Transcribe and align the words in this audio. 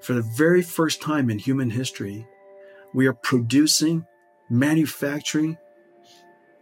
for 0.00 0.14
the 0.14 0.22
very 0.22 0.62
first 0.62 1.02
time 1.02 1.30
in 1.30 1.38
human 1.38 1.70
history, 1.70 2.26
we 2.94 3.06
are 3.06 3.12
producing, 3.12 4.04
manufacturing 4.48 5.56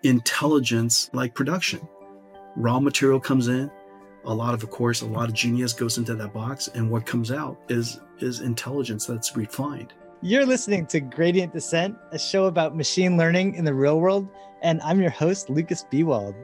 intelligence 0.02 1.10
like 1.12 1.34
production. 1.34 1.80
Raw 2.56 2.80
material 2.80 3.20
comes 3.20 3.48
in, 3.48 3.70
a 4.24 4.34
lot 4.34 4.54
of, 4.54 4.62
of 4.62 4.70
course, 4.70 5.00
a 5.00 5.06
lot 5.06 5.28
of 5.28 5.34
genius 5.34 5.72
goes 5.72 5.96
into 5.96 6.14
that 6.16 6.32
box, 6.32 6.68
and 6.68 6.90
what 6.90 7.06
comes 7.06 7.30
out 7.30 7.58
is 7.68 8.00
is 8.18 8.40
intelligence 8.40 9.06
that's 9.06 9.36
refined. 9.36 9.94
You're 10.20 10.44
listening 10.44 10.86
to 10.86 11.00
Gradient 11.00 11.52
Descent, 11.52 11.96
a 12.10 12.18
show 12.18 12.46
about 12.46 12.76
machine 12.76 13.16
learning 13.16 13.54
in 13.54 13.64
the 13.64 13.72
real 13.72 14.00
world, 14.00 14.28
and 14.62 14.80
I'm 14.82 15.00
your 15.00 15.10
host, 15.10 15.48
Lucas 15.48 15.86
Biewald. 15.90 16.34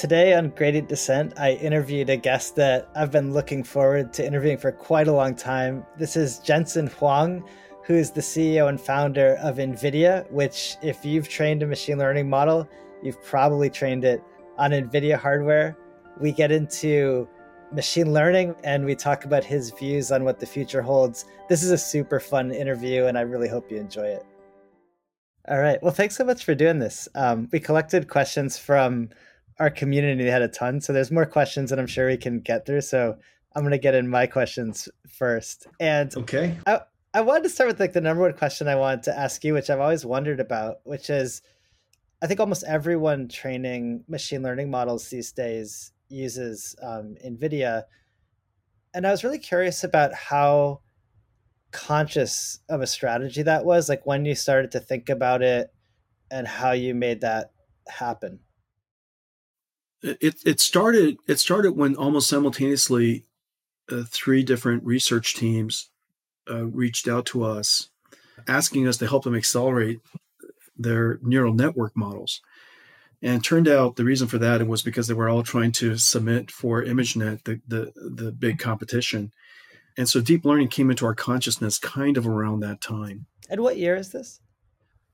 Today 0.00 0.32
on 0.32 0.48
Gradient 0.48 0.88
Descent, 0.88 1.34
I 1.38 1.52
interviewed 1.56 2.08
a 2.08 2.16
guest 2.16 2.56
that 2.56 2.88
I've 2.96 3.10
been 3.12 3.34
looking 3.34 3.62
forward 3.62 4.14
to 4.14 4.26
interviewing 4.26 4.56
for 4.56 4.72
quite 4.72 5.08
a 5.08 5.12
long 5.12 5.34
time. 5.34 5.84
This 5.98 6.16
is 6.16 6.38
Jensen 6.38 6.86
Huang, 6.86 7.44
who 7.84 7.96
is 7.96 8.10
the 8.10 8.22
CEO 8.22 8.70
and 8.70 8.80
founder 8.80 9.36
of 9.42 9.58
NVIDIA, 9.58 10.26
which, 10.30 10.78
if 10.80 11.04
you've 11.04 11.28
trained 11.28 11.62
a 11.62 11.66
machine 11.66 11.98
learning 11.98 12.30
model, 12.30 12.66
you've 13.02 13.22
probably 13.22 13.68
trained 13.68 14.06
it 14.06 14.22
on 14.56 14.70
NVIDIA 14.70 15.18
hardware. 15.18 15.76
We 16.18 16.32
get 16.32 16.50
into 16.50 17.28
machine 17.70 18.10
learning 18.10 18.54
and 18.64 18.86
we 18.86 18.94
talk 18.94 19.26
about 19.26 19.44
his 19.44 19.70
views 19.72 20.10
on 20.10 20.24
what 20.24 20.40
the 20.40 20.46
future 20.46 20.80
holds. 20.80 21.26
This 21.50 21.62
is 21.62 21.72
a 21.72 21.78
super 21.78 22.20
fun 22.20 22.52
interview, 22.52 23.04
and 23.04 23.18
I 23.18 23.20
really 23.20 23.48
hope 23.48 23.70
you 23.70 23.76
enjoy 23.76 24.06
it. 24.06 24.24
All 25.46 25.58
right. 25.58 25.82
Well, 25.82 25.92
thanks 25.92 26.16
so 26.16 26.24
much 26.24 26.44
for 26.44 26.54
doing 26.54 26.78
this. 26.78 27.06
Um, 27.14 27.50
we 27.52 27.60
collected 27.60 28.08
questions 28.08 28.56
from 28.56 29.10
our 29.60 29.70
community 29.70 30.26
had 30.26 30.42
a 30.42 30.48
ton. 30.48 30.80
So 30.80 30.92
there's 30.92 31.10
more 31.10 31.26
questions 31.26 31.68
that 31.68 31.78
I'm 31.78 31.86
sure 31.86 32.06
we 32.06 32.16
can 32.16 32.40
get 32.40 32.64
through. 32.64 32.80
So 32.80 33.16
I'm 33.54 33.62
going 33.62 33.72
to 33.72 33.78
get 33.78 33.94
in 33.94 34.08
my 34.08 34.26
questions 34.26 34.88
first. 35.06 35.66
And 35.78 36.16
okay. 36.16 36.56
I, 36.66 36.80
I 37.12 37.20
wanted 37.20 37.42
to 37.44 37.50
start 37.50 37.68
with 37.68 37.78
like 37.78 37.92
the 37.92 38.00
number 38.00 38.22
one 38.22 38.32
question 38.32 38.68
I 38.68 38.76
wanted 38.76 39.02
to 39.04 39.16
ask 39.16 39.44
you, 39.44 39.52
which 39.52 39.68
I've 39.68 39.80
always 39.80 40.06
wondered 40.06 40.40
about, 40.40 40.76
which 40.84 41.10
is 41.10 41.42
I 42.22 42.26
think 42.26 42.40
almost 42.40 42.64
everyone 42.66 43.28
training 43.28 44.04
machine 44.08 44.42
learning 44.42 44.70
models 44.70 45.08
these 45.10 45.30
days 45.32 45.92
uses 46.08 46.74
um, 46.82 47.16
NVIDIA. 47.24 47.84
And 48.94 49.06
I 49.06 49.10
was 49.10 49.24
really 49.24 49.38
curious 49.38 49.84
about 49.84 50.14
how 50.14 50.80
conscious 51.70 52.60
of 52.68 52.80
a 52.80 52.86
strategy 52.86 53.42
that 53.42 53.64
was, 53.64 53.88
like 53.88 54.06
when 54.06 54.24
you 54.24 54.34
started 54.34 54.72
to 54.72 54.80
think 54.80 55.08
about 55.08 55.42
it 55.42 55.72
and 56.30 56.48
how 56.48 56.72
you 56.72 56.94
made 56.94 57.20
that 57.20 57.52
happen 57.88 58.40
it 60.02 60.36
it 60.44 60.60
started 60.60 61.16
it 61.26 61.38
started 61.38 61.72
when 61.76 61.96
almost 61.96 62.28
simultaneously 62.28 63.26
uh, 63.90 64.02
three 64.06 64.42
different 64.42 64.84
research 64.84 65.34
teams 65.34 65.90
uh, 66.50 66.64
reached 66.66 67.08
out 67.08 67.26
to 67.26 67.44
us 67.44 67.90
asking 68.48 68.88
us 68.88 68.96
to 68.96 69.06
help 69.06 69.24
them 69.24 69.34
accelerate 69.34 70.00
their 70.76 71.18
neural 71.22 71.52
network 71.52 71.94
models 71.96 72.40
and 73.22 73.44
turned 73.44 73.68
out 73.68 73.96
the 73.96 74.04
reason 74.04 74.28
for 74.28 74.38
that 74.38 74.66
was 74.66 74.82
because 74.82 75.06
they 75.06 75.14
were 75.14 75.28
all 75.28 75.42
trying 75.42 75.72
to 75.72 75.98
submit 75.98 76.50
for 76.50 76.82
ImageNet, 76.82 77.44
the, 77.44 77.60
the, 77.68 77.92
the 77.96 78.32
big 78.32 78.58
competition. 78.58 79.32
And 79.98 80.08
so 80.08 80.20
deep 80.20 80.44
learning 80.44 80.68
came 80.68 80.90
into 80.90 81.04
our 81.04 81.14
consciousness 81.14 81.78
kind 81.78 82.16
of 82.16 82.26
around 82.26 82.60
that 82.60 82.80
time. 82.80 83.26
And 83.50 83.60
what 83.60 83.76
year 83.76 83.96
is 83.96 84.10
this? 84.10 84.40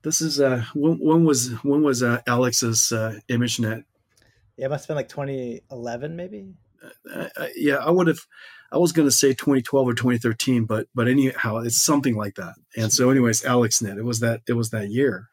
This 0.03 0.21
is 0.21 0.39
uh, 0.39 0.63
when, 0.73 0.99
when 0.99 1.25
was 1.25 1.51
when 1.63 1.83
was 1.83 2.01
uh, 2.01 2.21
Alex's 2.27 2.91
uh, 2.91 3.19
ImageNet 3.27 3.83
yeah, 4.57 4.65
it 4.65 4.69
must 4.69 4.85
have 4.85 4.89
been 4.89 4.97
like 4.97 5.09
2011, 5.09 6.15
maybe. 6.15 6.53
Uh, 7.13 7.29
uh, 7.35 7.47
yeah, 7.55 7.77
I 7.77 7.91
would 7.91 8.07
have. 8.07 8.19
I 8.71 8.77
was 8.77 8.91
going 8.91 9.07
to 9.07 9.11
say 9.11 9.29
2012 9.29 9.87
or 9.87 9.93
2013, 9.93 10.65
but 10.65 10.87
but 10.93 11.07
anyhow, 11.07 11.57
it's 11.57 11.77
something 11.77 12.15
like 12.15 12.35
that. 12.35 12.55
And 12.75 12.91
so, 12.91 13.09
anyways, 13.09 13.43
AlexNet. 13.43 13.97
It 13.97 14.03
was 14.03 14.19
that. 14.19 14.41
It 14.47 14.53
was 14.53 14.71
that 14.71 14.89
year. 14.89 15.29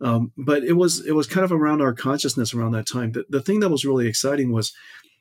Um, 0.00 0.32
but 0.36 0.64
it 0.64 0.74
was 0.74 1.04
it 1.06 1.12
was 1.12 1.26
kind 1.26 1.44
of 1.44 1.52
around 1.52 1.80
our 1.80 1.92
consciousness 1.92 2.52
around 2.52 2.72
that 2.72 2.86
time. 2.86 3.12
The, 3.12 3.24
the 3.28 3.40
thing 3.40 3.60
that 3.60 3.70
was 3.70 3.84
really 3.84 4.06
exciting 4.06 4.52
was 4.52 4.72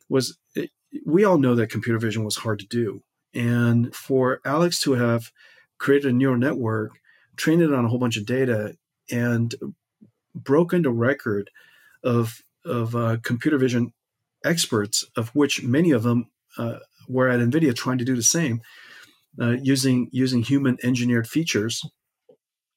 was 0.09 0.37
it, 0.55 0.71
we 1.05 1.23
all 1.23 1.37
know 1.37 1.55
that 1.55 1.69
computer 1.69 1.99
vision 1.99 2.23
was 2.23 2.37
hard 2.37 2.59
to 2.59 2.67
do, 2.67 3.03
and 3.33 3.93
for 3.95 4.41
Alex 4.45 4.81
to 4.81 4.93
have 4.93 5.31
created 5.77 6.09
a 6.09 6.13
neural 6.13 6.37
network, 6.37 6.99
trained 7.35 7.61
it 7.61 7.73
on 7.73 7.85
a 7.85 7.87
whole 7.87 7.99
bunch 7.99 8.17
of 8.17 8.25
data, 8.25 8.75
and 9.11 9.53
broken 10.35 10.81
the 10.81 10.91
record 10.91 11.49
of 12.03 12.41
of 12.65 12.95
uh, 12.95 13.17
computer 13.23 13.57
vision 13.57 13.93
experts, 14.43 15.05
of 15.15 15.29
which 15.29 15.63
many 15.63 15.91
of 15.91 16.03
them 16.03 16.29
uh, 16.57 16.79
were 17.07 17.29
at 17.29 17.39
NVIDIA 17.39 17.75
trying 17.75 17.97
to 17.97 18.05
do 18.05 18.15
the 18.15 18.23
same, 18.23 18.61
uh, 19.41 19.55
using 19.61 20.09
using 20.11 20.43
human 20.43 20.77
engineered 20.83 21.27
features. 21.27 21.81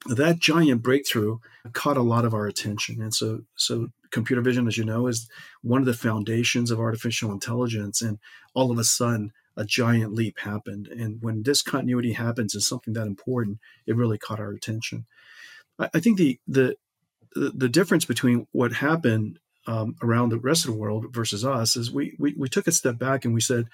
That 0.06 0.38
giant 0.38 0.82
breakthrough 0.82 1.38
caught 1.72 1.96
a 1.96 2.02
lot 2.02 2.24
of 2.24 2.34
our 2.34 2.46
attention, 2.46 3.00
and 3.00 3.12
so 3.14 3.40
so 3.56 3.88
computer 4.10 4.42
vision, 4.42 4.66
as 4.66 4.78
you 4.78 4.84
know, 4.84 5.06
is 5.06 5.28
one 5.62 5.80
of 5.80 5.86
the 5.86 5.94
foundations 5.94 6.70
of 6.70 6.78
artificial 6.78 7.32
intelligence. 7.32 8.00
And 8.00 8.18
all 8.54 8.70
of 8.70 8.78
a 8.78 8.84
sudden, 8.84 9.32
a 9.56 9.64
giant 9.64 10.12
leap 10.12 10.38
happened. 10.38 10.86
And 10.86 11.22
when 11.22 11.42
discontinuity 11.42 12.12
happens 12.12 12.54
in 12.54 12.60
something 12.60 12.94
that 12.94 13.06
important, 13.06 13.58
it 13.86 13.96
really 13.96 14.18
caught 14.18 14.40
our 14.40 14.52
attention. 14.52 15.06
I, 15.78 15.90
I 15.94 16.00
think 16.00 16.18
the 16.18 16.38
the 16.46 16.76
the 17.34 17.68
difference 17.68 18.04
between 18.04 18.46
what 18.52 18.72
happened 18.72 19.38
um, 19.66 19.96
around 20.02 20.30
the 20.30 20.38
rest 20.38 20.64
of 20.64 20.72
the 20.72 20.78
world 20.78 21.06
versus 21.12 21.44
us 21.44 21.76
is 21.76 21.90
we, 21.90 22.14
we 22.18 22.34
we 22.36 22.48
took 22.48 22.66
a 22.66 22.72
step 22.72 22.98
back 22.98 23.24
and 23.24 23.34
we 23.34 23.40
said, 23.40 23.68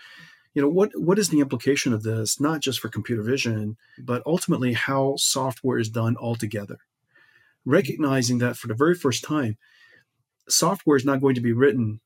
you 0.54 0.62
know, 0.62 0.68
what 0.68 0.90
what 0.94 1.18
is 1.18 1.28
the 1.28 1.40
implication 1.40 1.92
of 1.92 2.02
this, 2.02 2.40
not 2.40 2.60
just 2.60 2.80
for 2.80 2.88
computer 2.88 3.22
vision, 3.22 3.76
but 3.98 4.22
ultimately 4.26 4.72
how 4.72 5.14
software 5.16 5.78
is 5.78 5.88
done 5.88 6.16
altogether. 6.16 6.78
Recognizing 7.64 8.38
that 8.38 8.56
for 8.56 8.68
the 8.68 8.74
very 8.74 8.94
first 8.94 9.22
time, 9.22 9.56
software 10.48 10.96
is 10.96 11.04
not 11.04 11.20
going 11.20 11.34
to 11.34 11.40
be 11.40 11.52
written. 11.52 12.00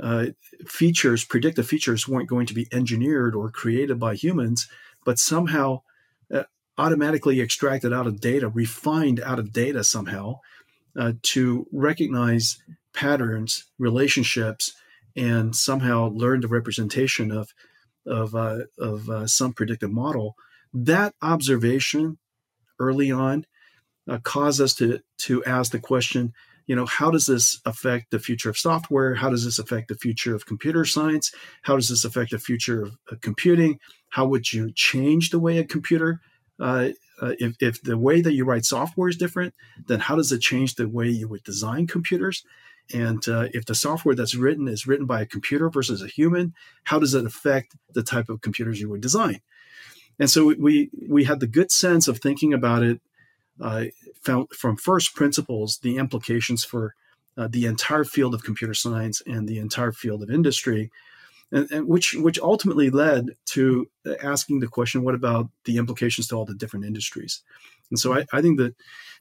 Uh, 0.00 0.26
features, 0.66 1.24
predictive 1.24 1.66
features, 1.66 2.06
weren't 2.06 2.28
going 2.28 2.46
to 2.46 2.54
be 2.54 2.68
engineered 2.72 3.34
or 3.34 3.50
created 3.50 3.98
by 3.98 4.14
humans, 4.14 4.68
but 5.04 5.18
somehow 5.18 5.80
uh, 6.32 6.44
automatically 6.78 7.40
extracted 7.40 7.92
out 7.92 8.06
of 8.06 8.20
data, 8.20 8.48
refined 8.48 9.18
out 9.20 9.40
of 9.40 9.52
data 9.52 9.82
somehow, 9.82 10.38
uh, 10.96 11.12
to 11.22 11.66
recognize 11.72 12.62
patterns, 12.92 13.64
relationships, 13.78 14.72
and 15.16 15.54
somehow 15.54 16.08
learn 16.08 16.40
the 16.40 16.48
representation 16.48 17.30
of 17.30 17.52
of 18.06 18.34
uh, 18.34 18.60
of 18.78 19.08
uh, 19.08 19.26
some 19.26 19.52
predictive 19.52 19.90
model. 19.90 20.34
That 20.72 21.14
observation 21.22 22.18
early 22.78 23.10
on 23.10 23.46
uh, 24.08 24.18
caused 24.18 24.60
us 24.60 24.74
to 24.76 25.00
to 25.18 25.44
ask 25.44 25.72
the 25.72 25.80
question, 25.80 26.32
you 26.66 26.76
know, 26.76 26.86
how 26.86 27.10
does 27.10 27.26
this 27.26 27.60
affect 27.64 28.10
the 28.10 28.18
future 28.18 28.50
of 28.50 28.58
software? 28.58 29.14
How 29.14 29.30
does 29.30 29.44
this 29.44 29.58
affect 29.58 29.88
the 29.88 29.96
future 29.96 30.34
of 30.34 30.46
computer 30.46 30.84
science? 30.84 31.32
How 31.62 31.76
does 31.76 31.88
this 31.88 32.04
affect 32.04 32.30
the 32.30 32.38
future 32.38 32.82
of 32.82 33.20
computing? 33.20 33.78
How 34.10 34.26
would 34.26 34.52
you 34.52 34.72
change 34.74 35.30
the 35.30 35.40
way 35.40 35.58
a 35.58 35.64
computer 35.64 36.20
uh, 36.60 36.90
uh, 37.20 37.34
if, 37.38 37.56
if 37.60 37.82
the 37.82 37.98
way 37.98 38.20
that 38.20 38.34
you 38.34 38.44
write 38.44 38.64
software 38.64 39.08
is 39.08 39.16
different, 39.16 39.54
then 39.86 40.00
how 40.00 40.16
does 40.16 40.32
it 40.32 40.40
change 40.40 40.74
the 40.74 40.88
way 40.88 41.08
you 41.08 41.28
would 41.28 41.42
design 41.42 41.86
computers? 41.86 42.44
And 42.92 43.26
uh, 43.28 43.48
if 43.52 43.66
the 43.66 43.74
software 43.74 44.14
that's 44.14 44.34
written 44.34 44.68
is 44.68 44.86
written 44.86 45.06
by 45.06 45.20
a 45.22 45.26
computer 45.26 45.70
versus 45.70 46.02
a 46.02 46.08
human, 46.08 46.54
how 46.84 46.98
does 46.98 47.14
it 47.14 47.24
affect 47.24 47.76
the 47.92 48.02
type 48.02 48.28
of 48.28 48.40
computers 48.40 48.80
you 48.80 48.88
would 48.90 49.00
design? 49.00 49.40
And 50.18 50.28
so 50.28 50.54
we 50.58 50.90
we 51.08 51.24
had 51.24 51.40
the 51.40 51.46
good 51.46 51.70
sense 51.72 52.08
of 52.08 52.18
thinking 52.18 52.52
about 52.52 52.82
it 52.82 53.00
uh, 53.60 53.86
from 54.22 54.76
first 54.76 55.14
principles, 55.14 55.78
the 55.78 55.96
implications 55.96 56.64
for 56.64 56.94
uh, 57.36 57.48
the 57.50 57.66
entire 57.66 58.04
field 58.04 58.34
of 58.34 58.44
computer 58.44 58.74
science 58.74 59.22
and 59.26 59.48
the 59.48 59.58
entire 59.58 59.92
field 59.92 60.22
of 60.22 60.30
industry, 60.30 60.90
and, 61.52 61.70
and, 61.70 61.88
which 61.88 62.14
which 62.14 62.38
ultimately 62.38 62.90
led 62.90 63.30
to 63.46 63.88
asking 64.22 64.60
the 64.60 64.68
question, 64.68 65.02
what 65.02 65.14
about 65.14 65.48
the 65.64 65.76
implications 65.76 66.28
to 66.28 66.36
all 66.36 66.44
the 66.44 66.54
different 66.54 66.84
industries? 66.84 67.42
And 67.90 67.98
so 67.98 68.14
I, 68.14 68.26
I 68.32 68.40
think 68.40 68.58
that 68.58 68.74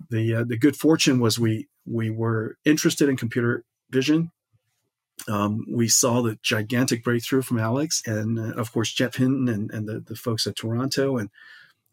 the 0.09 0.35
uh, 0.35 0.43
the 0.43 0.57
good 0.57 0.75
fortune 0.75 1.19
was 1.19 1.39
we 1.39 1.67
we 1.85 2.09
were 2.09 2.57
interested 2.65 3.09
in 3.09 3.17
computer 3.17 3.63
vision. 3.89 4.31
Um, 5.27 5.65
we 5.69 5.89
saw 5.89 6.21
the 6.21 6.39
gigantic 6.41 7.03
breakthrough 7.03 7.41
from 7.41 7.59
Alex 7.59 8.01
and 8.05 8.39
uh, 8.39 8.53
of 8.53 8.71
course 8.71 8.93
Geoff 8.93 9.15
Hinton 9.15 9.49
and, 9.49 9.69
and 9.71 9.85
the, 9.85 9.99
the 9.99 10.15
folks 10.15 10.47
at 10.47 10.55
Toronto 10.55 11.17
and 11.17 11.29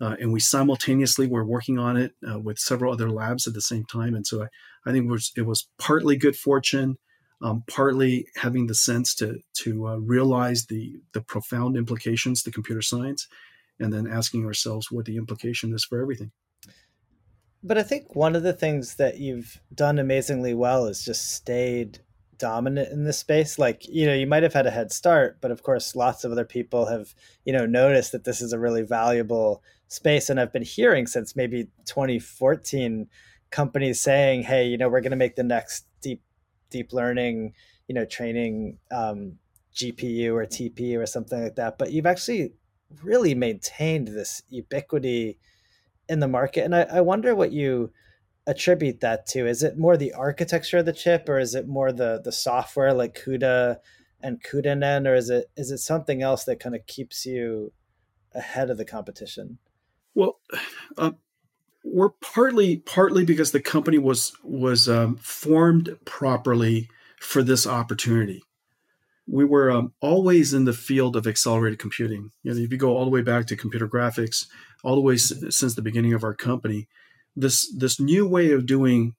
uh, 0.01 0.17
and 0.21 0.33
we 0.33 0.41
simultaneously 0.41 1.27
were 1.27 1.45
working 1.45 1.79
on 1.79 1.97
it 1.97 2.13
uh, 2.29 2.39
with 2.39 2.59
several 2.59 2.93
other 2.93 3.11
labs 3.11 3.47
at 3.47 3.55
the 3.55 3.61
same 3.61 3.85
time. 3.85 4.15
And 4.15 4.27
so 4.27 4.43
I, 4.43 4.49
I 4.85 4.93
think 4.93 5.07
it 5.07 5.11
was, 5.11 5.33
it 5.37 5.43
was 5.43 5.69
partly 5.79 6.17
good 6.17 6.37
fortune, 6.37 6.99
um, 7.43 7.65
partly 7.69 8.29
having 8.37 8.67
the 8.67 8.75
sense 8.75 9.15
to 9.17 9.41
to 9.55 9.89
uh, 9.89 9.97
realize 9.97 10.67
the 10.67 11.01
the 11.13 11.21
profound 11.21 11.77
implications 11.77 12.43
to 12.43 12.51
computer 12.51 12.83
science, 12.83 13.29
and 13.79 13.93
then 13.93 14.07
asking 14.07 14.45
ourselves 14.47 14.91
what 14.91 15.05
the 15.05 15.17
implication 15.17 15.75
is 15.75 15.85
for 15.85 16.01
everything. 16.01 16.33
But 17.63 17.79
I 17.79 17.83
think 17.83 18.15
one 18.15 18.37
of 18.37 18.43
the 18.43 18.53
things 18.53 18.97
that 18.97 19.19
you've 19.19 19.61
done 19.75 19.99
amazingly 19.99 20.55
well 20.55 20.87
is 20.87 21.05
just 21.05 21.33
stayed 21.33 22.01
dominant 22.39 22.93
in 22.93 23.05
this 23.05 23.19
space 23.19 23.59
like 23.59 23.87
you 23.89 24.07
know 24.07 24.15
you 24.15 24.27
might 24.27 24.43
have 24.43 24.53
had 24.53 24.67
a 24.67 24.71
head 24.71 24.93
start 24.93 25.39
but 25.41 25.51
of 25.51 25.63
course 25.63 25.97
lots 25.97 26.25
of 26.25 26.33
other 26.33 26.45
people 26.45 26.87
have 26.87 27.15
you 27.45 27.53
know 27.53 27.67
noticed 27.67 28.13
that 28.13 28.25
this 28.25 28.41
is 28.41 28.53
a 28.53 28.59
really 28.59 28.83
valuable 28.83 29.63
space 29.89 30.29
and 30.29 30.39
i've 30.39 30.53
been 30.53 30.63
hearing 30.63 31.07
since 31.07 31.37
maybe 31.37 31.65
2014 31.87 33.09
companies 33.51 34.01
saying 34.01 34.43
hey 34.43 34.67
you 34.67 34.77
know 34.77 34.89
we're 34.89 35.01
going 35.01 35.11
to 35.11 35.17
make 35.17 35.37
the 35.37 35.43
next 35.43 35.87
deep 36.71 36.93
learning 36.93 37.53
you 37.89 37.95
know 37.95 38.05
training 38.05 38.79
um, 38.91 39.39
gpu 39.75 40.33
or 40.33 40.47
tpu 40.47 40.99
or 40.99 41.07
something 41.07 41.43
like 41.43 41.57
that 41.57 41.79
but 41.79 41.93
you've 41.93 42.07
actually 42.07 42.53
really 43.03 43.35
maintained 43.35 44.09
this 44.09 44.43
ubiquity 44.49 45.39
in 46.09 46.21
the 46.21 46.29
market. 46.29 46.65
And 46.65 46.75
I, 46.75 46.83
I 46.83 47.01
wonder 47.01 47.35
what 47.35 47.53
you 47.53 47.93
attribute 48.47 49.01
that 49.01 49.27
to. 49.27 49.47
Is 49.47 49.63
it 49.63 49.79
more 49.79 49.97
the 49.97 50.13
architecture 50.13 50.79
of 50.79 50.87
the 50.87 50.93
chip, 50.93 51.29
or 51.29 51.39
is 51.39 51.55
it 51.55 51.67
more 51.67 51.93
the 51.93 52.21
the 52.23 52.33
software 52.33 52.93
like 52.93 53.19
CUDA 53.19 53.79
and 54.23 54.43
cuDNN, 54.43 55.07
or 55.07 55.15
is 55.15 55.31
it 55.31 55.51
is 55.57 55.71
it 55.71 55.79
something 55.79 56.23
else 56.23 56.45
that 56.45 56.61
kind 56.61 56.75
of 56.75 56.87
keeps 56.87 57.27
you 57.27 57.73
ahead 58.35 58.71
of 58.71 58.79
the 58.79 58.85
competition? 58.85 59.59
Well, 60.15 60.39
uh, 60.97 61.13
we're 61.87 62.11
partly 62.11 62.79
partly 62.79 63.25
because 63.25 63.53
the 63.53 63.61
company 63.61 63.99
was 63.99 64.33
was 64.43 64.89
um, 64.89 65.17
formed 65.17 65.97
properly 66.05 66.89
for 67.21 67.43
this 67.43 67.67
opportunity 67.67 68.43
we 69.29 69.45
were 69.45 69.71
um, 69.71 69.93
always 70.01 70.55
in 70.55 70.65
the 70.65 70.73
field 70.73 71.17
of 71.17 71.27
accelerated 71.27 71.79
computing. 71.79 72.31
You 72.43 72.55
know, 72.55 72.61
if 72.61 72.71
you 72.71 72.79
go 72.79 72.97
all 72.97 73.05
the 73.05 73.11
way 73.11 73.23
back 73.23 73.47
to 73.47 73.57
computer 73.57 73.89
graphics, 73.89 74.47
all 74.85 74.95
the 74.95 75.01
way 75.01 75.15
s- 75.15 75.33
since 75.51 75.75
the 75.75 75.83
beginning 75.83 76.13
of 76.13 76.23
our 76.23 76.35
company, 76.35 76.87
this 77.35 77.73
this 77.77 77.99
new 77.99 78.27
way 78.27 78.53
of 78.53 78.67
doing 78.67 79.15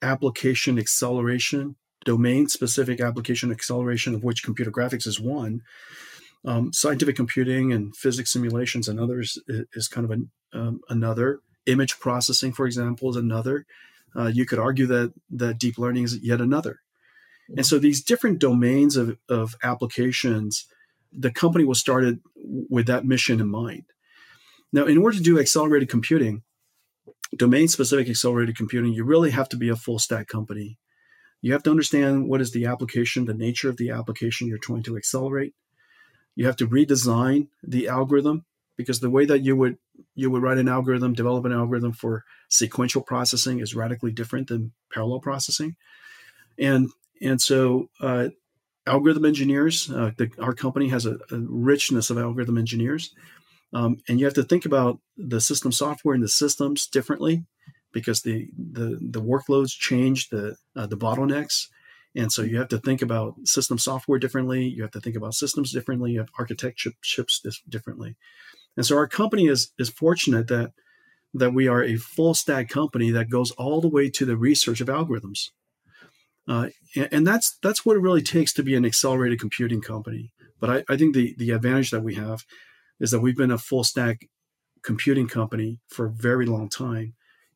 application 0.00 0.78
acceleration, 0.78 1.76
domain 2.04 2.48
specific 2.48 3.00
application 3.00 3.52
acceleration, 3.52 4.14
of 4.14 4.24
which 4.24 4.42
computer 4.42 4.70
graphics 4.70 5.06
is 5.06 5.20
one. 5.20 5.62
Um, 6.44 6.72
scientific 6.72 7.14
computing 7.14 7.72
and 7.72 7.94
physics 7.94 8.32
simulations 8.32 8.88
and 8.88 8.98
others 8.98 9.38
is, 9.46 9.64
is 9.74 9.88
kind 9.88 10.04
of 10.04 10.10
an, 10.10 10.30
um, 10.52 10.80
another. 10.88 11.40
Image 11.66 12.00
processing, 12.00 12.52
for 12.52 12.66
example, 12.66 13.10
is 13.10 13.16
another. 13.16 13.66
Uh, 14.16 14.26
you 14.26 14.44
could 14.44 14.58
argue 14.58 14.86
that 14.86 15.12
that 15.30 15.58
deep 15.58 15.78
learning 15.78 16.04
is 16.04 16.18
yet 16.22 16.40
another. 16.40 16.80
And 17.56 17.66
so 17.66 17.78
these 17.78 18.02
different 18.02 18.38
domains 18.38 18.96
of, 18.96 19.18
of 19.28 19.54
applications, 19.62 20.66
the 21.12 21.30
company 21.30 21.64
was 21.64 21.78
started 21.78 22.20
with 22.34 22.86
that 22.86 23.04
mission 23.04 23.40
in 23.40 23.48
mind. 23.48 23.84
Now, 24.72 24.86
in 24.86 24.98
order 24.98 25.16
to 25.16 25.22
do 25.22 25.38
accelerated 25.38 25.88
computing, 25.88 26.42
domain 27.36 27.68
specific 27.68 28.08
accelerated 28.08 28.56
computing, 28.56 28.92
you 28.92 29.04
really 29.04 29.30
have 29.30 29.48
to 29.50 29.56
be 29.56 29.68
a 29.68 29.76
full 29.76 29.98
stack 29.98 30.28
company. 30.28 30.78
You 31.42 31.52
have 31.52 31.62
to 31.64 31.70
understand 31.70 32.28
what 32.28 32.40
is 32.40 32.52
the 32.52 32.66
application, 32.66 33.24
the 33.24 33.34
nature 33.34 33.68
of 33.68 33.76
the 33.76 33.90
application 33.90 34.46
you're 34.46 34.58
trying 34.58 34.84
to 34.84 34.96
accelerate. 34.96 35.54
You 36.34 36.46
have 36.46 36.56
to 36.56 36.66
redesign 36.66 37.48
the 37.62 37.88
algorithm 37.88 38.44
because 38.82 39.00
the 39.00 39.10
way 39.10 39.24
that 39.24 39.44
you 39.44 39.56
would 39.56 39.78
you 40.14 40.30
would 40.30 40.42
write 40.42 40.58
an 40.58 40.68
algorithm, 40.68 41.14
develop 41.14 41.44
an 41.44 41.52
algorithm 41.52 41.92
for 41.92 42.24
sequential 42.48 43.02
processing 43.02 43.60
is 43.60 43.74
radically 43.74 44.12
different 44.12 44.48
than 44.48 44.72
parallel 44.92 45.20
processing. 45.20 45.76
And 46.58 46.90
and 47.22 47.40
so, 47.40 47.88
uh, 48.00 48.28
algorithm 48.86 49.24
engineers, 49.24 49.90
uh, 49.90 50.10
the, 50.16 50.30
our 50.40 50.52
company 50.52 50.88
has 50.88 51.06
a, 51.06 51.14
a, 51.30 51.38
richness 51.38 52.10
of 52.10 52.18
algorithm 52.18 52.58
engineers. 52.58 53.14
Um, 53.72 53.98
and 54.08 54.18
you 54.18 54.26
have 54.26 54.34
to 54.34 54.42
think 54.42 54.66
about 54.66 54.98
the 55.16 55.40
system 55.40 55.72
software 55.72 56.14
and 56.14 56.22
the 56.22 56.28
systems 56.28 56.86
differently 56.86 57.44
because 57.92 58.22
the, 58.22 58.48
the, 58.56 58.98
the 59.00 59.22
workloads 59.22 59.70
change 59.70 60.28
the, 60.30 60.56
uh, 60.76 60.86
the 60.86 60.96
bottlenecks. 60.96 61.68
And 62.14 62.30
so 62.30 62.42
you 62.42 62.58
have 62.58 62.68
to 62.68 62.78
think 62.78 63.00
about 63.00 63.34
system 63.44 63.78
software 63.78 64.18
differently. 64.18 64.64
You 64.64 64.82
have 64.82 64.90
to 64.92 65.00
think 65.00 65.16
about 65.16 65.34
systems 65.34 65.72
differently. 65.72 66.12
You 66.12 66.18
have 66.18 66.28
architecture 66.38 66.90
chips 67.02 67.42
differently. 67.68 68.16
And 68.76 68.86
so 68.86 68.96
our 68.96 69.08
company 69.08 69.46
is, 69.46 69.72
is 69.78 69.90
fortunate 69.90 70.48
that, 70.48 70.72
that 71.34 71.54
we 71.54 71.68
are 71.68 71.82
a 71.82 71.96
full 71.96 72.34
stack 72.34 72.68
company 72.68 73.10
that 73.10 73.30
goes 73.30 73.50
all 73.52 73.80
the 73.80 73.88
way 73.88 74.10
to 74.10 74.24
the 74.24 74.36
research 74.36 74.80
of 74.80 74.88
algorithms. 74.88 75.50
Uh, 76.48 76.68
and 77.10 77.26
that's 77.26 77.56
that's 77.62 77.86
what 77.86 77.96
it 77.96 78.00
really 78.00 78.22
takes 78.22 78.52
to 78.52 78.62
be 78.62 78.74
an 78.74 78.84
accelerated 78.84 79.38
computing 79.38 79.80
company. 79.80 80.32
But 80.58 80.70
I, 80.70 80.84
I 80.92 80.96
think 80.96 81.14
the 81.14 81.34
the 81.38 81.52
advantage 81.52 81.90
that 81.90 82.02
we 82.02 82.16
have 82.16 82.44
is 82.98 83.10
that 83.12 83.20
we've 83.20 83.36
been 83.36 83.52
a 83.52 83.58
full 83.58 83.84
stack 83.84 84.28
computing 84.82 85.28
company 85.28 85.78
for 85.88 86.06
a 86.06 86.12
very 86.12 86.46
long 86.46 86.68
time, 86.68 87.14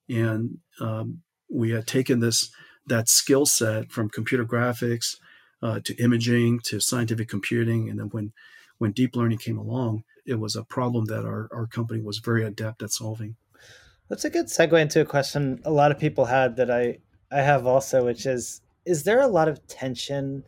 and 0.08 0.58
um, 0.80 1.22
we 1.50 1.70
had 1.70 1.86
taken 1.86 2.20
this 2.20 2.50
that 2.86 3.08
skill 3.08 3.44
set 3.44 3.90
from 3.90 4.08
computer 4.08 4.44
graphics 4.44 5.16
uh, 5.62 5.80
to 5.84 5.96
imaging 5.96 6.60
to 6.66 6.78
scientific 6.78 7.28
computing, 7.28 7.90
and 7.90 7.98
then 7.98 8.06
when 8.10 8.32
when 8.78 8.92
deep 8.92 9.16
learning 9.16 9.38
came 9.38 9.58
along, 9.58 10.04
it 10.26 10.40
was 10.40 10.56
a 10.56 10.64
problem 10.64 11.06
that 11.06 11.24
our, 11.24 11.48
our 11.52 11.66
company 11.66 12.00
was 12.00 12.18
very 12.18 12.44
adept 12.44 12.82
at 12.82 12.90
solving. 12.90 13.36
That's 14.08 14.24
a 14.24 14.30
good 14.30 14.46
segue 14.46 14.80
into 14.80 15.00
a 15.00 15.04
question 15.04 15.60
a 15.64 15.70
lot 15.70 15.90
of 15.90 15.98
people 15.98 16.26
had 16.26 16.56
that 16.56 16.70
I 16.70 16.98
I 17.30 17.40
have 17.40 17.66
also, 17.66 18.04
which 18.04 18.26
is 18.26 18.60
is 18.84 19.02
there 19.02 19.20
a 19.20 19.26
lot 19.26 19.48
of 19.48 19.66
tension 19.66 20.44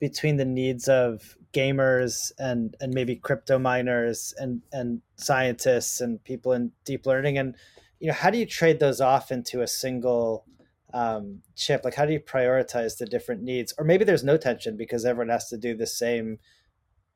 between 0.00 0.36
the 0.36 0.44
needs 0.44 0.88
of 0.88 1.36
gamers 1.52 2.32
and 2.38 2.76
and 2.80 2.92
maybe 2.92 3.16
crypto 3.16 3.58
miners 3.58 4.34
and 4.38 4.62
and 4.72 5.02
scientists 5.16 6.00
and 6.00 6.22
people 6.24 6.52
in 6.52 6.72
deep 6.84 7.06
learning? 7.06 7.38
And 7.38 7.54
you 8.00 8.08
know 8.08 8.14
how 8.14 8.30
do 8.30 8.38
you 8.38 8.46
trade 8.46 8.80
those 8.80 9.00
off 9.00 9.30
into 9.30 9.62
a 9.62 9.68
single 9.68 10.44
um, 10.92 11.42
chip? 11.54 11.84
Like 11.84 11.94
how 11.94 12.06
do 12.06 12.12
you 12.12 12.20
prioritize 12.20 12.98
the 12.98 13.06
different 13.06 13.42
needs? 13.42 13.72
Or 13.78 13.84
maybe 13.84 14.04
there's 14.04 14.24
no 14.24 14.36
tension 14.36 14.76
because 14.76 15.04
everyone 15.04 15.28
has 15.28 15.48
to 15.50 15.56
do 15.56 15.76
the 15.76 15.86
same 15.86 16.38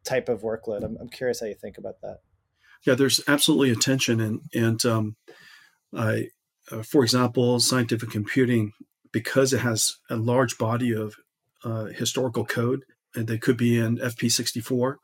type 0.04 0.28
of 0.28 0.42
workload 0.42 0.84
i'm, 0.84 0.96
I'm 1.00 1.08
curious 1.08 1.40
how 1.40 1.46
you 1.46 1.54
think 1.54 1.78
about 1.78 2.00
that 2.02 2.18
yeah 2.86 2.94
there's 2.94 3.20
absolutely 3.28 3.70
a 3.70 3.76
tension 3.76 4.20
and 4.20 4.40
and 4.54 4.84
um, 4.84 5.16
I, 5.94 6.28
uh, 6.70 6.82
for 6.82 7.02
example 7.02 7.60
scientific 7.60 8.10
computing 8.10 8.72
because 9.12 9.52
it 9.52 9.60
has 9.60 9.96
a 10.08 10.16
large 10.16 10.58
body 10.58 10.92
of 10.94 11.16
uh, 11.64 11.86
historical 11.86 12.44
code, 12.44 12.84
and 13.14 13.26
they 13.26 13.38
could 13.38 13.56
be 13.56 13.78
in 13.78 13.98
FP64. 13.98 14.96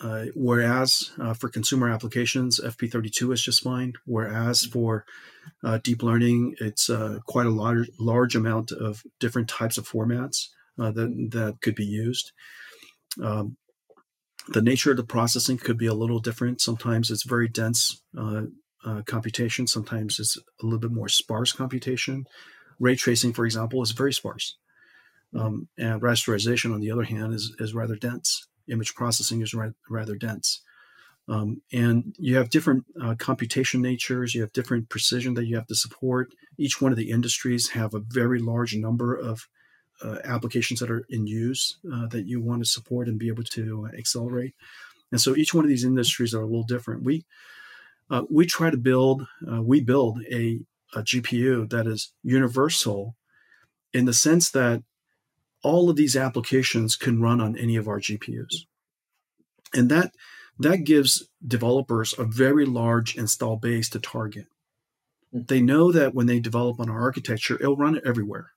Uh, 0.00 0.24
whereas 0.34 1.12
uh, 1.20 1.32
for 1.32 1.48
consumer 1.48 1.88
applications, 1.88 2.58
FP32 2.58 3.34
is 3.34 3.42
just 3.42 3.62
fine. 3.62 3.92
Whereas 4.04 4.64
for 4.64 5.04
uh, 5.62 5.78
deep 5.84 6.02
learning, 6.02 6.56
it's 6.58 6.90
uh, 6.90 7.18
quite 7.26 7.46
a 7.46 7.50
large, 7.50 7.88
large 8.00 8.34
amount 8.34 8.72
of 8.72 9.02
different 9.20 9.48
types 9.48 9.78
of 9.78 9.88
formats 9.88 10.48
that, 10.76 10.94
that 11.30 11.58
could 11.60 11.76
be 11.76 11.84
used. 11.84 12.32
Um, 13.22 13.56
the 14.48 14.62
nature 14.62 14.90
of 14.90 14.96
the 14.96 15.04
processing 15.04 15.58
could 15.58 15.78
be 15.78 15.86
a 15.86 15.94
little 15.94 16.18
different. 16.18 16.60
Sometimes 16.60 17.10
it's 17.10 17.22
very 17.22 17.48
dense 17.48 18.02
computation. 19.04 19.66
Sometimes 19.66 20.18
it's 20.18 20.36
a 20.36 20.64
little 20.64 20.80
bit 20.80 20.92
more 20.92 21.08
sparse 21.08 21.52
computation 21.52 22.26
ray 22.82 22.96
tracing, 22.96 23.32
for 23.32 23.46
example, 23.46 23.80
is 23.82 23.92
very 23.92 24.12
sparse. 24.12 24.56
Um, 25.34 25.68
and 25.78 26.02
rasterization, 26.02 26.74
on 26.74 26.80
the 26.80 26.90
other 26.90 27.04
hand, 27.04 27.32
is, 27.32 27.54
is 27.58 27.74
rather 27.74 27.96
dense. 27.96 28.48
Image 28.68 28.94
processing 28.94 29.40
is 29.40 29.54
ra- 29.54 29.70
rather 29.88 30.16
dense. 30.16 30.60
Um, 31.28 31.62
and 31.72 32.14
you 32.18 32.36
have 32.36 32.50
different 32.50 32.84
uh, 33.00 33.14
computation 33.16 33.80
natures, 33.80 34.34
you 34.34 34.40
have 34.40 34.52
different 34.52 34.88
precision 34.88 35.34
that 35.34 35.46
you 35.46 35.54
have 35.54 35.68
to 35.68 35.76
support. 35.76 36.34
Each 36.58 36.80
one 36.80 36.90
of 36.90 36.98
the 36.98 37.10
industries 37.10 37.70
have 37.70 37.94
a 37.94 38.00
very 38.00 38.40
large 38.40 38.74
number 38.74 39.14
of 39.14 39.46
uh, 40.02 40.18
applications 40.24 40.80
that 40.80 40.90
are 40.90 41.04
in 41.08 41.26
use 41.26 41.78
uh, 41.92 42.06
that 42.08 42.26
you 42.26 42.40
want 42.40 42.62
to 42.62 42.68
support 42.68 43.08
and 43.08 43.18
be 43.18 43.28
able 43.28 43.44
to 43.44 43.88
accelerate. 43.96 44.54
And 45.10 45.20
so 45.20 45.36
each 45.36 45.52
one 45.54 45.64
of 45.64 45.68
these 45.68 45.84
industries 45.84 46.34
are 46.34 46.42
a 46.42 46.46
little 46.46 46.64
different. 46.64 47.04
We 47.04 47.24
uh, 48.10 48.24
we 48.28 48.44
try 48.44 48.68
to 48.70 48.76
build, 48.76 49.26
uh, 49.50 49.62
we 49.62 49.80
build 49.80 50.20
a 50.30 50.60
a 50.94 51.02
GPU 51.02 51.70
that 51.70 51.86
is 51.86 52.12
universal 52.22 53.16
in 53.92 54.04
the 54.04 54.12
sense 54.12 54.50
that 54.50 54.82
all 55.62 55.88
of 55.88 55.96
these 55.96 56.16
applications 56.16 56.96
can 56.96 57.20
run 57.20 57.40
on 57.40 57.56
any 57.56 57.76
of 57.76 57.88
our 57.88 58.00
GPUs. 58.00 58.66
And 59.74 59.90
that 59.90 60.12
that 60.58 60.84
gives 60.84 61.28
developers 61.46 62.14
a 62.18 62.24
very 62.24 62.66
large 62.66 63.16
install 63.16 63.56
base 63.56 63.88
to 63.90 63.98
target. 63.98 64.46
Hmm. 65.32 65.42
They 65.46 65.62
know 65.62 65.92
that 65.92 66.14
when 66.14 66.26
they 66.26 66.40
develop 66.40 66.78
on 66.78 66.90
our 66.90 67.00
architecture, 67.00 67.56
it'll 67.56 67.76
run 67.76 68.00
everywhere. 68.04 68.52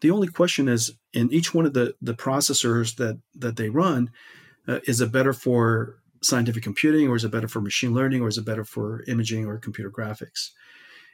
The 0.00 0.10
only 0.10 0.28
question 0.28 0.68
is 0.68 0.92
in 1.12 1.32
each 1.32 1.54
one 1.54 1.66
of 1.66 1.74
the, 1.74 1.94
the 2.00 2.14
processors 2.14 2.96
that, 2.96 3.20
that 3.34 3.56
they 3.56 3.68
run, 3.68 4.10
uh, 4.66 4.80
is 4.84 5.00
it 5.00 5.12
better 5.12 5.32
for 5.32 5.96
scientific 6.22 6.62
computing 6.62 7.08
or 7.08 7.16
is 7.16 7.24
it 7.24 7.32
better 7.32 7.48
for 7.48 7.60
machine 7.60 7.94
learning 7.94 8.22
or 8.22 8.28
is 8.28 8.38
it 8.38 8.44
better 8.44 8.64
for 8.64 9.02
imaging 9.08 9.46
or 9.46 9.58
computer 9.58 9.90
graphics? 9.90 10.50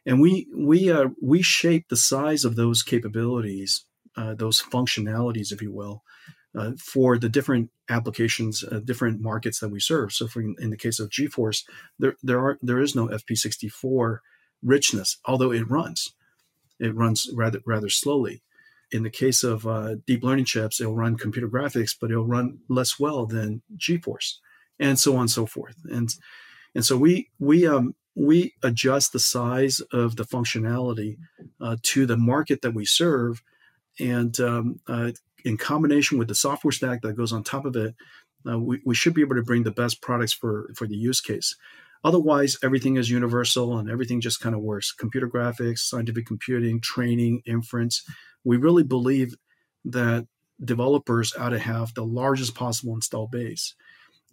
and 0.06 0.20
we 0.20 0.46
we 0.56 0.90
uh, 0.90 1.08
we 1.20 1.42
shape 1.42 1.88
the 1.88 1.96
size 1.96 2.44
of 2.44 2.54
those 2.54 2.82
capabilities, 2.82 3.84
uh, 4.16 4.34
those 4.34 4.62
functionalities, 4.62 5.52
if 5.52 5.60
you 5.60 5.72
will, 5.72 6.02
uh, 6.56 6.72
for 6.78 7.18
the 7.18 7.28
different 7.28 7.70
applications, 7.90 8.64
uh, 8.64 8.78
different 8.78 9.20
markets 9.20 9.58
that 9.58 9.68
we 9.68 9.80
serve. 9.80 10.12
So, 10.12 10.28
for 10.28 10.40
in 10.40 10.70
the 10.70 10.76
case 10.76 11.00
of 11.00 11.10
GeForce, 11.10 11.64
there 11.98 12.14
there 12.22 12.38
are 12.38 12.58
there 12.62 12.80
is 12.80 12.94
no 12.94 13.08
FP64 13.08 14.18
richness, 14.62 15.18
although 15.24 15.52
it 15.52 15.68
runs, 15.68 16.14
it 16.78 16.94
runs 16.94 17.28
rather 17.34 17.60
rather 17.66 17.88
slowly. 17.88 18.42
In 18.92 19.02
the 19.02 19.10
case 19.10 19.42
of 19.42 19.66
uh, 19.66 19.96
deep 20.06 20.22
learning 20.22 20.44
chips, 20.44 20.80
it'll 20.80 20.94
run 20.94 21.16
computer 21.16 21.48
graphics, 21.48 21.94
but 22.00 22.10
it'll 22.10 22.26
run 22.26 22.58
less 22.68 22.98
well 22.98 23.26
than 23.26 23.62
GeForce, 23.76 24.34
and 24.78 24.98
so 24.98 25.14
on 25.14 25.22
and 25.22 25.30
so 25.30 25.46
forth. 25.46 25.76
And 25.90 26.08
and 26.74 26.84
so 26.84 26.96
we 26.96 27.30
we 27.38 27.66
um, 27.66 27.94
we 28.14 28.54
adjust 28.62 29.12
the 29.12 29.18
size 29.18 29.80
of 29.92 30.16
the 30.16 30.24
functionality 30.24 31.16
uh, 31.60 31.76
to 31.82 32.06
the 32.06 32.16
market 32.16 32.62
that 32.62 32.74
we 32.74 32.84
serve, 32.84 33.42
and 33.98 34.38
um, 34.40 34.80
uh, 34.86 35.12
in 35.44 35.56
combination 35.56 36.18
with 36.18 36.28
the 36.28 36.34
software 36.34 36.72
stack 36.72 37.02
that 37.02 37.16
goes 37.16 37.32
on 37.32 37.42
top 37.42 37.64
of 37.64 37.76
it, 37.76 37.94
uh, 38.48 38.58
we, 38.58 38.80
we 38.84 38.94
should 38.94 39.14
be 39.14 39.20
able 39.20 39.36
to 39.36 39.42
bring 39.42 39.62
the 39.62 39.70
best 39.70 40.00
products 40.00 40.32
for 40.32 40.70
for 40.74 40.86
the 40.86 40.96
use 40.96 41.20
case. 41.20 41.56
Otherwise, 42.04 42.56
everything 42.62 42.96
is 42.96 43.10
universal 43.10 43.76
and 43.78 43.90
everything 43.90 44.20
just 44.20 44.40
kind 44.40 44.54
of 44.54 44.60
works. 44.60 44.92
Computer 44.92 45.28
graphics, 45.28 45.80
scientific 45.80 46.26
computing, 46.26 46.80
training, 46.80 47.42
inference. 47.46 48.04
We 48.44 48.56
really 48.56 48.84
believe 48.84 49.34
that 49.84 50.26
developers 50.62 51.34
ought 51.36 51.50
to 51.50 51.58
have 51.58 51.94
the 51.94 52.04
largest 52.04 52.54
possible 52.54 52.94
install 52.94 53.26
base 53.26 53.74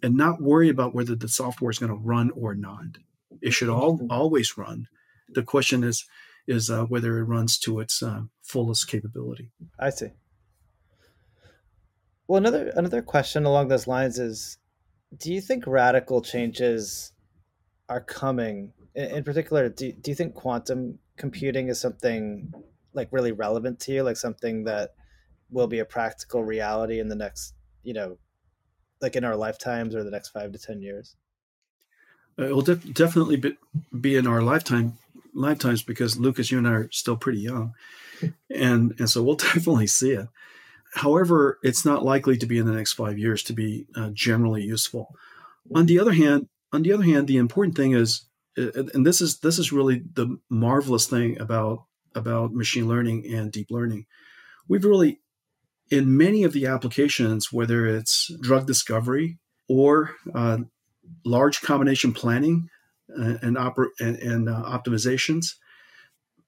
and 0.02 0.16
not 0.16 0.40
worry 0.40 0.68
about 0.68 0.94
whether 0.94 1.14
the 1.14 1.28
software 1.28 1.70
is 1.70 1.78
going 1.78 1.90
to 1.92 1.98
run 1.98 2.30
or 2.30 2.54
not. 2.54 2.98
It 3.40 3.52
should 3.52 3.68
all, 3.68 4.00
always 4.10 4.56
run. 4.56 4.86
The 5.28 5.42
question 5.42 5.82
is 5.82 6.04
is 6.46 6.70
uh, 6.70 6.84
whether 6.84 7.18
it 7.18 7.24
runs 7.24 7.58
to 7.58 7.80
its 7.80 8.02
uh, 8.02 8.20
fullest 8.42 8.86
capability. 8.86 9.50
I 9.80 9.88
see. 9.88 10.08
Well, 12.28 12.36
another 12.36 12.70
another 12.76 13.00
question 13.00 13.46
along 13.46 13.68
those 13.68 13.86
lines 13.86 14.18
is, 14.18 14.58
do 15.16 15.32
you 15.32 15.40
think 15.40 15.66
radical 15.66 16.20
changes 16.20 17.13
are 17.88 18.00
coming? 18.00 18.72
In, 18.94 19.10
in 19.16 19.24
particular, 19.24 19.68
do, 19.68 19.92
do 19.92 20.10
you 20.10 20.14
think 20.14 20.34
quantum 20.34 20.98
computing 21.16 21.68
is 21.68 21.80
something 21.80 22.52
like 22.92 23.08
really 23.10 23.32
relevant 23.32 23.80
to 23.80 23.92
you, 23.92 24.02
like 24.02 24.16
something 24.16 24.64
that 24.64 24.94
will 25.50 25.66
be 25.66 25.78
a 25.78 25.84
practical 25.84 26.44
reality 26.44 27.00
in 27.00 27.08
the 27.08 27.14
next, 27.14 27.54
you 27.82 27.94
know, 27.94 28.18
like 29.00 29.16
in 29.16 29.24
our 29.24 29.36
lifetimes 29.36 29.94
or 29.94 30.02
the 30.02 30.10
next 30.10 30.30
five 30.30 30.52
to 30.52 30.58
ten 30.58 30.80
years? 30.80 31.16
Uh, 32.38 32.46
it 32.46 32.54
will 32.54 32.62
def- 32.62 32.92
definitely 32.92 33.36
be, 33.36 33.56
be 33.98 34.16
in 34.16 34.26
our 34.26 34.42
lifetime 34.42 34.98
lifetimes 35.34 35.82
because 35.82 36.18
Lucas, 36.18 36.50
you 36.50 36.58
and 36.58 36.66
I 36.66 36.72
are 36.72 36.90
still 36.90 37.16
pretty 37.16 37.40
young, 37.40 37.74
and 38.50 38.94
and 38.98 39.10
so 39.10 39.22
we'll 39.22 39.36
definitely 39.54 39.86
see 39.86 40.12
it. 40.12 40.28
However, 40.94 41.58
it's 41.62 41.84
not 41.84 42.04
likely 42.04 42.36
to 42.36 42.46
be 42.46 42.58
in 42.58 42.66
the 42.66 42.72
next 42.72 42.92
five 42.92 43.18
years 43.18 43.42
to 43.44 43.52
be 43.52 43.86
uh, 43.96 44.10
generally 44.10 44.62
useful. 44.62 45.14
On 45.74 45.86
the 45.86 45.98
other 45.98 46.12
hand, 46.12 46.48
on 46.74 46.82
the 46.82 46.92
other 46.92 47.04
hand, 47.04 47.28
the 47.28 47.36
important 47.36 47.76
thing 47.76 47.92
is, 47.92 48.26
uh, 48.58 48.82
and 48.92 49.06
this 49.06 49.20
is 49.20 49.38
this 49.38 49.58
is 49.58 49.72
really 49.72 50.02
the 50.14 50.38
marvelous 50.50 51.06
thing 51.06 51.40
about 51.40 51.84
about 52.14 52.52
machine 52.52 52.88
learning 52.88 53.24
and 53.32 53.52
deep 53.52 53.68
learning. 53.70 54.06
We've 54.68 54.84
really, 54.84 55.20
in 55.90 56.16
many 56.16 56.42
of 56.42 56.52
the 56.52 56.66
applications, 56.66 57.52
whether 57.52 57.86
it's 57.86 58.30
drug 58.40 58.66
discovery 58.66 59.38
or 59.68 60.16
uh, 60.34 60.58
large 61.24 61.60
combination 61.60 62.12
planning 62.12 62.68
uh, 63.10 63.34
and, 63.42 63.56
oper- 63.56 63.90
and, 64.00 64.16
and 64.16 64.48
uh, 64.48 64.62
optimizations, 64.64 65.54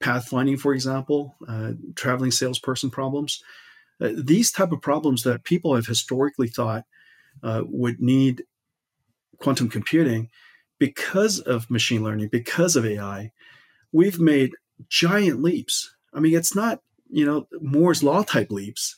pathfinding, 0.01 0.59
for 0.59 0.73
example, 0.73 1.37
uh, 1.49 1.73
traveling 1.95 2.31
salesperson 2.31 2.91
problems, 2.91 3.43
uh, 4.01 4.11
these 4.17 4.51
type 4.53 4.73
of 4.73 4.81
problems 4.81 5.23
that 5.25 5.45
people 5.45 5.75
have 5.75 5.87
historically 5.87 6.49
thought 6.49 6.85
uh, 7.43 7.63
would 7.67 8.01
need 8.01 8.45
quantum 9.39 9.69
computing 9.69 10.31
because 10.79 11.41
of 11.41 11.71
machine 11.71 12.03
learning, 12.03 12.29
because 12.29 12.77
of 12.77 12.85
AI, 12.85 13.33
we've 13.93 14.21
made 14.21 14.53
giant 14.89 15.43
leaps. 15.43 15.95
I 16.13 16.21
mean, 16.21 16.37
it's 16.37 16.55
not 16.55 16.83
you 17.11 17.25
know 17.25 17.47
Moore's 17.61 18.03
law 18.03 18.23
type 18.23 18.51
leaps. 18.51 18.97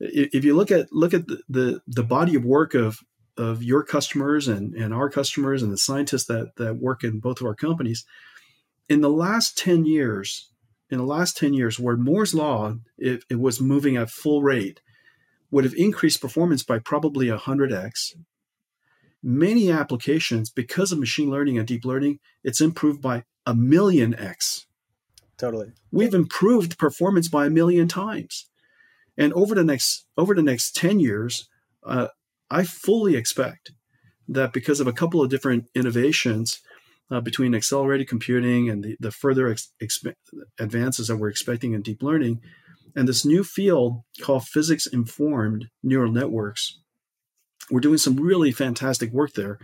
If 0.00 0.44
you 0.44 0.54
look 0.56 0.70
at 0.70 0.92
look 0.92 1.14
at 1.14 1.26
the 1.26 1.42
the, 1.48 1.82
the 1.86 2.02
body 2.02 2.34
of 2.34 2.44
work 2.44 2.74
of 2.74 3.00
of 3.36 3.62
your 3.62 3.82
customers 3.82 4.48
and, 4.48 4.74
and 4.74 4.92
our 4.92 5.08
customers 5.08 5.62
and 5.62 5.72
the 5.72 5.78
scientists 5.78 6.26
that 6.26 6.56
that 6.56 6.76
work 6.76 7.04
in 7.04 7.20
both 7.20 7.40
of 7.40 7.46
our 7.46 7.54
companies, 7.54 8.04
in 8.88 9.00
the 9.00 9.10
last 9.10 9.56
10 9.56 9.86
years, 9.86 10.50
in 10.90 10.98
the 10.98 11.04
last 11.04 11.36
10 11.36 11.54
years, 11.54 11.78
where 11.78 11.96
Moore's 11.96 12.34
law, 12.34 12.74
if 12.98 13.24
it 13.30 13.38
was 13.40 13.60
moving 13.60 13.96
at 13.96 14.10
full 14.10 14.42
rate, 14.42 14.80
would 15.50 15.64
have 15.64 15.74
increased 15.74 16.20
performance 16.20 16.62
by 16.62 16.78
probably 16.78 17.26
100x. 17.26 18.16
Many 19.22 19.70
applications, 19.70 20.50
because 20.50 20.92
of 20.92 20.98
machine 20.98 21.30
learning 21.30 21.58
and 21.58 21.66
deep 21.66 21.84
learning, 21.84 22.20
it's 22.42 22.60
improved 22.60 23.02
by 23.02 23.24
a 23.46 23.54
million 23.54 24.14
x. 24.14 24.66
Totally. 25.36 25.72
We've 25.90 26.14
improved 26.14 26.78
performance 26.78 27.28
by 27.28 27.46
a 27.46 27.50
million 27.50 27.88
times. 27.88 28.46
And 29.16 29.32
over 29.32 29.54
the 29.54 29.64
next 29.64 30.06
over 30.16 30.34
the 30.34 30.42
next 30.42 30.76
10 30.76 31.00
years, 31.00 31.48
uh, 31.84 32.08
I 32.50 32.64
fully 32.64 33.16
expect 33.16 33.72
that 34.28 34.52
because 34.52 34.80
of 34.80 34.86
a 34.86 34.92
couple 34.92 35.22
of 35.22 35.30
different 35.30 35.66
innovations, 35.74 36.60
uh, 37.10 37.20
between 37.20 37.54
accelerated 37.54 38.08
computing 38.08 38.68
and 38.68 38.84
the, 38.84 38.96
the 39.00 39.10
further 39.10 39.48
ex- 39.48 39.72
exp- 39.82 40.14
advances 40.58 41.08
that 41.08 41.16
we're 41.16 41.28
expecting 41.28 41.72
in 41.72 41.82
deep 41.82 42.02
learning, 42.02 42.40
and 42.94 43.08
this 43.08 43.24
new 43.24 43.42
field 43.42 44.02
called 44.20 44.44
physics 44.44 44.86
informed 44.86 45.68
neural 45.82 46.12
networks. 46.12 46.78
We're 47.70 47.80
doing 47.80 47.98
some 47.98 48.16
really 48.16 48.52
fantastic 48.52 49.12
work 49.12 49.34
there. 49.34 49.58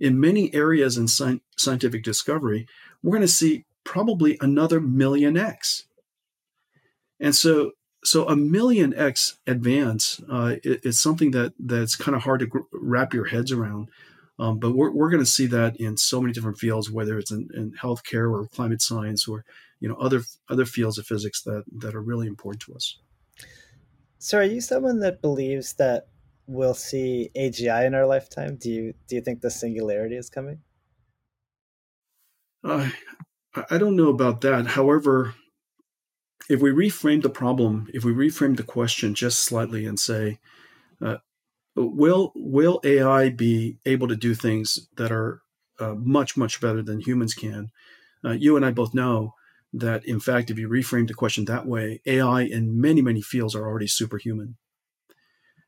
In 0.00 0.18
many 0.20 0.52
areas 0.54 0.98
in 0.98 1.04
sci- 1.04 1.40
scientific 1.56 2.02
discovery, 2.02 2.66
we're 3.02 3.12
going 3.12 3.22
to 3.22 3.28
see 3.28 3.64
probably 3.84 4.38
another 4.40 4.80
million 4.80 5.36
X. 5.36 5.84
And 7.20 7.34
so, 7.34 7.72
so 8.04 8.26
a 8.26 8.34
million 8.34 8.92
X 8.94 9.38
advance 9.46 10.20
uh, 10.30 10.56
is 10.64 10.98
something 10.98 11.30
that 11.32 11.52
that's 11.58 11.94
kind 11.94 12.16
of 12.16 12.22
hard 12.22 12.40
to 12.40 12.46
gr- 12.46 12.58
wrap 12.72 13.14
your 13.14 13.26
heads 13.26 13.52
around. 13.52 13.88
Um, 14.38 14.58
but 14.58 14.72
we're, 14.72 14.90
we're 14.90 15.10
going 15.10 15.22
to 15.22 15.30
see 15.30 15.46
that 15.46 15.76
in 15.76 15.96
so 15.96 16.20
many 16.20 16.32
different 16.32 16.58
fields, 16.58 16.90
whether 16.90 17.18
it's 17.18 17.30
in, 17.30 17.48
in 17.54 17.72
healthcare 17.72 18.32
or 18.32 18.48
climate 18.48 18.82
science 18.82 19.28
or 19.28 19.44
you 19.78 19.88
know 19.88 19.96
other 19.96 20.22
other 20.48 20.64
fields 20.64 20.98
of 20.98 21.06
physics 21.06 21.42
that 21.42 21.64
that 21.78 21.94
are 21.94 22.02
really 22.02 22.26
important 22.26 22.62
to 22.62 22.74
us. 22.74 22.98
So, 24.18 24.38
are 24.38 24.44
you 24.44 24.60
someone 24.60 25.00
that 25.00 25.20
believes 25.20 25.74
that 25.74 26.06
we'll 26.46 26.74
see 26.74 27.30
AGI 27.36 27.86
in 27.86 27.94
our 27.94 28.06
lifetime? 28.06 28.56
Do 28.56 28.70
you 28.70 28.94
do 29.06 29.16
you 29.16 29.22
think 29.22 29.40
the 29.40 29.50
singularity 29.50 30.16
is 30.16 30.30
coming? 30.30 30.60
Uh, 32.64 32.90
I 33.70 33.78
don't 33.78 33.96
know 33.96 34.08
about 34.08 34.40
that. 34.42 34.66
However, 34.68 35.34
if 36.48 36.60
we 36.60 36.70
reframe 36.70 37.22
the 37.22 37.30
problem, 37.30 37.88
if 37.92 38.04
we 38.04 38.12
reframe 38.12 38.56
the 38.56 38.62
question 38.62 39.14
just 39.14 39.40
slightly 39.40 39.86
and 39.86 39.98
say, 39.98 40.38
uh, 41.00 41.18
will 41.76 42.32
will 42.36 42.80
AI 42.84 43.30
be 43.30 43.78
able 43.86 44.08
to 44.08 44.16
do 44.16 44.34
things 44.34 44.88
that 44.96 45.12
are 45.12 45.42
uh, 45.80 45.94
much 45.94 46.36
much 46.36 46.60
better 46.60 46.82
than 46.82 47.00
humans 47.00 47.34
can? 47.34 47.70
Uh, 48.24 48.32
you 48.32 48.56
and 48.56 48.64
I 48.64 48.70
both 48.70 48.94
know 48.94 49.34
that 49.72 50.04
in 50.04 50.20
fact, 50.20 50.50
if 50.50 50.58
you 50.58 50.68
reframe 50.68 51.08
the 51.08 51.14
question 51.14 51.46
that 51.46 51.66
way, 51.66 52.00
AI 52.06 52.42
in 52.42 52.80
many 52.80 53.02
many 53.02 53.22
fields 53.22 53.54
are 53.54 53.66
already 53.66 53.86
superhuman. 53.88 54.56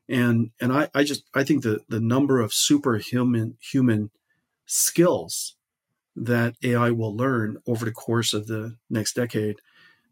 And 0.07 0.51
and 0.61 0.71
I, 0.71 0.89
I 0.93 1.03
just 1.03 1.23
I 1.33 1.43
think 1.43 1.63
the 1.63 1.79
the 1.89 1.99
number 1.99 2.39
of 2.39 2.53
superhuman 2.53 3.57
human 3.59 4.11
skills 4.65 5.55
that 6.15 6.55
AI 6.63 6.91
will 6.91 7.15
learn 7.15 7.57
over 7.67 7.85
the 7.85 7.91
course 7.91 8.33
of 8.33 8.47
the 8.47 8.77
next 8.89 9.15
decade 9.15 9.57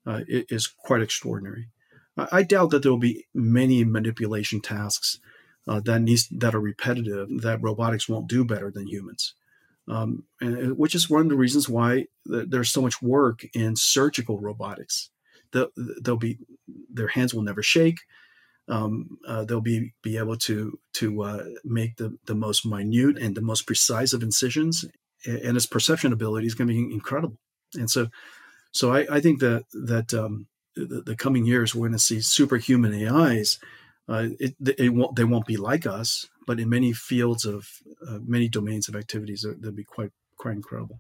uh, 0.05 0.21
is 0.27 0.67
quite 0.67 1.01
extraordinary. 1.01 1.69
I, 2.17 2.27
I 2.31 2.43
doubt 2.43 2.71
that 2.71 2.83
there 2.83 2.91
will 2.91 3.00
be 3.00 3.25
many 3.33 3.83
manipulation 3.83 4.62
tasks 4.62 5.19
uh, 5.67 5.79
that 5.81 6.01
needs 6.01 6.27
that 6.29 6.55
are 6.55 6.59
repetitive 6.59 7.29
that 7.41 7.62
robotics 7.62 8.09
won't 8.09 8.27
do 8.27 8.43
better 8.43 8.71
than 8.71 8.88
humans. 8.88 9.35
Um, 9.88 10.23
and, 10.39 10.77
which 10.77 10.95
is 10.95 11.09
one 11.09 11.23
of 11.23 11.29
the 11.29 11.35
reasons 11.35 11.67
why 11.67 12.05
there's 12.25 12.71
so 12.71 12.81
much 12.81 13.01
work 13.01 13.45
in 13.53 13.75
surgical 13.75 14.39
robotics. 14.39 15.09
They'll, 15.51 15.71
they'll 16.01 16.15
be 16.15 16.39
their 16.89 17.09
hands 17.09 17.33
will 17.33 17.41
never 17.41 17.62
shake. 17.62 18.00
Um, 18.70 19.17
uh, 19.27 19.43
they'll 19.43 19.62
be 19.62 19.93
be 20.01 20.17
able 20.17 20.38
to 20.38 20.79
to 20.93 21.24
uh, 21.24 21.43
make 21.65 21.98
the 21.98 22.17
the 22.25 22.36
most 22.36 22.65
minute 22.65 23.17
and 23.17 23.36
the 23.36 23.41
most 23.41 23.67
precise 23.67 24.13
of 24.13 24.24
incisions, 24.24 24.86
and 25.25 25.58
its 25.58 25.65
perception 25.65 26.13
ability 26.13 26.48
is 26.48 26.55
going 26.55 26.70
to 26.70 26.74
be 26.74 26.93
incredible. 26.93 27.38
And 27.75 27.89
so, 27.89 28.08
so 28.72 28.93
I, 28.93 29.05
I 29.12 29.20
think 29.20 29.39
that 29.41 29.65
that 29.74 30.13
um, 30.13 30.48
the, 30.75 31.01
the, 31.05 31.15
coming 31.15 31.46
years 31.46 31.75
we're 31.75 31.88
going 31.88 31.93
to 31.93 32.00
see 32.00 32.22
superhuman 32.22 32.93
AIs 32.93 33.60
uh, 34.08 34.27
it, 34.39 34.55
it 34.60 34.93
won't, 34.93 35.15
they 35.15 35.24
won't 35.24 35.46
be 35.46 35.58
like 35.58 35.86
us, 35.86 36.27
but 36.46 36.60
in 36.60 36.70
many 36.70 36.91
fields 36.91 37.46
of 37.46 37.67
uh, 38.08 38.20
many 38.25 38.50
domains 38.50 38.89
of 38.89 38.96
activities, 38.96 39.46
they'll 39.60 39.72
be 39.72 39.84
quite 39.84 40.12
quite 40.38 40.55
incredible. 40.55 41.00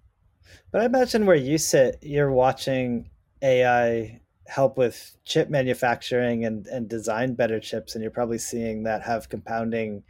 But 0.71 0.81
I 0.81 0.85
imagine 0.85 1.25
where 1.25 1.35
you 1.35 1.57
sit, 1.57 1.97
you're 2.01 2.31
watching 2.31 3.09
AI 3.41 4.21
help 4.47 4.77
with 4.77 5.15
chip 5.25 5.49
manufacturing 5.49 6.45
and, 6.45 6.67
and 6.67 6.89
design 6.89 7.35
better 7.35 7.59
chips, 7.59 7.95
and 7.95 8.01
you're 8.01 8.11
probably 8.11 8.37
seeing 8.37 8.83
that 8.83 9.03
have 9.03 9.29
compounding 9.29 10.03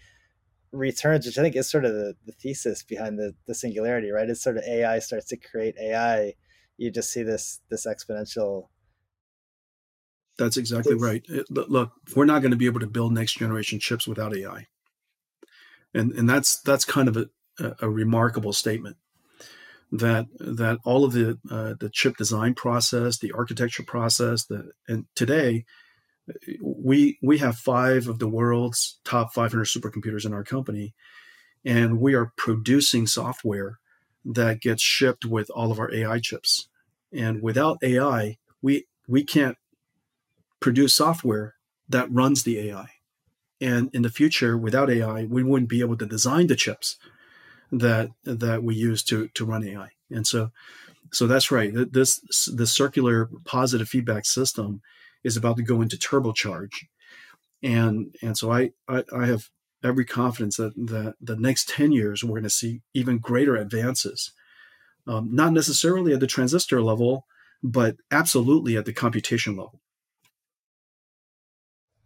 returns, 0.72 1.26
which 1.26 1.38
I 1.38 1.42
think 1.42 1.56
is 1.56 1.70
sort 1.70 1.86
of 1.86 1.94
the, 1.94 2.16
the 2.26 2.32
thesis 2.32 2.84
behind 2.84 3.20
the, 3.20 3.36
the 3.46 3.56
singularity, 3.56 4.10
right? 4.10 4.30
It's 4.30 4.44
sort 4.44 4.58
of 4.58 4.64
AI 4.64 5.00
starts 5.00 5.28
to 5.28 5.38
create 5.38 5.76
AI. 5.80 6.34
You 6.78 6.92
just 6.92 7.12
see 7.12 7.24
this 7.24 7.62
this 7.70 7.86
exponential 7.86 8.70
That's 10.38 10.58
exactly 10.58 10.96
right. 10.96 11.24
It, 11.30 11.46
look, 11.50 11.92
we're 12.16 12.26
not 12.26 12.42
going 12.42 12.52
to 12.52 12.58
be 12.58 12.66
able 12.66 12.80
to 12.80 12.88
build 12.88 13.14
next 13.14 13.38
generation 13.38 13.80
chips 13.80 14.08
without 14.08 14.36
AI, 14.36 14.66
and 15.94 16.12
and 16.14 16.28
that's 16.28 16.60
that's 16.62 16.86
kind 16.86 17.08
of 17.08 17.18
a, 17.18 17.28
a 17.80 17.90
remarkable 17.90 18.54
statement. 18.54 18.98
That 19.96 20.26
that 20.40 20.80
all 20.86 21.06
of 21.06 21.14
the 21.14 21.38
uh, 21.52 21.76
the 21.80 21.90
chip 21.90 22.18
design 22.18 22.56
process, 22.56 23.20
the 23.20 23.32
architecture 23.32 23.84
process, 23.84 24.46
the 24.46 24.72
and 24.88 25.06
today 25.14 25.66
we 26.62 27.18
we 27.22 27.38
have 27.40 27.58
five 27.58 28.08
of 28.08 28.20
the 28.20 28.28
world's 28.28 29.00
top 29.04 29.34
500 29.34 29.66
supercomputers 29.66 30.26
in 30.26 30.34
our 30.34 30.44
company, 30.44 30.94
and 31.66 32.00
we 32.00 32.14
are 32.14 32.34
producing 32.38 33.08
software 33.08 33.80
that 34.26 34.62
gets 34.62 34.82
shipped 34.82 35.26
with 35.26 35.50
all 35.50 35.72
of 35.72 35.80
our 35.80 35.94
AI 35.94 36.20
chips. 36.20 36.68
And 37.12 37.42
without 37.42 37.78
AI, 37.84 38.38
we 38.62 38.88
we 39.08 39.24
can't 39.24 39.58
produce 40.60 40.94
software 40.94 41.56
that 41.90 42.12
runs 42.12 42.44
the 42.44 42.58
AI. 42.70 42.88
And 43.62 43.90
in 43.94 44.02
the 44.02 44.10
future, 44.10 44.58
without 44.58 44.90
AI, 44.90 45.26
we 45.26 45.44
wouldn't 45.44 45.70
be 45.70 45.82
able 45.82 45.98
to 45.98 46.06
design 46.06 46.48
the 46.48 46.56
chips 46.56 46.98
that 47.72 48.12
that 48.24 48.64
we 48.64 48.76
use 48.76 49.04
to 49.04 49.28
to 49.30 49.46
run 49.46 49.68
AI. 49.68 49.90
And 50.10 50.28
so, 50.28 50.52
so 51.12 51.28
that's 51.28 51.52
right. 51.52 51.72
This 51.74 52.22
the 52.54 52.68
circular 52.68 53.30
positive 53.46 53.90
feedback 53.90 54.26
system 54.26 54.82
is 55.24 55.38
about 55.38 55.58
to 55.58 55.64
go 55.64 55.82
into 55.82 55.98
turbocharge, 55.98 56.86
and 57.62 58.16
and 58.22 58.38
so 58.38 58.52
I 58.52 58.72
I, 58.88 59.04
I 59.16 59.26
have 59.26 59.50
every 59.84 60.06
confidence 60.06 60.58
that 60.58 60.74
that 60.76 61.16
the 61.20 61.36
next 61.36 61.70
ten 61.70 61.92
years 61.92 62.24
we're 62.24 62.36
going 62.36 62.44
to 62.44 62.50
see 62.50 62.82
even 62.94 63.18
greater 63.18 63.56
advances, 63.56 64.32
um, 65.08 65.30
not 65.34 65.54
necessarily 65.54 66.14
at 66.14 66.20
the 66.20 66.28
transistor 66.28 66.82
level, 66.82 67.26
but 67.64 67.96
absolutely 68.12 68.78
at 68.78 68.86
the 68.86 68.94
computation 68.94 69.56
level. 69.56 69.80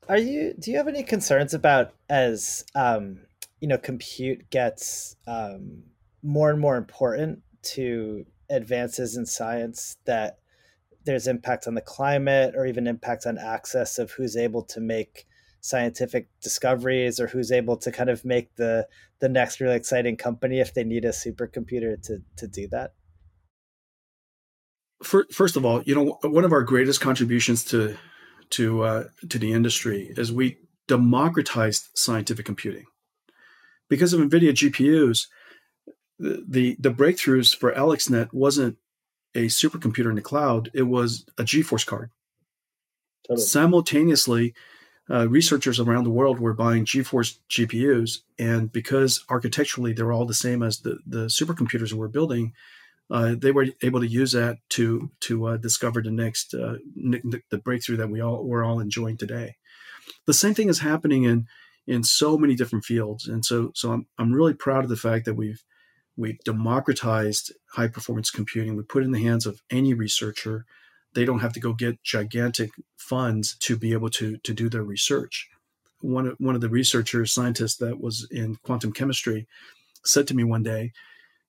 Are 0.09 0.17
you? 0.17 0.53
Do 0.57 0.71
you 0.71 0.77
have 0.77 0.87
any 0.87 1.03
concerns 1.03 1.53
about 1.53 1.93
as 2.09 2.63
um, 2.75 3.19
you 3.59 3.67
know, 3.67 3.77
compute 3.77 4.49
gets 4.49 5.15
um, 5.25 5.83
more 6.23 6.49
and 6.51 6.59
more 6.59 6.77
important 6.77 7.41
to 7.63 8.25
advances 8.49 9.17
in 9.17 9.25
science 9.25 9.97
that 10.05 10.37
there's 11.05 11.27
impact 11.27 11.67
on 11.67 11.73
the 11.73 11.81
climate 11.81 12.53
or 12.55 12.65
even 12.65 12.85
impact 12.85 13.25
on 13.25 13.37
access 13.37 13.97
of 13.97 14.11
who's 14.11 14.35
able 14.35 14.61
to 14.61 14.79
make 14.79 15.25
scientific 15.61 16.29
discoveries 16.41 17.19
or 17.19 17.27
who's 17.27 17.51
able 17.51 17.77
to 17.77 17.91
kind 17.91 18.09
of 18.09 18.23
make 18.23 18.55
the 18.55 18.87
the 19.19 19.29
next 19.29 19.59
really 19.59 19.75
exciting 19.75 20.15
company 20.15 20.59
if 20.59 20.73
they 20.73 20.83
need 20.83 21.03
a 21.03 21.09
supercomputer 21.09 22.01
to 22.03 22.21
to 22.35 22.47
do 22.47 22.67
that. 22.67 22.93
First 25.03 25.55
of 25.55 25.65
all 25.65 25.81
you 25.83 25.95
know 25.95 26.17
one 26.23 26.45
of 26.45 26.51
our 26.51 26.63
greatest 26.63 27.01
contributions 27.01 27.63
to 27.65 27.97
to 28.51 28.83
uh, 28.83 29.03
to 29.29 29.39
the 29.39 29.51
industry 29.53 30.13
is 30.15 30.31
we 30.31 30.57
democratized 30.87 31.89
scientific 31.95 32.45
computing 32.45 32.85
because 33.89 34.13
of 34.13 34.19
nvidia 34.19 34.51
gpus 34.51 35.27
the, 36.19 36.43
the, 36.47 36.77
the 36.79 36.89
breakthroughs 36.89 37.55
for 37.55 37.71
AlexNet 37.71 38.33
wasn't 38.33 38.77
a 39.35 39.47
supercomputer 39.47 40.09
in 40.09 40.15
the 40.15 40.21
cloud; 40.21 40.71
it 40.73 40.83
was 40.83 41.25
a 41.37 41.43
GeForce 41.43 41.85
card. 41.85 42.09
Totally. 43.27 43.45
Simultaneously, 43.45 44.53
uh, 45.09 45.29
researchers 45.29 45.79
around 45.79 46.03
the 46.05 46.09
world 46.09 46.39
were 46.39 46.53
buying 46.53 46.85
GeForce 46.85 47.37
GPUs, 47.49 48.19
and 48.39 48.71
because 48.71 49.23
architecturally 49.29 49.93
they're 49.93 50.11
all 50.11 50.25
the 50.25 50.33
same 50.33 50.63
as 50.63 50.79
the 50.79 50.97
the 51.05 51.25
supercomputers 51.25 51.93
we're 51.93 52.07
building, 52.07 52.53
uh, 53.11 53.35
they 53.37 53.51
were 53.51 53.67
able 53.81 53.99
to 53.99 54.07
use 54.07 54.31
that 54.31 54.57
to 54.69 55.11
to 55.21 55.47
uh, 55.47 55.57
discover 55.57 56.01
the 56.01 56.11
next 56.11 56.53
uh, 56.53 56.77
the 56.95 57.61
breakthrough 57.63 57.97
that 57.97 58.09
we 58.09 58.21
all 58.21 58.43
we're 58.43 58.63
all 58.63 58.79
enjoying 58.79 59.17
today. 59.17 59.55
The 60.25 60.33
same 60.33 60.53
thing 60.53 60.69
is 60.69 60.79
happening 60.79 61.23
in 61.23 61.47
in 61.87 62.03
so 62.03 62.37
many 62.37 62.53
different 62.55 62.85
fields, 62.85 63.27
and 63.27 63.43
so 63.43 63.71
so 63.73 63.91
I'm 63.91 64.07
I'm 64.17 64.33
really 64.33 64.53
proud 64.53 64.83
of 64.83 64.89
the 64.89 64.97
fact 64.97 65.25
that 65.25 65.35
we've 65.35 65.63
We've 66.17 66.39
democratized 66.43 67.53
high 67.73 67.87
performance 67.87 68.31
computing. 68.31 68.75
We 68.75 68.81
put 68.81 69.03
in 69.03 69.11
the 69.11 69.21
hands 69.21 69.45
of 69.45 69.61
any 69.69 69.93
researcher. 69.93 70.65
They 71.13 71.25
don't 71.25 71.39
have 71.39 71.53
to 71.53 71.59
go 71.59 71.73
get 71.73 72.01
gigantic 72.01 72.71
funds 72.97 73.55
to 73.59 73.77
be 73.77 73.93
able 73.93 74.09
to, 74.09 74.37
to 74.37 74.53
do 74.53 74.67
their 74.67 74.83
research. 74.83 75.47
One 76.01 76.27
of, 76.27 76.35
one 76.39 76.55
of 76.55 76.61
the 76.61 76.69
researchers, 76.69 77.31
scientists 77.31 77.77
that 77.77 78.01
was 78.01 78.27
in 78.31 78.55
quantum 78.63 78.93
chemistry, 78.93 79.47
said 80.03 80.27
to 80.27 80.35
me 80.35 80.43
one 80.43 80.63
day 80.63 80.91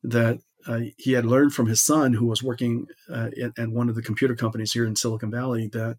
that 0.05 0.39
uh, 0.67 0.81
he 0.99 1.13
had 1.13 1.25
learned 1.25 1.55
from 1.55 1.67
his 1.67 1.81
son, 1.81 2.13
who 2.13 2.27
was 2.27 2.43
working 2.43 2.89
uh, 3.11 3.31
at, 3.43 3.59
at 3.59 3.71
one 3.71 3.89
of 3.89 3.95
the 3.95 4.03
computer 4.03 4.37
companies 4.37 4.73
here 4.73 4.85
in 4.85 4.97
Silicon 4.97 5.31
Valley, 5.31 5.69
that 5.69 5.97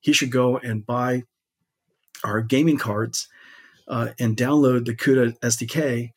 he 0.00 0.12
should 0.12 0.30
go 0.30 0.58
and 0.58 0.84
buy 0.84 1.22
our 2.22 2.42
gaming 2.42 2.76
cards 2.76 3.28
uh, 3.90 4.12
and 4.18 4.36
download 4.36 4.86
the 4.86 4.94
CUDA 4.94 5.38
SDK 5.40 6.12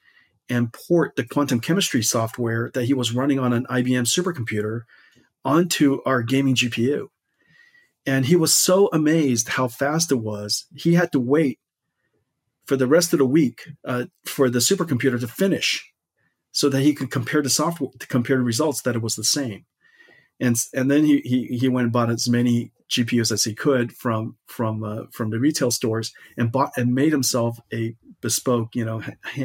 and 0.47 0.71
port 0.71 1.15
the 1.15 1.25
quantum 1.25 1.59
chemistry 1.59 2.03
software 2.03 2.69
that 2.73 2.85
he 2.85 2.93
was 2.93 3.13
running 3.13 3.39
on 3.39 3.51
an 3.51 3.65
IBM 3.65 4.05
supercomputer 4.05 4.81
onto 5.43 6.01
our 6.05 6.21
gaming 6.21 6.55
GPU. 6.55 7.07
And 8.05 8.25
he 8.25 8.35
was 8.35 8.53
so 8.53 8.89
amazed 8.93 9.49
how 9.49 9.67
fast 9.67 10.11
it 10.11 10.17
was, 10.17 10.65
he 10.75 10.93
had 10.93 11.11
to 11.13 11.19
wait 11.19 11.59
for 12.65 12.77
the 12.77 12.87
rest 12.87 13.11
of 13.13 13.19
the 13.19 13.25
week 13.25 13.67
uh, 13.85 14.05
for 14.25 14.49
the 14.49 14.59
supercomputer 14.59 15.19
to 15.19 15.27
finish 15.27 15.91
so 16.51 16.69
that 16.69 16.81
he 16.81 16.93
could 16.93 17.11
compare 17.11 17.41
the 17.41 17.49
software 17.49 17.89
to 17.99 18.07
compare 18.07 18.37
the 18.37 18.43
results 18.43 18.81
that 18.83 18.95
it 18.95 19.01
was 19.01 19.15
the 19.15 19.23
same. 19.23 19.65
And, 20.39 20.55
and 20.73 20.91
then 20.91 21.05
he, 21.05 21.19
he, 21.21 21.57
he 21.57 21.69
went 21.69 21.85
and 21.85 21.93
bought 21.93 22.09
as 22.09 22.29
many 22.29 22.71
GPUs 22.93 23.31
as 23.31 23.43
he 23.43 23.53
could 23.53 23.91
from 23.91 24.37
from 24.45 24.83
uh, 24.83 25.03
from 25.11 25.31
the 25.31 25.39
retail 25.39 25.71
stores 25.71 26.13
and 26.37 26.51
bought 26.51 26.71
and 26.77 26.93
made 26.93 27.11
himself 27.11 27.59
a 27.73 27.95
bespoke, 28.21 28.75
you 28.75 28.85
know, 28.85 29.01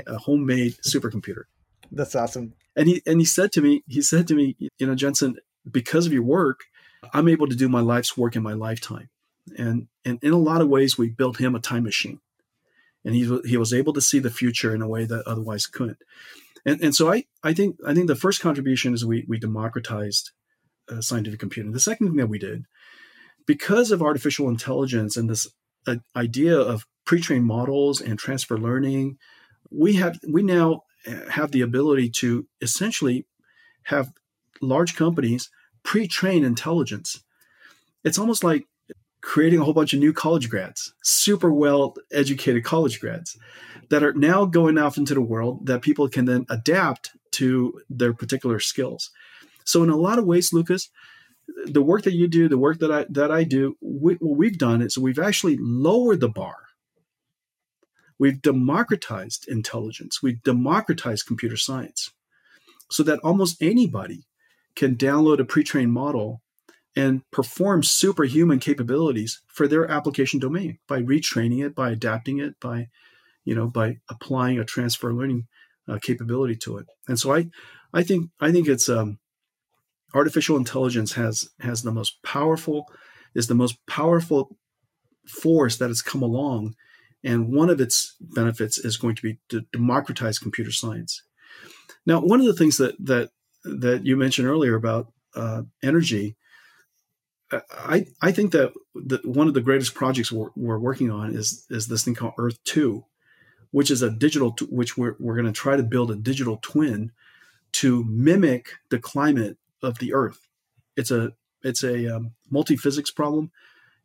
a 0.07 0.19
homemade 0.19 0.77
supercomputer. 0.87 1.45
That's 1.91 2.15
awesome. 2.15 2.55
And 2.77 2.89
he 2.89 3.03
and 3.07 3.21
he 3.21 3.25
said 3.25 3.53
to 3.53 3.61
me, 3.61 3.83
he 3.89 4.03
said 4.03 4.29
to 4.29 4.35
me, 4.35 4.57
you 4.79 4.87
know, 4.87 4.95
Jensen, 4.95 5.37
because 5.71 6.07
of 6.07 6.13
your 6.13 6.23
work, 6.23 6.65
I'm 7.13 7.29
able 7.29 7.49
to 7.49 7.57
do 7.57 7.69
my 7.69 7.81
life's 7.81 8.17
work 8.17 8.37
in 8.37 8.43
my 8.43 8.53
lifetime. 8.53 9.09
And 9.57 9.89
and 10.05 10.19
in 10.23 10.33
a 10.33 10.39
lot 10.39 10.61
of 10.61 10.69
ways, 10.69 10.99
we 10.99 11.09
built 11.09 11.39
him 11.39 11.55
a 11.55 11.61
time 11.61 11.85
machine, 11.85 12.21
and 13.05 13.15
he 13.15 13.41
he 13.47 13.57
was 13.57 13.73
able 13.73 13.95
to 13.95 14.01
see 14.01 14.19
the 14.19 14.31
future 14.31 14.75
in 14.75 14.83
a 14.83 14.89
way 14.89 15.07
that 15.07 15.27
otherwise 15.27 15.67
couldn't. 15.67 15.99
And 16.67 16.83
and 16.83 16.95
so 16.95 17.11
I 17.11 17.25
I 17.43 17.55
think 17.55 17.79
I 17.87 17.95
think 17.95 18.09
the 18.09 18.15
first 18.15 18.41
contribution 18.41 18.93
is 18.93 19.07
we 19.07 19.25
we 19.27 19.39
democratized 19.39 20.33
uh, 20.91 21.01
scientific 21.01 21.41
computing. 21.41 21.73
The 21.73 21.81
second 21.81 22.09
thing 22.09 22.17
that 22.17 22.29
we 22.29 22.39
did 22.39 22.67
because 23.49 23.91
of 23.91 24.03
artificial 24.03 24.49
intelligence 24.49 25.17
and 25.17 25.29
this 25.29 25.49
uh, 25.87 25.97
idea 26.15 26.57
of 26.57 26.87
pre-trained 27.07 27.47
models 27.47 28.01
and 28.01 28.19
transfer 28.19 28.59
learning, 28.59 29.17
we 29.71 29.95
have 29.95 30.21
we 30.31 30.43
now 30.43 30.83
have 31.31 31.51
the 31.51 31.63
ability 31.63 32.11
to 32.11 32.47
essentially 32.61 33.27
have 33.85 34.13
large 34.61 34.95
companies 34.95 35.51
pre-train 35.83 36.45
intelligence. 36.45 37.25
It's 38.05 38.19
almost 38.19 38.45
like 38.45 38.67
creating 39.23 39.61
a 39.61 39.65
whole 39.65 39.73
bunch 39.73 39.95
of 39.95 40.01
new 40.01 40.13
college 40.13 40.51
grads, 40.51 40.93
super 41.03 41.51
well 41.51 41.95
educated 42.13 42.65
college 42.65 43.01
grads 43.01 43.39
that 43.89 44.03
are 44.03 44.13
now 44.13 44.45
going 44.45 44.77
off 44.77 44.99
into 44.99 45.15
the 45.15 45.23
world 45.23 45.67
that 45.67 45.81
people 45.81 46.09
can 46.09 46.27
then 46.27 46.45
adapt 46.51 47.13
to 47.31 47.81
their 47.89 48.13
particular 48.13 48.61
skills. 48.61 49.11
So 49.65 49.83
in 49.83 49.89
a 49.89 49.97
lot 49.97 50.19
of 50.19 50.27
ways, 50.27 50.53
Lucas, 50.53 50.91
the 51.67 51.83
work 51.83 52.03
that 52.03 52.15
you 52.15 52.29
do, 52.29 52.49
the 52.49 52.59
work 52.59 52.79
that 52.79 52.93
I 52.93 53.07
that 53.11 53.31
I 53.31 53.45
do, 53.45 53.77
we, 53.81 54.15
what 54.15 54.37
we've 54.37 54.59
done 54.59 54.83
is 54.83 54.97
we've 54.97 55.19
actually 55.19 55.57
lowered 55.61 56.21
the 56.21 56.29
bar. 56.29 56.57
We've 58.19 58.43
democratized 58.43 59.47
intelligence. 59.49 60.23
We've 60.23 60.43
democratized 60.43 61.27
computer 61.27 61.57
science, 61.57 62.13
so 62.91 63.03
that 63.05 63.21
almost 63.21 63.63
anybody 63.63 64.27
can 64.75 64.97
download 64.97 65.41
a 65.41 65.45
pre-trained 65.45 65.93
model 65.93 66.43
and 66.97 67.23
perform 67.31 67.83
superhuman 67.83 68.59
capabilities 68.59 69.41
for 69.47 69.69
their 69.69 69.89
application 69.91 70.41
domain 70.41 70.79
by 70.89 71.01
retraining 71.01 71.65
it, 71.65 71.75
by 71.75 71.91
adapting 71.91 72.39
it, 72.39 72.59
by 72.61 72.89
you 73.45 73.55
know, 73.55 73.67
by 73.67 73.99
applying 74.11 74.59
a 74.59 74.65
transfer 74.65 75.13
learning 75.15 75.47
uh, 75.89 75.99
capability 76.03 76.55
to 76.55 76.77
it. 76.77 76.87
And 77.09 77.19
so 77.19 77.35
I, 77.35 77.49
I 77.95 78.03
think 78.03 78.31
I 78.41 78.53
think 78.53 78.69
it's 78.69 78.89
um, 78.89 79.19
artificial 80.15 80.57
intelligence 80.57 81.13
has 81.13 81.49
has 81.61 81.83
the 81.83 81.93
most 81.93 82.23
powerful 82.23 82.87
is 83.35 83.47
the 83.47 83.55
most 83.55 83.85
powerful 83.87 84.57
force 85.27 85.77
that 85.77 85.89
has 85.89 86.03
come 86.03 86.23
along 86.23 86.75
and 87.23 87.53
one 87.53 87.69
of 87.69 87.81
its 87.81 88.17
benefits 88.21 88.79
is 88.79 88.97
going 88.97 89.15
to 89.15 89.23
be 89.23 89.39
to 89.49 89.63
democratize 89.73 90.39
computer 90.39 90.73
science. 90.73 91.23
Now 92.07 92.21
one 92.21 92.41
of 92.41 92.47
the 92.47 92.55
things 92.55 92.79
that 92.79 92.95
that 93.05 93.31
that 93.65 94.07
you 94.07 94.17
mentioned 94.17 94.49
earlier 94.49 94.75
about 94.75 95.13
uh, 95.35 95.63
energy 95.83 96.37
I, 97.71 98.07
I 98.21 98.33
think 98.33 98.53
that 98.53 98.73
the, 98.95 99.21
one 99.25 99.49
of 99.49 99.55
the 99.55 99.63
greatest 99.63 99.95
projects 99.95 100.31
we're, 100.31 100.51
we're, 100.55 100.79
working 100.79 101.11
on 101.11 101.35
is 101.35 101.65
is 101.71 101.87
this 101.87 102.05
thing 102.05 102.15
called 102.15 102.35
Earth 102.37 102.63
Two, 102.65 103.05
which 103.71 103.91
is 103.91 104.03
a 104.03 104.11
digital 104.11 104.55
which 104.69 104.99
we're, 104.99 105.17
we're 105.19 105.35
going 105.35 105.47
to 105.47 105.53
try 105.53 105.77
to 105.77 105.83
build 105.83 106.11
a 106.11 106.17
digital 106.17 106.59
twin 106.61 107.13
to 107.73 108.05
mimic 108.05 108.73
the 108.91 108.99
climate 108.99 109.57
of 109.83 109.99
the 109.99 110.15
Earth. 110.15 110.41
It's 110.97 111.11
a 111.11 111.33
it's 111.63 111.83
a 111.83 112.17
um, 112.17 112.33
multi 112.51 112.77
physics 112.77 113.11
problem, 113.11 113.51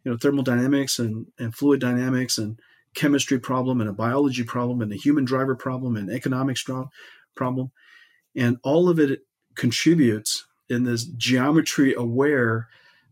you 0.03 0.12
know 0.12 0.17
thermodynamics 0.17 0.99
and 0.99 1.27
and 1.39 1.55
fluid 1.55 1.79
dynamics 1.79 2.38
and 2.38 2.59
chemistry 2.93 3.39
problem 3.39 3.81
and 3.81 3.89
a 3.89 3.93
biology 3.93 4.43
problem 4.43 4.81
and 4.81 4.91
a 4.91 4.97
human 4.97 5.25
driver 5.25 5.55
problem 5.55 5.95
and 5.95 6.09
economics 6.09 6.63
problem 7.36 7.71
and 8.36 8.57
all 8.63 8.89
of 8.89 8.99
it 8.99 9.21
contributes 9.55 10.45
in 10.69 10.83
this 10.83 11.05
geometry 11.05 11.93
aware 11.95 12.67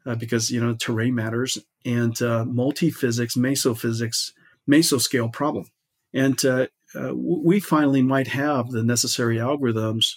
uh, 0.06 0.16
because 0.16 0.52
you 0.52 0.64
know 0.64 0.76
terrain 0.76 1.16
matters 1.16 1.58
and 1.86 2.22
uh, 2.22 2.46
multi-physics 2.46 3.36
mesophysics 3.36 4.32
mesoscale 4.70 5.32
problem 5.32 5.66
and 6.14 6.46
uh, 6.46 6.68
uh, 6.94 7.16
we 7.16 7.60
finally 7.60 8.02
might 8.02 8.28
have 8.28 8.70
the 8.70 8.84
necessary 8.84 9.38
algorithms 9.38 10.16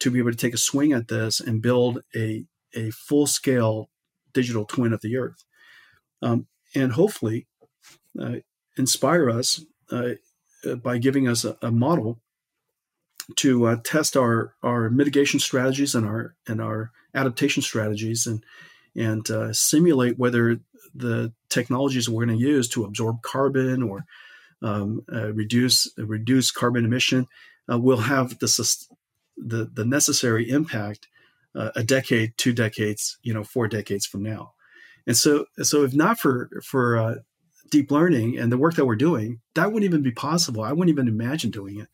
to 0.00 0.10
be 0.10 0.18
able 0.18 0.30
to 0.30 0.36
take 0.36 0.54
a 0.54 0.58
swing 0.58 0.92
at 0.92 1.08
this 1.08 1.40
and 1.40 1.62
build 1.62 2.02
a, 2.14 2.44
a 2.74 2.90
full 2.90 3.26
scale 3.26 3.90
digital 4.32 4.64
twin 4.64 4.92
of 4.92 5.00
the 5.00 5.16
earth. 5.16 5.44
Um, 6.22 6.46
and 6.74 6.92
hopefully 6.92 7.46
uh, 8.20 8.36
inspire 8.76 9.30
us 9.30 9.64
uh, 9.90 10.14
by 10.82 10.98
giving 10.98 11.28
us 11.28 11.44
a, 11.44 11.56
a 11.62 11.70
model 11.70 12.20
to 13.36 13.66
uh, 13.66 13.76
test 13.82 14.16
our 14.16 14.54
our 14.62 14.88
mitigation 14.88 15.40
strategies 15.40 15.94
and 15.94 16.06
our 16.06 16.34
and 16.46 16.60
our 16.60 16.92
adaptation 17.14 17.62
strategies 17.62 18.26
and 18.26 18.44
and 18.94 19.30
uh, 19.30 19.52
simulate 19.52 20.18
whether 20.18 20.60
the 20.94 21.32
technologies 21.48 22.08
we're 22.08 22.24
going 22.24 22.38
to 22.38 22.44
use 22.44 22.68
to 22.68 22.84
absorb 22.84 23.22
carbon 23.22 23.82
or 23.82 24.04
um, 24.62 25.02
uh, 25.12 25.32
reduce 25.32 25.90
reduce 25.98 26.50
carbon 26.50 26.84
emission 26.84 27.26
uh, 27.70 27.78
will 27.78 27.98
have 27.98 28.38
the, 28.38 28.86
the 29.36 29.70
the 29.72 29.84
necessary 29.84 30.48
impact 30.48 31.08
uh, 31.54 31.70
a 31.74 31.82
decade, 31.82 32.36
two 32.36 32.52
decades, 32.52 33.18
you 33.22 33.32
know, 33.32 33.42
four 33.42 33.66
decades 33.66 34.06
from 34.06 34.22
now. 34.22 34.52
And 35.06 35.16
so 35.16 35.46
so 35.62 35.84
if 35.84 35.94
not 35.94 36.18
for 36.18 36.50
for 36.62 36.98
uh, 36.98 37.14
deep 37.70 37.90
learning 37.90 38.38
and 38.38 38.52
the 38.52 38.58
work 38.58 38.74
that 38.74 38.86
we're 38.86 38.96
doing, 38.96 39.40
that 39.54 39.72
wouldn't 39.72 39.84
even 39.84 40.02
be 40.02 40.12
possible. 40.12 40.62
I 40.62 40.72
wouldn't 40.72 40.90
even 40.90 41.08
imagine 41.08 41.50
doing 41.50 41.80
it. 41.80 41.88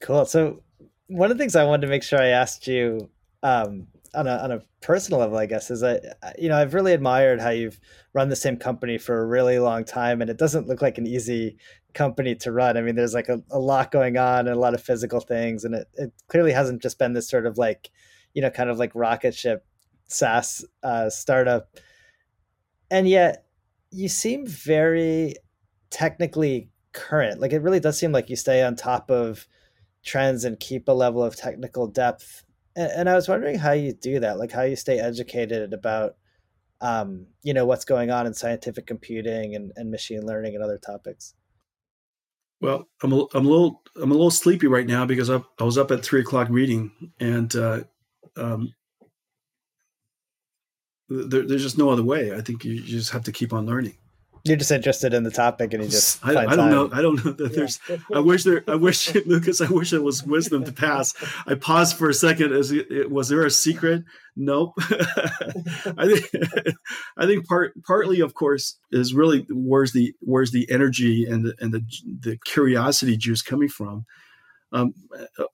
Cool. 0.00 0.26
So 0.26 0.62
one 1.08 1.30
of 1.30 1.36
the 1.36 1.42
things 1.42 1.56
I 1.56 1.64
wanted 1.64 1.86
to 1.86 1.90
make 1.90 2.02
sure 2.02 2.20
I 2.20 2.28
asked 2.28 2.66
you 2.66 3.10
um, 3.42 3.88
on 4.14 4.26
a 4.26 4.36
on 4.36 4.52
a 4.52 4.62
personal 4.80 5.20
level, 5.20 5.36
I 5.36 5.46
guess, 5.46 5.70
is 5.70 5.80
that 5.80 6.18
you 6.38 6.48
know 6.48 6.56
I've 6.56 6.74
really 6.74 6.92
admired 6.92 7.40
how 7.40 7.50
you've 7.50 7.80
run 8.12 8.28
the 8.28 8.36
same 8.36 8.56
company 8.56 8.98
for 8.98 9.20
a 9.20 9.26
really 9.26 9.58
long 9.58 9.84
time, 9.84 10.20
and 10.20 10.30
it 10.30 10.38
doesn't 10.38 10.68
look 10.68 10.82
like 10.82 10.98
an 10.98 11.06
easy 11.06 11.58
company 11.94 12.34
to 12.36 12.52
run. 12.52 12.76
I 12.76 12.82
mean, 12.82 12.94
there's 12.94 13.14
like 13.14 13.28
a, 13.28 13.42
a 13.50 13.58
lot 13.58 13.90
going 13.90 14.16
on 14.16 14.40
and 14.40 14.56
a 14.56 14.58
lot 14.58 14.74
of 14.74 14.82
physical 14.82 15.20
things, 15.20 15.64
and 15.64 15.74
it, 15.74 15.88
it 15.94 16.12
clearly 16.28 16.52
hasn't 16.52 16.82
just 16.82 16.98
been 16.98 17.12
this 17.12 17.28
sort 17.28 17.46
of 17.46 17.58
like 17.58 17.90
you 18.34 18.42
know 18.42 18.50
kind 18.50 18.70
of 18.70 18.78
like 18.78 18.92
rocket 18.94 19.34
ship 19.34 19.64
SaaS 20.06 20.64
uh, 20.82 21.10
startup, 21.10 21.68
and 22.90 23.08
yet 23.08 23.44
you 23.90 24.08
seem 24.08 24.46
very 24.46 25.34
technically 25.90 26.70
current. 26.92 27.40
Like 27.40 27.52
it 27.52 27.62
really 27.62 27.80
does 27.80 27.98
seem 27.98 28.12
like 28.12 28.30
you 28.30 28.36
stay 28.36 28.62
on 28.62 28.76
top 28.76 29.10
of 29.10 29.46
trends 30.04 30.44
and 30.44 30.58
keep 30.58 30.88
a 30.88 30.92
level 30.92 31.22
of 31.22 31.36
technical 31.36 31.86
depth. 31.86 32.44
And, 32.76 32.90
and 32.92 33.08
I 33.08 33.14
was 33.14 33.28
wondering 33.28 33.58
how 33.58 33.72
you 33.72 33.92
do 33.92 34.20
that, 34.20 34.38
like 34.38 34.52
how 34.52 34.62
you 34.62 34.76
stay 34.76 34.98
educated 34.98 35.72
about, 35.72 36.16
um, 36.80 37.26
you 37.42 37.54
know, 37.54 37.66
what's 37.66 37.84
going 37.84 38.10
on 38.10 38.26
in 38.26 38.34
scientific 38.34 38.86
computing 38.86 39.54
and, 39.54 39.72
and 39.76 39.90
machine 39.90 40.26
learning 40.26 40.54
and 40.54 40.64
other 40.64 40.78
topics. 40.78 41.34
Well, 42.60 42.88
I'm 43.02 43.12
a, 43.12 43.24
I'm 43.34 43.46
a 43.46 43.48
little 43.48 43.82
I'm 43.96 44.10
a 44.10 44.14
little 44.14 44.30
sleepy 44.30 44.66
right 44.66 44.86
now 44.86 45.04
because 45.06 45.30
I, 45.30 45.40
I 45.58 45.64
was 45.64 45.78
up 45.78 45.90
at 45.90 46.04
three 46.04 46.20
o'clock 46.20 46.48
reading, 46.50 46.90
and 47.20 47.54
uh, 47.54 47.84
um, 48.36 48.74
there, 51.08 51.46
there's 51.46 51.62
just 51.62 51.78
no 51.78 51.90
other 51.90 52.02
way. 52.02 52.34
I 52.34 52.40
think 52.40 52.64
you 52.64 52.80
just 52.80 53.10
have 53.10 53.24
to 53.24 53.32
keep 53.32 53.52
on 53.52 53.66
learning 53.66 53.96
you're 54.44 54.56
just 54.56 54.70
interested 54.70 55.14
in 55.14 55.22
the 55.22 55.30
topic 55.30 55.72
and 55.72 55.82
you 55.82 55.88
just 55.88 56.24
I, 56.24 56.46
I, 56.46 56.56
don't 56.56 56.70
know. 56.70 56.88
i 56.92 57.02
don't 57.02 57.24
know 57.24 57.32
that 57.32 57.54
there's 57.54 57.80
i 58.14 58.18
wish 58.18 58.44
there 58.44 58.64
i 58.68 58.74
wish 58.74 59.14
lucas 59.26 59.60
i 59.60 59.70
wish 59.70 59.90
there 59.90 60.02
was 60.02 60.24
wisdom 60.24 60.64
to 60.64 60.72
pass. 60.72 61.14
I 61.46 61.54
paused 61.54 61.96
for 61.96 62.08
a 62.08 62.14
second. 62.14 62.52
As 62.52 62.70
it, 62.72 63.10
was 63.10 63.28
there 63.28 63.44
a 63.44 63.50
secret? 63.50 64.04
Nope. 64.36 64.72
I 64.80 66.06
think 66.06 66.30
i 67.16 67.26
think 67.26 67.46
part 67.46 67.72
partly 67.86 68.20
of 68.20 68.34
course 68.34 68.78
is 68.92 69.14
really 69.14 69.46
where's 69.50 69.92
the 69.92 70.14
where's 70.20 70.52
the 70.52 70.70
energy 70.70 71.24
and 71.24 71.44
the 71.44 71.54
and 71.60 71.72
the, 71.72 71.84
the 72.20 72.38
curiosity 72.44 73.16
juice 73.16 73.42
coming 73.42 73.68
from? 73.68 74.06
Um, 74.70 74.92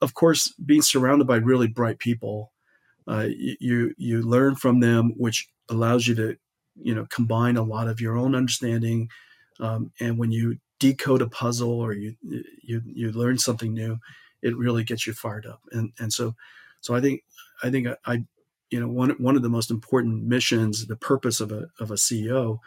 of 0.01 0.14
course 0.14 0.53
being 0.55 0.83
surrounded 0.83 1.27
by 1.27 1.37
really 1.37 1.68
bright 1.68 1.99
people 1.99 2.53
uh, 3.07 3.29
you 3.29 3.94
you 3.97 4.23
learn 4.23 4.57
from 4.57 4.81
them 4.81 5.12
which 5.16 5.49
allows 5.70 6.07
you 6.07 6.14
to 6.16 6.37
you 6.81 6.95
know 6.95 7.07
combine 7.11 7.57
a 7.57 7.63
lot 7.63 7.89
of 7.89 8.01
your 8.01 8.17
own 8.17 8.35
understanding 8.35 9.09
um, 9.61 9.93
and 10.01 10.19
when 10.19 10.33
you 10.33 10.59
decode 10.79 11.23
a 11.23 11.29
puzzle 11.29 11.81
or 11.81 11.93
you 11.93 12.15
you 12.63 12.83
you 12.85 13.13
learn 13.13 13.39
something 13.39 13.73
new 13.73 13.97
it 14.43 14.57
really 14.57 14.85
gets 14.85 15.07
you 15.07 15.13
fired 15.15 15.47
up. 15.47 15.61
And 15.73 15.93
and 15.99 16.13
so 16.13 16.35
so 16.81 16.95
i 16.95 17.01
think 17.01 17.23
i 17.63 17.71
think 17.71 17.87
i, 17.87 17.97
I 18.05 18.25
you 18.71 18.81
know 18.81 18.89
one 18.89 19.11
one 19.19 19.37
of 19.37 19.43
the 19.43 19.49
most 19.49 19.71
important 19.71 20.25
missions 20.25 20.87
the 20.87 20.97
purpose 20.97 21.41
of 21.41 21.53
a 21.53 21.69
of 21.81 21.91
a 21.91 21.95
ceo 21.95 22.59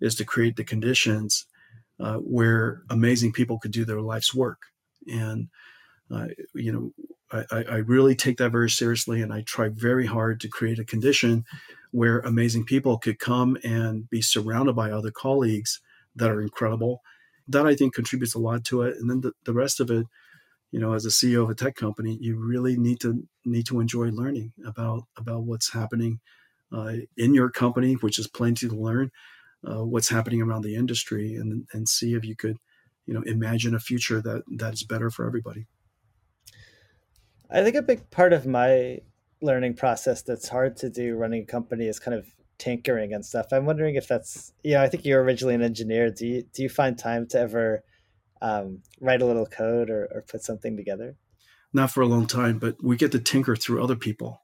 is 0.00 0.14
to 0.16 0.24
create 0.24 0.56
the 0.56 0.64
conditions 0.64 1.46
uh, 2.00 2.16
where 2.16 2.82
amazing 2.90 3.32
people 3.32 3.58
could 3.58 3.70
do 3.70 3.84
their 3.84 4.00
life's 4.00 4.34
work. 4.34 4.62
And 5.10 5.48
uh, 6.10 6.26
you 6.54 6.72
know 6.72 6.92
I, 7.32 7.64
I 7.70 7.76
really 7.76 8.14
take 8.14 8.36
that 8.38 8.52
very 8.52 8.70
seriously 8.70 9.22
and 9.22 9.32
i 9.32 9.40
try 9.40 9.68
very 9.68 10.06
hard 10.06 10.40
to 10.40 10.48
create 10.48 10.78
a 10.78 10.84
condition 10.84 11.44
where 11.94 12.18
amazing 12.20 12.64
people 12.64 12.98
could 12.98 13.20
come 13.20 13.56
and 13.62 14.10
be 14.10 14.20
surrounded 14.20 14.74
by 14.74 14.90
other 14.90 15.12
colleagues 15.12 15.80
that 16.16 16.28
are 16.28 16.42
incredible. 16.42 17.02
That 17.46 17.66
I 17.66 17.76
think 17.76 17.94
contributes 17.94 18.34
a 18.34 18.40
lot 18.40 18.64
to 18.64 18.82
it. 18.82 18.96
And 18.98 19.08
then 19.08 19.20
the, 19.20 19.30
the 19.44 19.52
rest 19.52 19.78
of 19.78 19.92
it, 19.92 20.04
you 20.72 20.80
know, 20.80 20.94
as 20.94 21.06
a 21.06 21.10
CEO 21.10 21.44
of 21.44 21.50
a 21.50 21.54
tech 21.54 21.76
company, 21.76 22.18
you 22.20 22.36
really 22.36 22.76
need 22.76 22.98
to 23.02 23.22
need 23.44 23.66
to 23.66 23.78
enjoy 23.78 24.08
learning 24.08 24.52
about 24.66 25.04
about 25.16 25.44
what's 25.44 25.72
happening 25.72 26.18
uh, 26.72 26.94
in 27.16 27.32
your 27.32 27.48
company, 27.48 27.94
which 27.94 28.18
is 28.18 28.26
plenty 28.26 28.68
to 28.68 28.74
learn. 28.74 29.12
Uh, 29.64 29.84
what's 29.84 30.08
happening 30.08 30.42
around 30.42 30.62
the 30.62 30.74
industry, 30.74 31.36
and 31.36 31.64
and 31.72 31.88
see 31.88 32.14
if 32.14 32.24
you 32.24 32.34
could, 32.34 32.56
you 33.06 33.14
know, 33.14 33.22
imagine 33.22 33.72
a 33.72 33.78
future 33.78 34.20
that 34.20 34.42
that 34.56 34.72
is 34.72 34.82
better 34.82 35.10
for 35.10 35.24
everybody. 35.24 35.66
I 37.48 37.62
think 37.62 37.76
a 37.76 37.82
big 37.82 38.10
part 38.10 38.32
of 38.32 38.46
my 38.46 38.98
learning 39.44 39.74
process 39.74 40.22
that's 40.22 40.48
hard 40.48 40.76
to 40.78 40.88
do 40.88 41.14
running 41.14 41.42
a 41.42 41.46
company 41.46 41.86
is 41.86 42.00
kind 42.00 42.16
of 42.16 42.26
tinkering 42.58 43.12
and 43.12 43.24
stuff. 43.24 43.46
I'm 43.52 43.66
wondering 43.66 43.96
if 43.96 44.08
that's 44.08 44.52
you 44.62 44.72
know 44.74 44.82
I 44.82 44.88
think 44.88 45.04
you're 45.04 45.22
originally 45.22 45.54
an 45.54 45.62
engineer. 45.62 46.10
Do 46.10 46.26
you 46.26 46.44
do 46.54 46.62
you 46.62 46.68
find 46.68 46.98
time 46.98 47.26
to 47.28 47.38
ever 47.38 47.84
um, 48.40 48.82
write 49.00 49.22
a 49.22 49.26
little 49.26 49.46
code 49.46 49.90
or, 49.90 50.08
or 50.12 50.24
put 50.26 50.42
something 50.42 50.76
together? 50.76 51.16
Not 51.72 51.90
for 51.90 52.00
a 52.00 52.06
long 52.06 52.26
time, 52.26 52.58
but 52.58 52.82
we 52.82 52.96
get 52.96 53.12
to 53.12 53.18
tinker 53.18 53.56
through 53.56 53.82
other 53.82 53.96
people. 53.96 54.42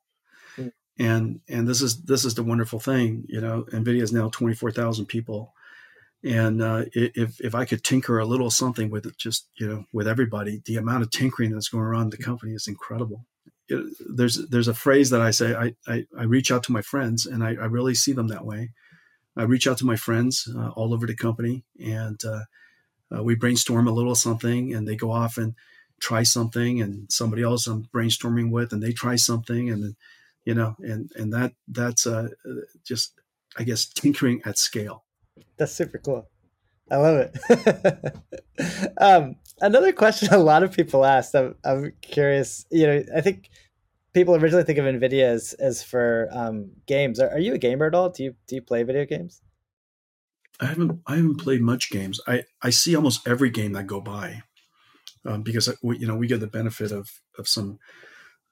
Mm. 0.57 0.73
And 0.99 1.41
and 1.49 1.67
this 1.67 1.81
is 1.81 2.03
this 2.03 2.25
is 2.25 2.35
the 2.35 2.43
wonderful 2.43 2.81
thing, 2.81 3.25
you 3.29 3.41
know. 3.41 3.65
Nvidia 3.73 4.03
is 4.03 4.13
now 4.13 4.29
twenty 4.29 4.55
four 4.55 4.71
thousand 4.71 5.07
people, 5.07 5.55
and 6.23 6.61
uh, 6.61 6.85
if 6.93 7.41
if 7.41 7.55
I 7.55 7.65
could 7.65 7.83
tinker 7.83 8.19
a 8.19 8.27
little 8.27 8.51
something 8.51 8.91
with 8.91 9.07
it, 9.07 9.17
just 9.17 9.49
you 9.57 9.67
know 9.67 9.85
with 9.93 10.07
everybody, 10.07 10.61
the 10.67 10.77
amount 10.77 11.05
of 11.05 11.11
tinkering 11.11 11.53
that's 11.53 11.69
going 11.69 11.85
around 11.85 12.11
the 12.11 12.19
company 12.19 12.53
is 12.53 12.69
incredible 12.69 13.25
there's 14.09 14.37
there's 14.49 14.69
a 14.69 14.75
phrase 14.75 15.11
that 15.11 15.21
I 15.21 15.31
say 15.31 15.55
I, 15.55 15.75
I, 15.87 16.07
I 16.19 16.25
reach 16.25 16.51
out 16.51 16.63
to 16.65 16.73
my 16.73 16.83
friends 16.83 17.27
and 17.27 17.43
I, 17.43 17.51
I, 17.51 17.67
really 17.67 17.95
see 17.95 18.13
them 18.13 18.29
that 18.29 18.45
way. 18.45 18.73
I 19.37 19.45
reach 19.45 19.67
out 19.67 19.79
to 19.79 19.87
my 19.87 19.97
friends 19.97 20.49
uh, 20.57 20.71
all 20.71 20.93
over 20.93 21.07
the 21.07 21.15
company 21.15 21.65
and 21.79 22.21
uh, 22.25 22.43
uh, 23.17 23.23
we 23.23 23.35
brainstorm 23.35 23.87
a 23.87 23.93
little 23.93 24.15
something 24.15 24.75
and 24.75 24.87
they 24.87 24.97
go 24.97 25.11
off 25.11 25.39
and 25.39 25.55
try 26.01 26.23
something 26.23 26.81
and 26.81 27.11
somebody 27.11 27.43
else 27.43 27.67
I'm 27.67 27.85
brainstorming 27.95 28.51
with 28.51 28.73
and 28.73 28.83
they 28.83 28.93
try 28.93 29.17
something 29.17 29.71
and 29.71 29.95
you 30.45 30.55
know 30.55 30.77
and 30.81 31.11
and 31.15 31.33
that 31.33 31.53
that's 31.69 32.07
uh, 32.07 32.29
just 32.85 33.13
I 33.57 33.65
guess 33.65 33.87
tinkering 33.87 34.43
at 34.45 34.59
scale. 34.59 35.05
That's 35.57 35.73
super 35.73 35.99
cool. 35.99 36.29
I 36.91 36.97
love 36.97 37.31
it. 37.49 38.93
um, 38.99 39.37
another 39.61 39.93
question 39.93 40.29
a 40.33 40.39
lot 40.39 40.63
of 40.63 40.73
people 40.73 41.05
asked. 41.05 41.35
I'm, 41.35 41.55
I'm 41.65 41.93
curious. 42.03 42.67
You 42.71 42.87
know, 42.87 43.05
I 43.15 43.21
think 43.21 43.51
people 44.13 44.35
originally 44.35 44.65
think 44.65 44.79
of 44.79 44.85
Nvidia 44.85 45.25
as 45.25 45.53
as 45.55 45.83
for 45.83 46.29
um, 46.33 46.71
games. 46.87 47.21
Are, 47.21 47.31
are, 47.31 47.39
you 47.39 47.55
a 47.55 47.59
gamer 47.59 47.87
at 47.87 47.95
all? 47.95 48.11
Do 48.11 48.25
you 48.25 48.35
do 48.47 48.57
you 48.57 48.63
play 48.63 48.83
video 48.83 49.05
games? 49.05 49.43
I 50.61 50.67
haven't 50.67 51.01
I 51.07 51.17
haven't 51.17 51.41
played 51.41 51.63
much 51.63 51.91
games. 51.91 52.21
I 52.27 52.45
I 52.63 52.71
see 52.71 52.95
almost 52.97 53.27
every 53.27 53.51
game 53.51 53.73
that 53.73 53.87
go 53.87 54.01
by 54.01 54.43
um, 55.25 55.43
because 55.43 55.73
we, 55.83 55.99
you 55.99 56.07
know 56.07 56.17
we 56.17 56.27
get 56.27 56.41
the 56.41 56.47
benefit 56.47 56.93
of 56.93 57.11
of 57.39 57.49
some. 57.49 57.79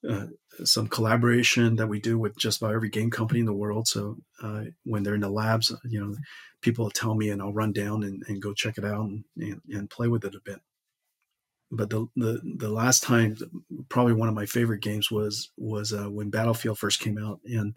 Uh, 0.08 0.26
some 0.64 0.86
collaboration 0.86 1.76
that 1.76 1.88
we 1.88 2.00
do 2.00 2.18
with 2.18 2.36
just 2.36 2.60
about 2.60 2.74
every 2.74 2.88
game 2.88 3.10
company 3.10 3.40
in 3.40 3.46
the 3.46 3.52
world. 3.52 3.86
So 3.88 4.16
uh, 4.42 4.64
when 4.84 5.02
they're 5.02 5.14
in 5.14 5.20
the 5.20 5.28
labs, 5.28 5.72
you 5.84 6.00
know, 6.00 6.14
people 6.62 6.90
tell 6.90 7.14
me 7.14 7.30
and 7.30 7.40
I'll 7.40 7.52
run 7.52 7.72
down 7.72 8.02
and, 8.02 8.22
and 8.28 8.40
go 8.40 8.52
check 8.52 8.78
it 8.78 8.84
out 8.84 9.06
and, 9.06 9.24
and, 9.36 9.60
and, 9.70 9.90
play 9.90 10.08
with 10.08 10.24
it 10.24 10.34
a 10.34 10.40
bit. 10.44 10.60
But 11.70 11.90
the, 11.90 12.06
the, 12.16 12.40
the 12.56 12.70
last 12.70 13.02
time, 13.02 13.36
probably 13.88 14.14
one 14.14 14.28
of 14.28 14.34
my 14.34 14.46
favorite 14.46 14.80
games 14.80 15.10
was, 15.10 15.50
was 15.56 15.92
uh, 15.92 16.06
when 16.10 16.30
Battlefield 16.30 16.78
first 16.78 17.00
came 17.00 17.18
out 17.18 17.40
and 17.44 17.76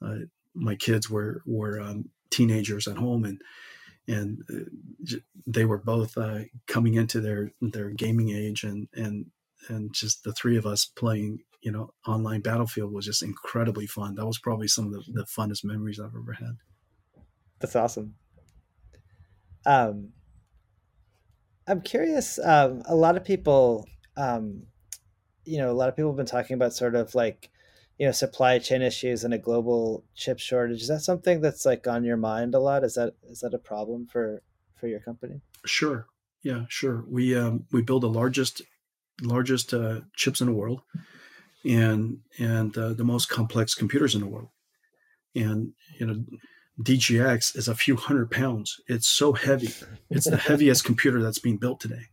uh, 0.00 0.26
my 0.54 0.76
kids 0.76 1.10
were, 1.10 1.42
were 1.44 1.80
um, 1.80 2.10
teenagers 2.30 2.86
at 2.86 2.96
home 2.96 3.24
and 3.24 3.40
and 4.08 4.42
uh, 4.50 5.16
they 5.46 5.64
were 5.64 5.78
both 5.78 6.16
uh, 6.16 6.40
coming 6.66 6.94
into 6.94 7.20
their 7.20 7.52
their 7.60 7.90
gaming 7.90 8.30
age 8.30 8.62
and 8.64 8.88
and 8.94 9.26
and 9.68 9.92
just 9.92 10.22
the 10.22 10.32
three 10.32 10.56
of 10.56 10.66
us 10.66 10.84
playing 10.84 11.40
you 11.60 11.72
know 11.72 11.92
online 12.06 12.40
battlefield 12.40 12.92
was 12.92 13.04
just 13.04 13.22
incredibly 13.22 13.86
fun. 13.86 14.14
That 14.14 14.26
was 14.26 14.38
probably 14.38 14.68
some 14.68 14.86
of 14.86 14.92
the, 14.92 15.02
the 15.12 15.24
funnest 15.24 15.64
memories 15.64 15.98
i've 15.98 16.14
ever 16.16 16.34
had. 16.34 16.56
That's 17.58 17.76
awesome. 17.76 18.14
Um 19.64 20.10
i'm 21.66 21.80
curious 21.80 22.38
um 22.40 22.82
a 22.86 22.94
lot 22.94 23.16
of 23.16 23.24
people 23.24 23.86
um 24.16 24.62
you 25.44 25.58
know 25.58 25.70
a 25.70 25.74
lot 25.74 25.88
of 25.88 25.96
people 25.96 26.10
have 26.10 26.16
been 26.16 26.26
talking 26.26 26.54
about 26.54 26.72
sort 26.72 26.94
of 26.94 27.14
like 27.14 27.50
you 27.98 28.06
know 28.06 28.12
supply 28.12 28.58
chain 28.58 28.82
issues 28.82 29.24
and 29.24 29.32
a 29.32 29.38
global 29.38 30.04
chip 30.14 30.38
shortage. 30.38 30.82
Is 30.82 30.88
that 30.88 31.00
something 31.00 31.40
that's 31.40 31.64
like 31.64 31.86
on 31.86 32.04
your 32.04 32.16
mind 32.16 32.54
a 32.54 32.58
lot? 32.58 32.84
Is 32.84 32.94
that 32.94 33.14
is 33.30 33.40
that 33.40 33.54
a 33.54 33.58
problem 33.58 34.06
for 34.06 34.42
for 34.74 34.86
your 34.86 35.00
company? 35.00 35.40
Sure. 35.64 36.06
Yeah 36.42 36.64
sure. 36.68 37.04
We 37.08 37.34
um 37.36 37.66
we 37.72 37.82
build 37.82 38.02
the 38.02 38.08
largest 38.08 38.62
largest 39.22 39.72
uh, 39.72 40.00
chips 40.14 40.40
in 40.40 40.46
the 40.46 40.52
world 40.52 40.82
and 41.64 42.18
and 42.38 42.76
uh, 42.76 42.92
the 42.92 43.04
most 43.04 43.30
complex 43.30 43.74
computers 43.74 44.14
in 44.14 44.20
the 44.20 44.26
world. 44.26 44.50
And 45.34 45.72
you 45.98 46.06
know 46.06 46.24
dgx 46.82 47.56
is 47.56 47.68
a 47.68 47.74
few 47.74 47.96
hundred 47.96 48.30
pounds 48.30 48.80
it's 48.86 49.08
so 49.08 49.32
heavy 49.32 49.72
it's 50.10 50.28
the 50.28 50.36
heaviest 50.36 50.84
computer 50.84 51.22
that's 51.22 51.38
being 51.38 51.56
built 51.56 51.80
today 51.80 52.06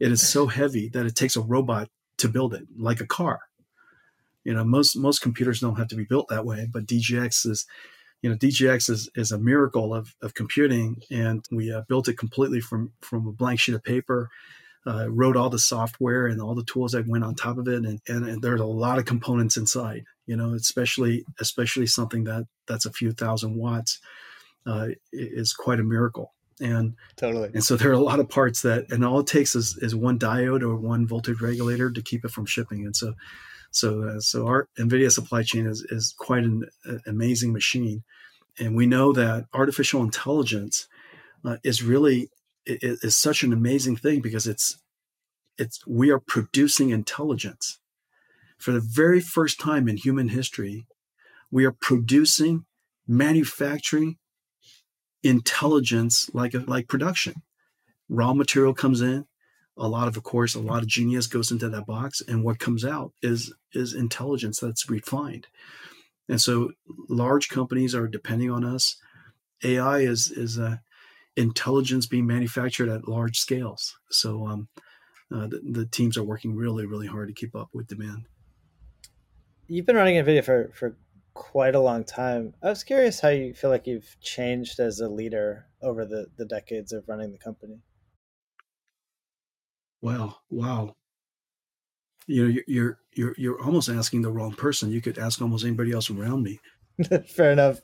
it 0.00 0.10
is 0.10 0.26
so 0.26 0.46
heavy 0.46 0.88
that 0.88 1.06
it 1.06 1.14
takes 1.14 1.36
a 1.36 1.40
robot 1.40 1.88
to 2.16 2.28
build 2.28 2.54
it 2.54 2.62
like 2.76 3.00
a 3.00 3.06
car 3.06 3.40
you 4.48 4.54
know, 4.54 4.64
most 4.64 4.96
most 4.96 5.20
computers 5.20 5.60
don't 5.60 5.76
have 5.76 5.88
to 5.88 5.94
be 5.94 6.04
built 6.04 6.28
that 6.28 6.46
way, 6.46 6.66
but 6.72 6.86
DGX 6.86 7.46
is, 7.46 7.66
you 8.22 8.30
know, 8.30 8.36
DGX 8.36 8.88
is, 8.88 9.10
is 9.14 9.30
a 9.30 9.38
miracle 9.38 9.92
of, 9.92 10.14
of 10.22 10.32
computing, 10.32 11.02
and 11.10 11.44
we 11.52 11.70
uh, 11.70 11.82
built 11.86 12.08
it 12.08 12.16
completely 12.16 12.58
from 12.58 12.92
from 13.02 13.26
a 13.26 13.32
blank 13.32 13.60
sheet 13.60 13.74
of 13.74 13.84
paper. 13.84 14.30
Uh, 14.86 15.06
wrote 15.10 15.36
all 15.36 15.50
the 15.50 15.58
software 15.58 16.28
and 16.28 16.40
all 16.40 16.54
the 16.54 16.64
tools 16.64 16.92
that 16.92 17.06
went 17.06 17.24
on 17.24 17.34
top 17.34 17.58
of 17.58 17.68
it, 17.68 17.84
and, 17.84 18.00
and, 18.08 18.26
and 18.26 18.40
there's 18.40 18.60
a 18.60 18.64
lot 18.64 18.96
of 18.96 19.04
components 19.04 19.58
inside. 19.58 20.04
You 20.28 20.36
know, 20.36 20.54
especially 20.54 21.24
especially 21.40 21.86
something 21.86 22.24
that 22.24 22.46
that's 22.68 22.86
a 22.86 22.92
few 22.92 23.10
thousand 23.12 23.56
watts 23.56 23.98
uh, 24.66 24.88
is 25.12 25.52
quite 25.52 25.80
a 25.80 25.84
miracle. 25.84 26.34
And 26.60 26.96
totally. 27.16 27.50
and 27.54 27.62
so 27.62 27.76
there 27.76 27.90
are 27.90 27.94
a 27.94 27.98
lot 27.98 28.20
of 28.20 28.28
parts 28.28 28.62
that 28.62 28.90
and 28.90 29.04
all 29.04 29.20
it 29.20 29.26
takes 29.28 29.54
is, 29.54 29.76
is 29.78 29.94
one 29.94 30.18
diode 30.18 30.62
or 30.62 30.76
one 30.76 31.06
voltage 31.06 31.40
regulator 31.40 31.90
to 31.90 32.02
keep 32.02 32.24
it 32.24 32.32
from 32.32 32.46
shipping. 32.46 32.84
And 32.84 32.94
so 32.94 33.14
so, 33.70 34.02
uh, 34.02 34.20
so 34.20 34.46
our 34.46 34.68
NVIDIA 34.78 35.10
supply 35.10 35.42
chain 35.42 35.66
is, 35.66 35.82
is 35.90 36.14
quite 36.18 36.44
an 36.44 36.64
uh, 36.88 36.98
amazing 37.06 37.52
machine. 37.52 38.02
And 38.58 38.74
we 38.74 38.86
know 38.86 39.12
that 39.12 39.46
artificial 39.52 40.02
intelligence 40.02 40.88
uh, 41.44 41.58
is 41.62 41.82
really 41.82 42.30
is, 42.66 43.04
is 43.04 43.16
such 43.16 43.42
an 43.42 43.52
amazing 43.52 43.96
thing 43.96 44.20
because 44.20 44.46
it's 44.46 44.78
it's 45.58 45.86
we 45.86 46.10
are 46.10 46.18
producing 46.18 46.90
intelligence 46.90 47.78
for 48.58 48.72
the 48.72 48.80
very 48.80 49.20
first 49.20 49.60
time 49.60 49.88
in 49.88 49.96
human 49.96 50.28
history. 50.28 50.86
We 51.50 51.64
are 51.64 51.72
producing, 51.72 52.66
manufacturing 53.06 54.16
intelligence 55.22 56.30
like 56.34 56.54
a, 56.54 56.58
like 56.58 56.88
production. 56.88 57.42
Raw 58.08 58.34
material 58.34 58.74
comes 58.74 59.00
in, 59.00 59.26
a 59.78 59.88
lot 59.88 60.08
of 60.08 60.16
of 60.16 60.22
course 60.22 60.54
a 60.54 60.60
lot 60.60 60.82
of 60.82 60.88
genius 60.88 61.26
goes 61.26 61.50
into 61.50 61.68
that 61.68 61.86
box 61.86 62.20
and 62.26 62.44
what 62.44 62.58
comes 62.58 62.84
out 62.84 63.12
is 63.22 63.54
is 63.72 63.94
intelligence 63.94 64.60
that's 64.60 64.90
refined 64.90 65.46
and 66.28 66.40
so 66.40 66.72
large 67.08 67.48
companies 67.48 67.94
are 67.94 68.08
depending 68.08 68.50
on 68.50 68.64
us 68.64 68.96
ai 69.64 70.00
is 70.00 70.30
is 70.30 70.58
a 70.58 70.80
intelligence 71.36 72.06
being 72.06 72.26
manufactured 72.26 72.88
at 72.88 73.08
large 73.08 73.38
scales 73.38 73.96
so 74.10 74.46
um, 74.46 74.68
uh, 75.32 75.46
the, 75.46 75.60
the, 75.70 75.86
teams 75.86 76.16
are 76.16 76.24
working 76.24 76.56
really 76.56 76.84
really 76.84 77.06
hard 77.06 77.28
to 77.28 77.34
keep 77.34 77.54
up 77.54 77.68
with 77.72 77.86
demand 77.86 78.26
you've 79.68 79.86
been 79.86 79.96
running 79.96 80.16
nvidia 80.16 80.44
for 80.44 80.70
for 80.74 80.96
quite 81.34 81.74
a 81.74 81.80
long 81.80 82.02
time 82.02 82.52
i 82.62 82.68
was 82.68 82.82
curious 82.82 83.20
how 83.20 83.28
you 83.28 83.54
feel 83.54 83.70
like 83.70 83.86
you've 83.86 84.16
changed 84.20 84.80
as 84.80 84.98
a 84.98 85.08
leader 85.08 85.66
over 85.82 86.04
the 86.04 86.26
the 86.36 86.44
decades 86.44 86.92
of 86.92 87.08
running 87.08 87.30
the 87.30 87.38
company 87.38 87.78
Wow, 90.00 90.36
wow. 90.50 90.94
You 92.26 92.48
know, 92.48 92.60
you're 92.66 92.98
you're 93.12 93.34
you're 93.38 93.62
almost 93.62 93.88
asking 93.88 94.22
the 94.22 94.30
wrong 94.30 94.52
person. 94.52 94.90
You 94.90 95.00
could 95.00 95.18
ask 95.18 95.40
almost 95.40 95.64
anybody 95.64 95.92
else 95.92 96.10
around 96.10 96.42
me. 96.42 96.60
Fair 97.28 97.52
enough. 97.52 97.80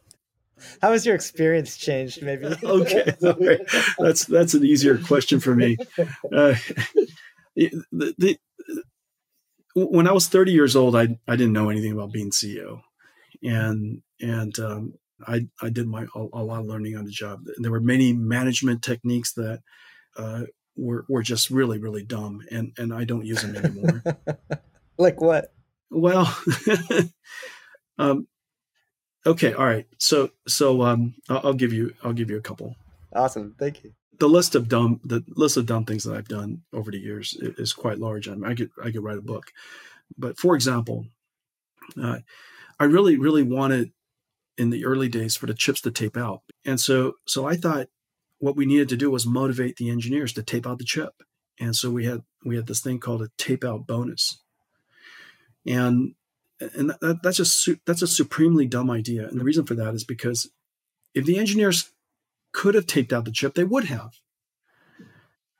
How 0.82 0.92
has 0.92 1.04
your 1.04 1.14
experience 1.14 1.76
changed? 1.76 2.22
Maybe. 2.22 2.46
okay, 2.62 3.14
right. 3.22 3.60
that's 3.98 4.26
that's 4.26 4.54
an 4.54 4.64
easier 4.64 4.98
question 4.98 5.40
for 5.40 5.54
me. 5.54 5.76
Uh, 6.32 6.54
the, 7.56 8.14
the, 8.18 8.38
when 9.74 10.08
I 10.08 10.12
was 10.12 10.28
30 10.28 10.52
years 10.52 10.76
old, 10.76 10.96
I 10.96 11.18
I 11.26 11.36
didn't 11.36 11.52
know 11.52 11.68
anything 11.68 11.92
about 11.92 12.12
being 12.12 12.30
CEO, 12.30 12.82
and 13.42 14.02
and 14.20 14.58
um, 14.58 14.94
I 15.26 15.48
I 15.60 15.70
did 15.70 15.86
my 15.86 16.06
a, 16.14 16.20
a, 16.20 16.42
lot 16.42 16.60
of 16.60 16.66
learning 16.66 16.96
on 16.96 17.04
the 17.04 17.10
job. 17.10 17.46
There 17.58 17.70
were 17.70 17.80
many 17.80 18.12
management 18.12 18.82
techniques 18.82 19.32
that 19.34 19.62
uh, 20.16 20.42
were 20.76 21.04
were 21.08 21.22
just 21.22 21.50
really 21.50 21.78
really 21.78 22.04
dumb, 22.04 22.42
and 22.50 22.72
and 22.78 22.94
I 22.94 23.04
don't 23.04 23.26
use 23.26 23.42
them 23.42 23.56
anymore. 23.56 24.02
like 24.98 25.20
what? 25.20 25.52
Well, 25.90 26.36
um, 27.98 28.26
okay, 29.26 29.52
all 29.52 29.66
right. 29.66 29.86
So 29.98 30.30
so 30.46 30.82
um, 30.82 31.14
I'll, 31.28 31.40
I'll 31.44 31.54
give 31.54 31.72
you 31.72 31.94
I'll 32.02 32.12
give 32.12 32.30
you 32.30 32.36
a 32.36 32.42
couple. 32.42 32.76
Awesome, 33.12 33.54
thank 33.58 33.84
you. 33.84 33.92
The 34.18 34.28
list 34.28 34.54
of 34.54 34.68
dumb 34.68 35.00
the 35.04 35.24
list 35.28 35.56
of 35.56 35.66
dumb 35.66 35.84
things 35.84 36.04
that 36.04 36.16
I've 36.16 36.28
done 36.28 36.62
over 36.72 36.90
the 36.90 36.98
years 36.98 37.36
is 37.40 37.72
quite 37.72 37.98
large. 37.98 38.28
I, 38.28 38.34
mean, 38.34 38.44
I 38.44 38.54
could 38.54 38.70
I 38.82 38.90
could 38.90 39.02
write 39.02 39.18
a 39.18 39.22
book, 39.22 39.52
but 40.16 40.38
for 40.38 40.54
example, 40.54 41.06
uh, 42.00 42.18
I 42.78 42.84
really 42.84 43.16
really 43.16 43.42
wanted 43.42 43.92
in 44.56 44.70
the 44.70 44.84
early 44.84 45.08
days 45.08 45.34
for 45.34 45.46
the 45.46 45.54
chips 45.54 45.80
to 45.82 45.90
tape 45.90 46.16
out, 46.16 46.42
and 46.64 46.78
so 46.80 47.14
so 47.26 47.46
I 47.46 47.56
thought 47.56 47.88
what 48.44 48.56
we 48.56 48.66
needed 48.66 48.90
to 48.90 48.96
do 48.96 49.10
was 49.10 49.26
motivate 49.26 49.76
the 49.76 49.88
engineers 49.88 50.32
to 50.34 50.42
tape 50.42 50.66
out 50.66 50.78
the 50.78 50.84
chip. 50.84 51.22
And 51.58 51.74
so 51.74 51.90
we 51.90 52.04
had 52.04 52.22
we 52.44 52.56
had 52.56 52.66
this 52.66 52.80
thing 52.80 52.98
called 52.98 53.22
a 53.22 53.30
tape 53.38 53.64
out 53.64 53.86
bonus. 53.86 54.38
And 55.66 56.14
and 56.60 56.90
that, 57.00 57.20
that's 57.22 57.40
a 57.40 57.76
that's 57.86 58.02
a 58.02 58.06
supremely 58.06 58.66
dumb 58.66 58.90
idea. 58.90 59.26
And 59.26 59.40
the 59.40 59.44
reason 59.44 59.64
for 59.64 59.74
that 59.76 59.94
is 59.94 60.04
because 60.04 60.50
if 61.14 61.24
the 61.24 61.38
engineers 61.38 61.90
could 62.54 62.74
have 62.74 62.86
taped 62.86 63.12
out 63.12 63.26
the 63.26 63.30
chip, 63.30 63.54
they 63.54 63.64
would 63.64 63.84
have. 63.84 64.12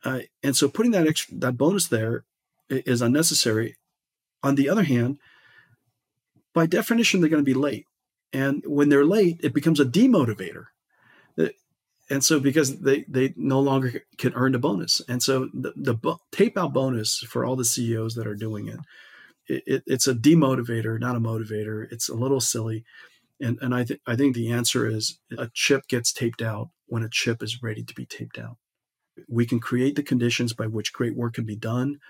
Uh, 0.05 0.21
and 0.43 0.57
so 0.57 0.69
putting 0.69 0.93
that 0.93 1.07
extra, 1.07 1.37
that 1.37 1.59
bonus 1.59 1.89
there 1.89 2.25
is 2.71 3.03
unnecessary. 3.03 3.77
On 4.43 4.55
the 4.55 4.69
other 4.71 4.85
hand, 4.85 5.19
by 6.55 6.65
definition, 6.67 7.21
they're 7.21 7.31
going 7.31 7.45
to 7.45 7.55
be 7.55 7.55
late, 7.55 7.87
and 8.33 8.63
when 8.67 8.89
they're 8.89 9.05
late, 9.05 9.41
it 9.43 9.53
becomes 9.53 9.81
a 9.81 9.85
demotivator. 9.85 10.67
And 12.11 12.23
so 12.23 12.39
because 12.39 12.81
they 12.81 13.05
they 13.09 13.33
no 13.37 13.61
longer 13.61 14.03
can 14.19 14.35
earn 14.35 14.53
the 14.53 14.59
bonus. 14.59 15.01
And 15.09 15.23
so 15.23 15.49
the, 15.55 15.73
the 15.75 16.17
tape 16.33 16.59
out 16.59 16.75
bonus 16.75 17.19
for 17.21 17.45
all 17.45 17.57
the 17.57 17.65
ceos 17.65 18.15
that 18.15 18.27
are 18.27 18.35
doing 18.35 18.69
it, 18.69 18.81
it, 19.67 19.83
it's 19.87 20.07
a 20.07 20.15
demotivator 20.15 21.01
not 21.01 21.17
a 21.17 21.21
motivator. 21.21 21.91
It's 21.91 22.09
a 22.09 22.15
little 22.15 22.41
silly. 22.41 22.85
And 23.41 23.59
and 23.61 23.75
i 23.75 23.85
think 23.85 24.01
i 24.07 24.15
think 24.15 24.35
the 24.35 24.53
answer 24.53 24.87
is 24.87 25.19
a 25.37 25.51
chip 25.53 25.89
gets 25.89 26.13
taped 26.13 26.41
out 26.41 26.69
when 26.87 27.03
a 27.03 27.09
chip 27.09 27.43
is 27.43 27.63
ready 27.63 27.83
to 27.83 27.95
be 27.95 28.07
taped 28.07 28.39
out. 28.39 28.57
We 29.29 29.47
can 29.47 29.61
create 29.61 29.97
the 29.97 30.03
conditions 30.03 30.53
by 30.53 30.67
which 30.67 30.93
great 30.93 31.17
work 31.17 31.35
can 31.35 31.45
be 31.45 31.57
done 31.57 32.01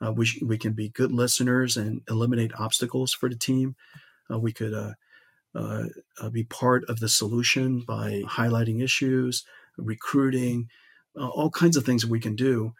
uh, 0.00 0.12
we, 0.12 0.26
we 0.42 0.56
can 0.58 0.72
be 0.72 0.88
good 0.88 1.12
listeners 1.12 1.76
and 1.76 2.02
eliminate 2.08 2.52
obstacles 2.58 3.12
for 3.12 3.28
the 3.28 3.36
team. 3.36 3.76
Uh, 4.30 4.38
we 4.38 4.52
could 4.52 4.72
uh, 4.72 4.92
uh, 5.54 5.84
uh, 6.20 6.30
be 6.30 6.44
part 6.44 6.84
of 6.88 7.00
the 7.00 7.08
solution 7.08 7.80
by 7.80 8.22
highlighting 8.26 8.82
issues, 8.82 9.44
recruiting, 9.76 10.68
uh, 11.18 11.28
all 11.28 11.50
kinds 11.50 11.76
of 11.76 11.84
things 11.84 12.06
we 12.06 12.20
can 12.20 12.34
do 12.34 12.72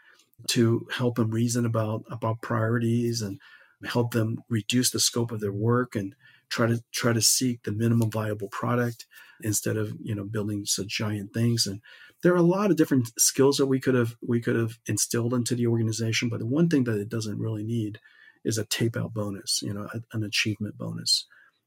to 0.47 0.87
help 0.93 1.17
them 1.17 1.31
reason 1.31 1.67
about 1.67 2.03
about 2.11 2.41
priorities 2.41 3.21
and 3.21 3.39
help 3.85 4.13
them 4.13 4.43
reduce 4.49 4.91
the 4.91 5.01
scope 5.01 5.33
of 5.33 5.41
their 5.41 5.53
work 5.53 5.95
and 5.95 6.15
try 6.51 6.67
to 6.67 6.83
try 6.93 7.13
to 7.13 7.23
seek 7.23 7.63
the 7.63 7.73
minimum 7.73 8.11
viable 8.11 8.49
product 8.49 9.07
instead 9.43 9.77
of 9.77 9.93
you 10.03 10.15
know 10.15 10.25
building 10.25 10.65
such 10.65 10.89
giant 10.89 11.33
things. 11.33 11.67
And 11.67 11.81
there 12.23 12.33
are 12.33 12.37
a 12.37 12.43
lot 12.43 12.71
of 12.71 12.77
different 12.77 13.11
skills 13.19 13.57
that 13.57 13.67
we 13.67 13.81
could 13.81 13.95
have 13.95 14.17
we 14.27 14.41
could 14.41 14.57
have 14.57 14.79
instilled 14.87 15.35
into 15.35 15.55
the 15.55 15.67
organization 15.67 16.29
but 16.29 16.41
the 16.41 16.47
one 16.47 16.69
thing 16.69 16.85
that 16.85 16.99
it 16.99 17.09
doesn't 17.09 17.39
really 17.39 17.65
need 17.65 17.99
is 18.45 18.59
a 18.59 18.65
tape 18.65 18.97
out 18.97 19.15
bonus 19.15 19.63
you 19.63 19.73
know 19.73 19.89
an 20.13 20.25
achievement 20.25 20.77
bonus. 20.77 21.27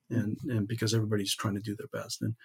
And 0.10 0.38
and 0.48 0.68
because 0.68 0.94
everybody's 0.94 1.36
trying 1.36 1.56
to 1.56 1.62
do 1.62 1.76
their 1.76 1.88
best. 2.02 2.22
And 2.22 2.36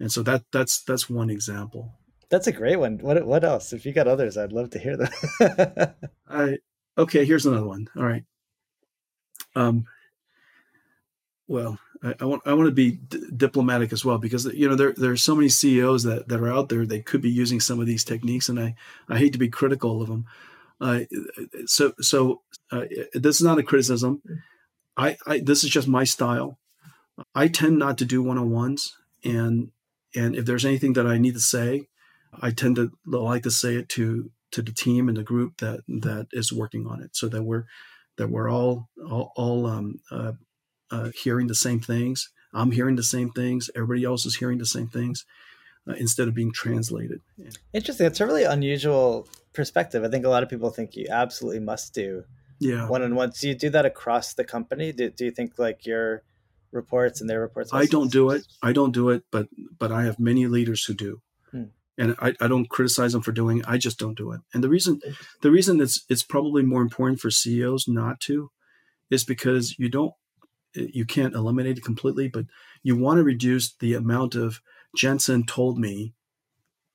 and 0.00 0.10
so 0.10 0.22
that 0.24 0.44
that's 0.52 0.82
that's 0.82 1.08
one 1.08 1.30
example. 1.30 1.92
That's 2.30 2.46
a 2.46 2.52
great 2.52 2.76
one. 2.76 2.98
What 2.98 3.24
what 3.26 3.44
else? 3.44 3.72
If 3.72 3.86
you 3.86 3.92
got 3.92 4.08
others 4.08 4.36
i'd 4.36 4.52
love 4.52 4.70
to 4.70 4.78
hear 4.78 4.96
them. 4.96 5.94
I 6.28 6.58
okay 6.98 7.24
here's 7.24 7.46
another 7.46 7.66
one. 7.66 7.88
All 7.96 8.04
right. 8.04 8.24
Um 9.54 9.84
well, 11.46 11.78
I, 12.02 12.14
I, 12.20 12.24
want 12.24 12.42
I 12.46 12.54
want 12.54 12.68
to 12.68 12.74
be 12.74 12.92
d- 12.92 13.26
diplomatic 13.36 13.92
as 13.92 14.04
well 14.04 14.18
because 14.18 14.44
you 14.46 14.68
know 14.68 14.74
there 14.74 14.92
there 14.92 15.12
are 15.12 15.16
so 15.16 15.34
many 15.34 15.48
CEOs 15.48 16.04
that 16.04 16.28
that 16.28 16.40
are 16.40 16.52
out 16.52 16.68
there. 16.68 16.86
They 16.86 17.00
could 17.00 17.20
be 17.20 17.30
using 17.30 17.60
some 17.60 17.80
of 17.80 17.86
these 17.86 18.04
techniques, 18.04 18.48
and 18.48 18.58
I 18.58 18.74
I 19.08 19.18
hate 19.18 19.32
to 19.32 19.38
be 19.38 19.48
critical 19.48 20.02
of 20.02 20.08
them. 20.08 20.26
Uh, 20.80 21.00
so 21.66 21.92
so 22.00 22.42
uh, 22.70 22.84
this 23.14 23.36
is 23.36 23.42
not 23.42 23.58
a 23.58 23.62
criticism. 23.62 24.22
I, 24.96 25.16
I 25.26 25.40
this 25.40 25.64
is 25.64 25.70
just 25.70 25.88
my 25.88 26.04
style. 26.04 26.58
I 27.34 27.48
tend 27.48 27.78
not 27.78 27.98
to 27.98 28.04
do 28.04 28.22
one 28.22 28.38
on 28.38 28.50
ones, 28.50 28.96
and 29.24 29.70
and 30.14 30.36
if 30.36 30.44
there's 30.44 30.64
anything 30.64 30.94
that 30.94 31.06
I 31.06 31.18
need 31.18 31.34
to 31.34 31.40
say, 31.40 31.88
I 32.40 32.50
tend 32.50 32.76
to 32.76 32.92
like 33.06 33.42
to 33.44 33.50
say 33.50 33.76
it 33.76 33.88
to 33.90 34.30
to 34.52 34.62
the 34.62 34.72
team 34.72 35.08
and 35.08 35.16
the 35.16 35.22
group 35.22 35.58
that 35.58 35.80
that 35.88 36.28
is 36.32 36.52
working 36.52 36.86
on 36.86 37.02
it, 37.02 37.16
so 37.16 37.28
that 37.28 37.42
we're 37.42 37.64
that 38.16 38.30
we're 38.30 38.50
all 38.50 38.88
all, 39.08 39.32
all 39.36 39.66
um, 39.66 40.00
uh, 40.10 40.32
uh, 40.90 41.10
hearing 41.14 41.46
the 41.46 41.54
same 41.54 41.80
things. 41.80 42.30
I'm 42.52 42.70
hearing 42.70 42.96
the 42.96 43.02
same 43.02 43.30
things. 43.30 43.70
Everybody 43.74 44.04
else 44.04 44.24
is 44.26 44.36
hearing 44.36 44.58
the 44.58 44.66
same 44.66 44.86
things 44.86 45.24
uh, 45.88 45.94
instead 45.98 46.28
of 46.28 46.34
being 46.34 46.52
translated. 46.52 47.20
Interesting. 47.72 48.06
It's 48.06 48.20
a 48.20 48.26
really 48.26 48.44
unusual 48.44 49.26
perspective. 49.52 50.04
I 50.04 50.08
think 50.08 50.24
a 50.24 50.28
lot 50.28 50.42
of 50.42 50.48
people 50.48 50.70
think 50.70 50.96
you 50.96 51.06
absolutely 51.10 51.60
must 51.60 51.94
do 51.94 52.24
yeah 52.60 52.88
one 52.88 53.02
on 53.02 53.14
one. 53.14 53.30
Do 53.30 53.48
you 53.48 53.54
do 53.54 53.70
that 53.70 53.84
across 53.84 54.34
the 54.34 54.44
company? 54.44 54.92
Do, 54.92 55.10
do 55.10 55.24
you 55.24 55.30
think 55.30 55.58
like 55.58 55.86
your 55.86 56.22
reports 56.72 57.20
and 57.20 57.28
their 57.28 57.40
reports? 57.40 57.72
I 57.72 57.86
don't 57.86 58.12
do 58.12 58.30
it. 58.30 58.46
I 58.62 58.72
don't 58.72 58.92
do 58.92 59.10
it, 59.10 59.24
but 59.30 59.48
but 59.78 59.90
I 59.90 60.04
have 60.04 60.18
many 60.18 60.46
leaders 60.46 60.84
who 60.84 60.94
do. 60.94 61.20
Hmm. 61.50 61.64
And 61.96 62.16
I, 62.20 62.34
I 62.40 62.48
don't 62.48 62.68
criticize 62.68 63.12
them 63.12 63.22
for 63.22 63.32
doing 63.32 63.58
it. 63.58 63.64
I 63.68 63.78
just 63.78 63.98
don't 63.98 64.18
do 64.18 64.32
it. 64.32 64.40
And 64.52 64.62
the 64.62 64.68
reason 64.68 65.00
the 65.42 65.50
reason 65.50 65.80
it's 65.80 66.04
it's 66.08 66.22
probably 66.22 66.62
more 66.62 66.82
important 66.82 67.20
for 67.20 67.30
CEOs 67.30 67.88
not 67.88 68.20
to 68.20 68.50
is 69.10 69.24
because 69.24 69.78
you 69.78 69.88
don't 69.88 70.14
you 70.74 71.04
can't 71.04 71.34
eliminate 71.34 71.78
it 71.78 71.84
completely, 71.84 72.28
but 72.28 72.46
you 72.82 72.96
want 72.96 73.18
to 73.18 73.24
reduce 73.24 73.74
the 73.74 73.94
amount 73.94 74.34
of 74.34 74.60
Jensen 74.96 75.44
told 75.44 75.78
me 75.78 76.14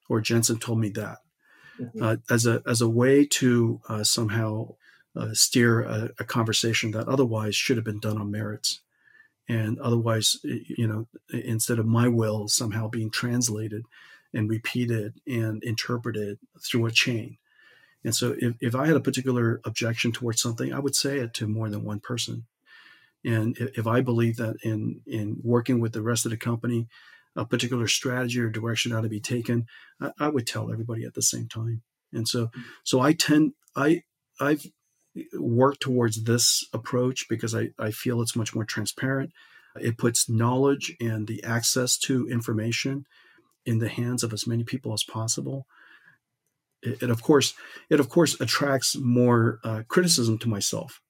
or 0.10 0.20
Jensen 0.20 0.58
told 0.58 0.80
me 0.80 0.90
that 0.90 1.20
mm-hmm. 1.80 2.04
uh, 2.04 2.16
as 2.30 2.46
a 2.46 2.62
as 2.68 2.82
a 2.82 2.90
way 2.90 3.26
to 3.26 3.80
uh, 3.88 4.04
somehow 4.04 4.76
uh, 5.16 5.34
steer 5.34 5.82
a, 5.82 6.10
a, 6.20 6.24
conversation 6.24 6.92
that 6.92 7.08
otherwise 7.08 7.56
should 7.56 7.78
have 7.78 7.86
been 7.86 8.00
done 8.00 8.18
on 8.18 8.32
merits, 8.32 8.82
and 9.48 9.80
otherwise, 9.80 10.38
you 10.44 10.88
know, 10.88 11.08
instead 11.32 11.80
of 11.80 11.86
my 11.86 12.08
will 12.08 12.48
somehow 12.48 12.88
being 12.88 13.10
translated 13.10 13.84
and 14.34 14.50
repeated 14.50 15.20
and 15.26 15.64
interpreted 15.64 16.38
through 16.64 16.86
a 16.86 16.92
chain. 16.92 17.38
And 18.04 18.16
so, 18.16 18.36
if, 18.38 18.56
if 18.62 18.76
I 18.76 18.88
had 18.88 18.96
a 18.96 19.02
particular 19.02 19.60
objection 19.66 20.12
towards 20.12 20.42
something, 20.42 20.74
I 20.74 20.80
would 20.80 20.96
say 20.96 21.20
it 21.20 21.34
to 21.36 21.48
more 21.48 21.70
than 21.70 21.84
one 21.84 22.00
person. 22.00 22.46
And 23.26 23.58
if 23.76 23.86
I 23.86 24.02
believe 24.02 24.38
that 24.38 24.56
in 24.64 25.02
in 25.06 25.38
working 25.44 25.80
with 25.80 25.94
the 25.94 26.02
rest 26.02 26.26
of 26.26 26.32
the 26.32 26.38
company, 26.38 26.88
a 27.36 27.46
particular 27.46 27.88
strategy 27.88 28.40
or 28.40 28.50
direction 28.50 28.94
ought 28.94 29.02
to 29.02 29.10
be 29.10 29.20
taken, 29.20 29.66
I, 30.02 30.12
I 30.20 30.28
would 30.30 30.48
tell 30.48 30.72
everybody 30.72 31.04
at 31.04 31.14
the 31.14 31.22
same 31.22 31.48
time. 31.48 31.82
And 32.14 32.28
so, 32.28 32.48
mm-hmm. 32.48 32.62
so 32.84 33.00
I 33.02 33.14
tend 33.14 33.54
I 33.76 34.04
I've 34.40 34.66
worked 35.34 35.82
towards 35.82 36.24
this 36.24 36.66
approach 36.74 37.28
because 37.30 37.54
I, 37.54 37.70
I 37.78 37.92
feel 37.92 38.22
it's 38.22 38.36
much 38.36 38.56
more 38.56 38.66
transparent. 38.66 39.32
It 39.80 39.98
puts 39.98 40.30
knowledge 40.30 40.96
and 41.00 41.28
the 41.28 41.44
access 41.44 41.98
to 42.00 42.28
information 42.28 43.06
in 43.66 43.80
the 43.80 43.90
hands 43.90 44.24
of 44.24 44.34
as 44.34 44.48
many 44.48 44.64
people 44.64 44.94
as 44.94 45.04
possible. 45.04 45.66
It, 46.82 47.04
it 47.04 47.10
of 47.10 47.22
course 47.22 47.54
it 47.90 48.00
of 48.00 48.08
course 48.10 48.40
attracts 48.40 48.96
more 48.96 49.60
uh, 49.64 49.84
criticism 49.88 50.38
to 50.40 50.50
myself 50.50 51.02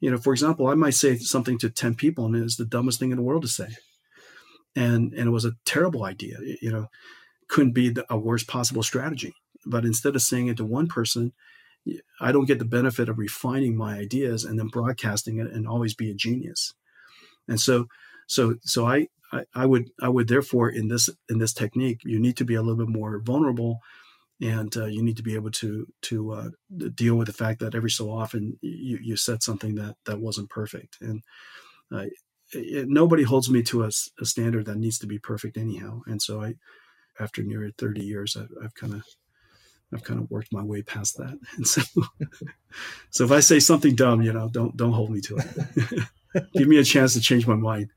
you 0.00 0.10
know, 0.10 0.18
for 0.18 0.32
example, 0.32 0.68
I 0.68 0.74
might 0.74 0.94
say 0.94 1.16
something 1.16 1.58
to 1.58 1.70
10 1.70 1.94
people 1.94 2.26
and 2.26 2.36
it's 2.36 2.56
the 2.56 2.64
dumbest 2.64 2.98
thing 2.98 3.10
in 3.10 3.16
the 3.16 3.22
world 3.22 3.42
to 3.42 3.48
say. 3.48 3.68
And, 4.76 5.12
and 5.12 5.28
it 5.28 5.30
was 5.30 5.44
a 5.44 5.56
terrible 5.64 6.04
idea, 6.04 6.36
you 6.62 6.70
know, 6.70 6.86
couldn't 7.48 7.72
be 7.72 7.90
the, 7.90 8.06
a 8.08 8.18
worst 8.18 8.46
possible 8.46 8.82
strategy. 8.82 9.34
But 9.66 9.84
instead 9.84 10.14
of 10.14 10.22
saying 10.22 10.46
it 10.48 10.56
to 10.58 10.64
one 10.64 10.86
person, 10.86 11.32
I 12.20 12.32
don't 12.32 12.46
get 12.46 12.58
the 12.58 12.64
benefit 12.64 13.08
of 13.08 13.18
refining 13.18 13.76
my 13.76 13.96
ideas 13.96 14.44
and 14.44 14.58
then 14.58 14.68
broadcasting 14.68 15.38
it 15.38 15.50
and 15.50 15.66
always 15.66 15.94
be 15.94 16.10
a 16.10 16.14
genius. 16.14 16.74
And 17.48 17.60
so, 17.60 17.86
so, 18.26 18.56
so 18.62 18.86
I, 18.86 19.08
I, 19.32 19.44
I 19.54 19.66
would, 19.66 19.90
I 20.00 20.08
would 20.10 20.28
therefore 20.28 20.68
in 20.68 20.88
this, 20.88 21.10
in 21.28 21.38
this 21.38 21.52
technique, 21.52 22.02
you 22.04 22.20
need 22.20 22.36
to 22.36 22.44
be 22.44 22.54
a 22.54 22.62
little 22.62 22.76
bit 22.76 22.94
more 22.94 23.20
vulnerable 23.20 23.80
and 24.40 24.76
uh, 24.76 24.86
you 24.86 25.02
need 25.02 25.16
to 25.16 25.22
be 25.22 25.34
able 25.34 25.50
to 25.50 25.86
to 26.02 26.32
uh, 26.32 26.50
deal 26.94 27.16
with 27.16 27.26
the 27.26 27.32
fact 27.32 27.60
that 27.60 27.74
every 27.74 27.90
so 27.90 28.10
often 28.10 28.58
you, 28.60 28.98
you 29.02 29.16
said 29.16 29.42
something 29.42 29.74
that 29.74 29.96
that 30.04 30.20
wasn't 30.20 30.50
perfect 30.50 30.98
and 31.00 31.22
uh, 31.92 32.04
it, 32.52 32.88
nobody 32.88 33.24
holds 33.24 33.50
me 33.50 33.62
to 33.62 33.84
a, 33.84 33.90
a, 34.20 34.24
standard 34.24 34.66
that 34.66 34.78
needs 34.78 34.98
to 34.98 35.06
be 35.06 35.18
perfect 35.18 35.56
anyhow 35.56 36.00
and 36.06 36.22
so 36.22 36.42
i 36.42 36.54
after 37.20 37.42
nearly 37.42 37.72
30 37.76 38.02
years 38.02 38.36
I, 38.36 38.46
i've 38.64 38.74
kind 38.74 38.94
of 38.94 39.02
I've 39.92 40.04
kind 40.04 40.20
of 40.20 40.30
worked 40.30 40.52
my 40.52 40.62
way 40.62 40.82
past 40.82 41.16
that, 41.16 41.38
and 41.56 41.66
so, 41.66 41.82
so 43.10 43.24
if 43.24 43.32
I 43.32 43.40
say 43.40 43.58
something 43.58 43.94
dumb, 43.94 44.22
you 44.22 44.32
know, 44.32 44.48
don't 44.48 44.76
don't 44.76 44.92
hold 44.92 45.10
me 45.10 45.20
to 45.22 45.38
it. 45.38 46.44
Give 46.52 46.68
me 46.68 46.78
a 46.78 46.84
chance 46.84 47.14
to 47.14 47.20
change 47.20 47.46
my 47.46 47.54
mind. 47.54 47.90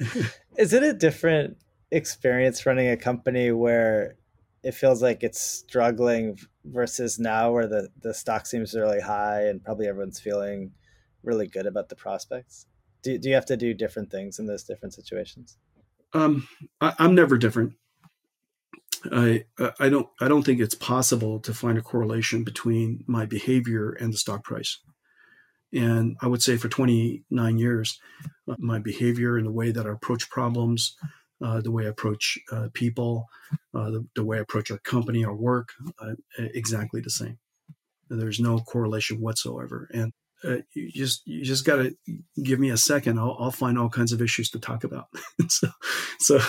Is 0.58 0.72
it 0.72 0.82
a 0.82 0.92
different 0.92 1.56
experience 1.90 2.66
running 2.66 2.88
a 2.88 2.96
company 2.96 3.52
where 3.52 4.16
it 4.62 4.72
feels 4.72 5.02
like 5.02 5.22
it's 5.22 5.40
struggling 5.40 6.38
versus 6.64 7.18
now 7.18 7.52
where 7.52 7.66
the, 7.66 7.88
the 8.02 8.12
stock 8.12 8.46
seems 8.46 8.74
really 8.74 9.00
high 9.00 9.42
and 9.46 9.64
probably 9.64 9.86
everyone's 9.86 10.20
feeling 10.20 10.72
really 11.22 11.46
good 11.46 11.66
about 11.66 11.88
the 11.88 11.96
prospects? 11.96 12.66
Do, 13.02 13.16
do 13.18 13.28
you 13.28 13.34
have 13.34 13.46
to 13.46 13.56
do 13.56 13.72
different 13.72 14.10
things 14.10 14.38
in 14.38 14.46
those 14.46 14.64
different 14.64 14.94
situations? 14.94 15.56
Um, 16.12 16.48
I, 16.80 16.94
I'm 16.98 17.14
never 17.14 17.38
different. 17.38 17.74
I 19.10 19.44
I 19.78 19.88
don't 19.88 20.08
I 20.20 20.28
don't 20.28 20.42
think 20.42 20.60
it's 20.60 20.74
possible 20.74 21.40
to 21.40 21.54
find 21.54 21.78
a 21.78 21.82
correlation 21.82 22.44
between 22.44 23.02
my 23.06 23.24
behavior 23.24 23.92
and 23.92 24.12
the 24.12 24.18
stock 24.18 24.44
price. 24.44 24.78
And 25.72 26.16
I 26.20 26.26
would 26.26 26.42
say 26.42 26.56
for 26.56 26.68
29 26.68 27.58
years, 27.58 27.98
uh, 28.48 28.56
my 28.58 28.78
behavior 28.78 29.36
and 29.36 29.46
the 29.46 29.52
way 29.52 29.70
that 29.70 29.86
I 29.86 29.90
approach 29.90 30.28
problems, 30.28 30.96
uh, 31.42 31.60
the 31.60 31.70
way 31.70 31.86
I 31.86 31.88
approach 31.88 32.38
uh, 32.52 32.68
people, 32.74 33.28
uh, 33.74 33.90
the, 33.90 34.06
the, 34.14 34.24
way 34.24 34.38
I 34.38 34.40
approach 34.40 34.70
our 34.70 34.78
company, 34.78 35.24
our 35.24 35.34
work, 35.34 35.70
uh, 36.00 36.14
exactly 36.38 37.00
the 37.00 37.10
same. 37.10 37.38
There's 38.08 38.40
no 38.40 38.58
correlation 38.58 39.20
whatsoever. 39.20 39.88
And 39.92 40.12
uh, 40.42 40.56
you 40.72 40.90
just 40.90 41.26
you 41.26 41.44
just 41.44 41.66
got 41.66 41.76
to 41.76 41.94
give 42.42 42.58
me 42.58 42.70
a 42.70 42.76
second. 42.76 43.18
I'll, 43.18 43.36
I'll, 43.38 43.50
find 43.50 43.78
all 43.78 43.90
kinds 43.90 44.12
of 44.12 44.22
issues 44.22 44.48
to 44.50 44.58
talk 44.58 44.84
about. 44.84 45.06
so, 45.48 45.68
so, 46.18 46.40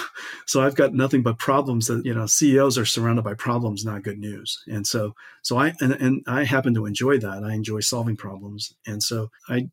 so 0.45 0.62
I've 0.62 0.75
got 0.75 0.93
nothing 0.93 1.23
but 1.23 1.39
problems. 1.39 1.88
That 1.88 2.06
you 2.06 2.13
know, 2.13 2.25
CEOs 2.25 2.77
are 2.77 2.86
surrounded 2.86 3.23
by 3.23 3.34
problems, 3.34 3.84
not 3.84 4.04
good 4.04 4.17
news. 4.17 4.63
And 4.67 4.88
so, 4.88 5.13
so 5.41 5.58
I 5.58 5.73
and, 5.82 5.91
and 5.91 6.23
I 6.25 6.45
happen 6.45 6.73
to 6.75 6.86
enjoy 6.86 7.17
that. 7.19 7.43
I 7.43 7.54
enjoy 7.54 7.82
solving 7.82 8.15
problems, 8.15 8.73
and 8.88 9.04
so 9.04 9.30
I 9.49 9.69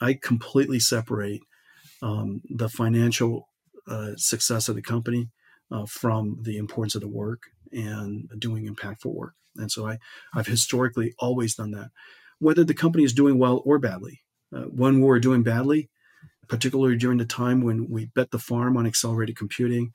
I 0.00 0.14
completely 0.14 0.78
separate 0.78 1.42
um, 2.02 2.40
the 2.48 2.68
financial 2.68 3.48
success 4.16 4.68
of 4.68 4.76
the 4.76 4.82
company 4.82 5.28
uh, 5.70 5.86
from 5.86 6.38
the 6.42 6.56
importance 6.56 6.94
of 6.94 7.00
the 7.00 7.08
work 7.08 7.42
and 7.72 8.28
doing 8.38 8.66
impactful 8.66 9.12
work. 9.12 9.34
And 9.56 9.70
so 9.70 9.86
I, 9.86 9.98
I've 10.34 10.46
historically 10.46 11.14
always 11.18 11.54
done 11.54 11.72
that, 11.72 11.90
whether 12.38 12.64
the 12.64 12.74
company 12.74 13.04
is 13.04 13.12
doing 13.12 13.38
well 13.38 13.62
or 13.64 13.78
badly. 13.78 14.20
Uh, 14.54 14.62
when 14.62 15.00
we 15.00 15.06
were 15.06 15.18
doing 15.18 15.42
badly, 15.42 15.90
particularly 16.48 16.96
during 16.96 17.18
the 17.18 17.24
time 17.24 17.62
when 17.62 17.88
we 17.88 18.06
bet 18.06 18.30
the 18.30 18.38
farm 18.38 18.76
on 18.76 18.86
accelerated 18.86 19.36
computing, 19.36 19.92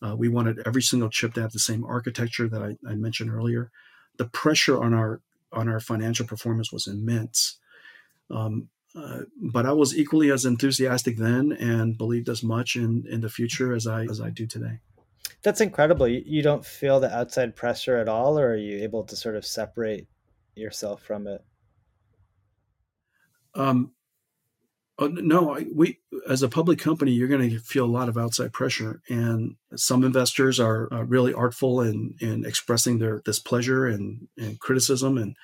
uh, 0.00 0.14
we 0.16 0.28
wanted 0.28 0.62
every 0.64 0.82
single 0.82 1.10
chip 1.10 1.34
to 1.34 1.42
have 1.42 1.52
the 1.52 1.58
same 1.58 1.84
architecture 1.84 2.48
that 2.48 2.62
I, 2.62 2.76
I 2.88 2.94
mentioned 2.94 3.30
earlier. 3.30 3.70
The 4.16 4.26
pressure 4.26 4.82
on 4.82 4.94
our 4.94 5.20
on 5.52 5.68
our 5.68 5.80
financial 5.80 6.26
performance 6.26 6.70
was 6.70 6.86
immense. 6.86 7.58
Um, 8.30 8.68
uh, 8.98 9.20
but 9.36 9.66
I 9.66 9.72
was 9.72 9.96
equally 9.96 10.30
as 10.30 10.44
enthusiastic 10.44 11.16
then 11.16 11.52
and 11.52 11.96
believed 11.96 12.28
as 12.28 12.42
much 12.42 12.76
in, 12.76 13.04
in 13.08 13.20
the 13.20 13.28
future 13.28 13.72
as 13.72 13.86
I 13.86 14.04
as 14.04 14.20
I 14.20 14.30
do 14.30 14.46
today. 14.46 14.80
That's 15.42 15.60
incredible. 15.60 16.08
You, 16.08 16.42
don't 16.42 16.64
feel 16.64 16.98
the 16.98 17.14
outside 17.14 17.54
pressure 17.54 17.96
at 17.96 18.08
all, 18.08 18.38
or 18.38 18.52
are 18.52 18.56
you 18.56 18.82
able 18.82 19.04
to 19.04 19.14
sort 19.14 19.36
of 19.36 19.46
separate 19.46 20.08
yourself 20.56 21.00
from 21.02 21.28
it? 21.28 21.44
Um, 23.54 23.92
oh, 24.98 25.06
no, 25.06 25.56
I, 25.56 25.66
we 25.72 26.00
as 26.28 26.42
a 26.42 26.48
public 26.48 26.80
company, 26.80 27.12
you're 27.12 27.28
going 27.28 27.50
to 27.50 27.58
feel 27.60 27.84
a 27.84 27.86
lot 27.86 28.08
of 28.08 28.18
outside 28.18 28.52
pressure, 28.52 29.00
and 29.08 29.54
some 29.76 30.02
investors 30.02 30.58
are 30.58 30.92
uh, 30.92 31.04
really 31.04 31.32
artful 31.32 31.80
in 31.82 32.14
in 32.20 32.44
expressing 32.44 32.98
their 32.98 33.20
displeasure 33.20 33.86
and 33.86 34.26
and 34.36 34.58
criticism, 34.58 35.16
and 35.16 35.36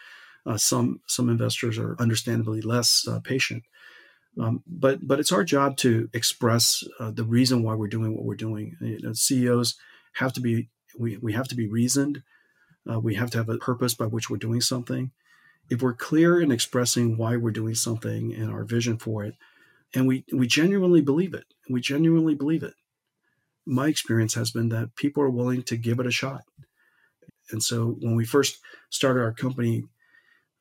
uh, 0.46 0.56
some 0.56 1.00
some 1.06 1.28
investors 1.28 1.78
are 1.78 1.96
understandably 1.98 2.60
less 2.60 3.06
uh, 3.08 3.20
patient. 3.20 3.64
Um, 4.40 4.62
but 4.66 5.06
but 5.06 5.20
it's 5.20 5.32
our 5.32 5.44
job 5.44 5.76
to 5.78 6.08
express 6.12 6.82
uh, 6.98 7.10
the 7.10 7.24
reason 7.24 7.62
why 7.62 7.74
we're 7.74 7.88
doing 7.88 8.14
what 8.14 8.24
we're 8.24 8.34
doing. 8.34 8.76
You 8.80 8.98
know, 9.00 9.12
CEOs 9.12 9.76
have 10.14 10.32
to 10.34 10.40
be 10.40 10.68
we, 10.98 11.16
we 11.18 11.32
have 11.32 11.48
to 11.48 11.54
be 11.54 11.68
reasoned. 11.68 12.22
Uh, 12.90 13.00
we 13.00 13.14
have 13.14 13.30
to 13.30 13.38
have 13.38 13.48
a 13.48 13.58
purpose 13.58 13.94
by 13.94 14.06
which 14.06 14.28
we're 14.28 14.36
doing 14.36 14.60
something. 14.60 15.12
If 15.70 15.80
we're 15.80 15.94
clear 15.94 16.40
in 16.40 16.52
expressing 16.52 17.16
why 17.16 17.36
we're 17.36 17.50
doing 17.50 17.74
something 17.74 18.34
and 18.34 18.50
our 18.50 18.64
vision 18.64 18.98
for 18.98 19.24
it, 19.24 19.34
and 19.94 20.06
we 20.06 20.24
we 20.32 20.46
genuinely 20.46 21.00
believe 21.00 21.32
it. 21.32 21.44
We 21.70 21.80
genuinely 21.80 22.34
believe 22.34 22.62
it. 22.62 22.74
My 23.64 23.88
experience 23.88 24.34
has 24.34 24.50
been 24.50 24.68
that 24.70 24.96
people 24.96 25.22
are 25.22 25.30
willing 25.30 25.62
to 25.64 25.76
give 25.76 26.00
it 26.00 26.06
a 26.06 26.10
shot. 26.10 26.42
And 27.50 27.62
so 27.62 27.96
when 28.00 28.14
we 28.14 28.24
first 28.24 28.58
started 28.90 29.20
our 29.20 29.32
company, 29.32 29.84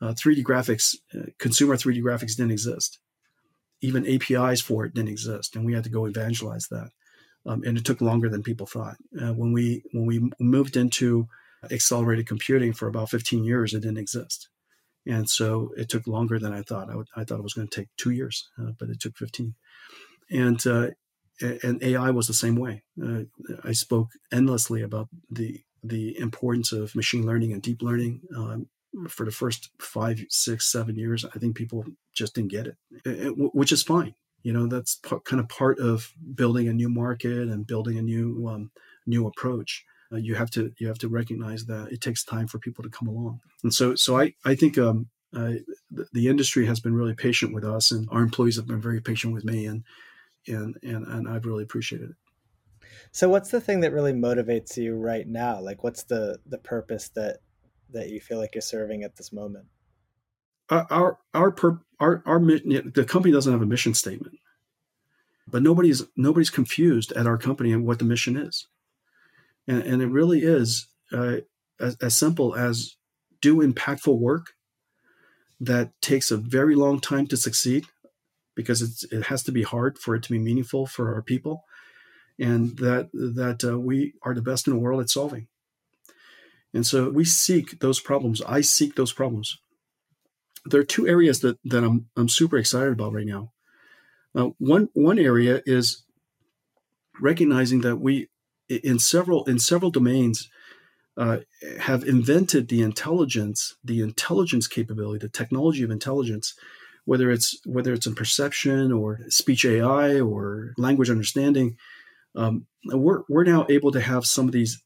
uh, 0.03 0.13
3D 0.13 0.43
graphics, 0.43 0.95
uh, 1.15 1.27
consumer 1.39 1.75
3D 1.75 2.01
graphics 2.01 2.35
didn't 2.35 2.51
exist. 2.51 2.99
Even 3.81 4.07
APIs 4.07 4.61
for 4.61 4.85
it 4.85 4.93
didn't 4.93 5.09
exist, 5.09 5.55
and 5.55 5.65
we 5.65 5.73
had 5.73 5.83
to 5.83 5.89
go 5.89 6.05
evangelize 6.05 6.67
that. 6.69 6.89
Um, 7.45 7.63
and 7.65 7.77
it 7.77 7.85
took 7.85 8.01
longer 8.01 8.29
than 8.29 8.43
people 8.43 8.65
thought. 8.65 8.97
Uh, 9.21 9.33
when 9.33 9.51
we 9.53 9.83
when 9.91 10.05
we 10.05 10.29
moved 10.39 10.77
into 10.77 11.27
accelerated 11.71 12.27
computing 12.27 12.73
for 12.73 12.87
about 12.87 13.09
15 13.09 13.43
years, 13.43 13.73
it 13.73 13.81
didn't 13.81 13.97
exist, 13.97 14.49
and 15.05 15.29
so 15.29 15.71
it 15.77 15.89
took 15.89 16.07
longer 16.07 16.39
than 16.39 16.53
I 16.53 16.61
thought. 16.61 16.89
I, 16.89 16.95
would, 16.95 17.07
I 17.15 17.23
thought 17.23 17.39
it 17.39 17.43
was 17.43 17.53
going 17.53 17.67
to 17.67 17.81
take 17.81 17.89
two 17.97 18.11
years, 18.11 18.49
uh, 18.57 18.71
but 18.79 18.89
it 18.89 18.99
took 18.99 19.17
15. 19.17 19.55
And 20.31 20.65
uh, 20.65 20.87
and 21.41 21.81
AI 21.83 22.11
was 22.11 22.27
the 22.27 22.33
same 22.33 22.55
way. 22.55 22.83
Uh, 23.01 23.23
I 23.63 23.73
spoke 23.73 24.09
endlessly 24.31 24.81
about 24.81 25.09
the 25.29 25.61
the 25.83 26.17
importance 26.17 26.71
of 26.71 26.95
machine 26.95 27.25
learning 27.25 27.51
and 27.51 27.61
deep 27.61 27.81
learning. 27.81 28.21
Um, 28.35 28.67
for 29.07 29.25
the 29.25 29.31
first 29.31 29.69
five, 29.79 30.23
six, 30.29 30.71
seven 30.71 30.95
years, 30.95 31.25
I 31.25 31.39
think 31.39 31.55
people 31.55 31.85
just 32.13 32.35
didn't 32.35 32.51
get 32.51 32.67
it, 32.67 33.33
which 33.53 33.71
is 33.71 33.83
fine. 33.83 34.15
You 34.43 34.53
know, 34.53 34.67
that's 34.67 34.99
kind 35.23 35.39
of 35.39 35.47
part 35.47 35.79
of 35.79 36.13
building 36.35 36.67
a 36.67 36.73
new 36.73 36.89
market 36.89 37.47
and 37.47 37.65
building 37.65 37.97
a 37.97 38.01
new 38.01 38.47
um, 38.47 38.71
new 39.05 39.25
approach. 39.25 39.85
Uh, 40.11 40.17
you 40.17 40.35
have 40.35 40.51
to 40.51 40.73
you 40.77 40.87
have 40.87 40.99
to 40.99 41.07
recognize 41.07 41.65
that 41.65 41.91
it 41.91 42.01
takes 42.01 42.23
time 42.23 42.47
for 42.47 42.59
people 42.59 42.83
to 42.83 42.89
come 42.89 43.07
along. 43.07 43.39
And 43.63 43.73
so 43.73 43.95
so 43.95 44.19
I 44.19 44.33
I 44.43 44.55
think 44.55 44.77
um, 44.77 45.07
uh, 45.35 45.53
the, 45.89 46.07
the 46.11 46.27
industry 46.27 46.65
has 46.65 46.79
been 46.79 46.93
really 46.93 47.15
patient 47.15 47.53
with 47.53 47.63
us, 47.63 47.89
and 47.89 48.07
our 48.11 48.21
employees 48.21 48.57
have 48.57 48.67
been 48.67 48.81
very 48.81 49.01
patient 49.01 49.33
with 49.33 49.45
me, 49.45 49.65
and 49.65 49.83
and 50.47 50.77
and 50.83 51.07
and 51.07 51.27
I've 51.27 51.45
really 51.45 51.63
appreciated 51.63 52.11
it. 52.11 52.15
So 53.11 53.29
what's 53.29 53.49
the 53.49 53.61
thing 53.61 53.79
that 53.81 53.93
really 53.93 54.13
motivates 54.13 54.75
you 54.75 54.95
right 54.95 55.27
now? 55.27 55.61
Like 55.61 55.83
what's 55.83 56.03
the 56.03 56.39
the 56.45 56.57
purpose 56.57 57.09
that 57.15 57.39
that 57.93 58.09
you 58.09 58.19
feel 58.19 58.39
like 58.39 58.55
you're 58.55 58.61
serving 58.61 59.03
at 59.03 59.15
this 59.15 59.31
moment? 59.31 59.65
Our 60.69 60.87
our 60.89 61.19
our 61.33 61.51
per, 61.51 61.79
our, 61.99 62.23
our 62.25 62.39
the 62.39 63.05
company 63.07 63.33
doesn't 63.33 63.51
have 63.51 63.61
a 63.61 63.65
mission 63.65 63.93
statement. 63.93 64.37
But 65.47 65.63
nobody's 65.63 66.03
nobody's 66.15 66.49
confused 66.49 67.11
at 67.13 67.27
our 67.27 67.37
company 67.37 67.71
and 67.71 67.85
what 67.85 67.99
the 67.99 68.05
mission 68.05 68.37
is. 68.37 68.67
And 69.67 69.83
and 69.83 70.01
it 70.01 70.07
really 70.07 70.39
is 70.39 70.87
uh, 71.11 71.37
as, 71.79 71.97
as 72.01 72.15
simple 72.15 72.55
as 72.55 72.95
do 73.41 73.57
impactful 73.57 74.17
work 74.17 74.53
that 75.59 75.91
takes 76.01 76.31
a 76.31 76.37
very 76.37 76.75
long 76.75 76.99
time 76.99 77.27
to 77.27 77.37
succeed 77.37 77.85
because 78.55 78.81
it's, 78.81 79.03
it 79.05 79.23
has 79.23 79.43
to 79.43 79.51
be 79.51 79.63
hard 79.63 79.97
for 79.97 80.15
it 80.15 80.23
to 80.23 80.31
be 80.31 80.39
meaningful 80.39 80.85
for 80.85 81.13
our 81.13 81.21
people 81.21 81.65
and 82.39 82.77
that 82.77 83.09
that 83.13 83.63
uh, 83.63 83.79
we 83.79 84.13
are 84.23 84.33
the 84.33 84.41
best 84.41 84.67
in 84.67 84.73
the 84.73 84.79
world 84.79 85.01
at 85.01 85.09
solving. 85.09 85.47
And 86.73 86.85
so 86.85 87.09
we 87.09 87.25
seek 87.25 87.79
those 87.79 87.99
problems. 87.99 88.41
I 88.41 88.61
seek 88.61 88.95
those 88.95 89.13
problems. 89.13 89.57
There 90.65 90.79
are 90.79 90.85
two 90.85 91.07
areas 91.07 91.41
that 91.41 91.57
that 91.65 91.83
I'm 91.83 92.07
I'm 92.15 92.29
super 92.29 92.57
excited 92.57 92.93
about 92.93 93.13
right 93.13 93.25
now. 93.25 93.51
Uh, 94.35 94.49
one 94.57 94.89
one 94.93 95.19
area 95.19 95.61
is 95.65 96.03
recognizing 97.21 97.81
that 97.81 97.97
we 97.97 98.29
in 98.69 98.97
several 98.97 99.43
in 99.45 99.59
several 99.59 99.91
domains 99.91 100.49
uh, 101.17 101.39
have 101.79 102.03
invented 102.03 102.69
the 102.69 102.81
intelligence, 102.81 103.75
the 103.83 104.01
intelligence 104.01 104.67
capability, 104.67 105.19
the 105.19 105.29
technology 105.29 105.83
of 105.83 105.91
intelligence, 105.91 106.55
whether 107.05 107.29
it's 107.29 107.59
whether 107.65 107.93
it's 107.93 108.07
in 108.07 108.15
perception 108.15 108.91
or 108.91 109.19
speech 109.29 109.65
AI 109.65 110.19
or 110.19 110.73
language 110.77 111.09
understanding, 111.09 111.77
um, 112.35 112.65
we're 112.85 113.23
we're 113.29 113.43
now 113.43 113.65
able 113.69 113.91
to 113.91 114.01
have 114.01 114.25
some 114.25 114.47
of 114.47 114.53
these 114.53 114.81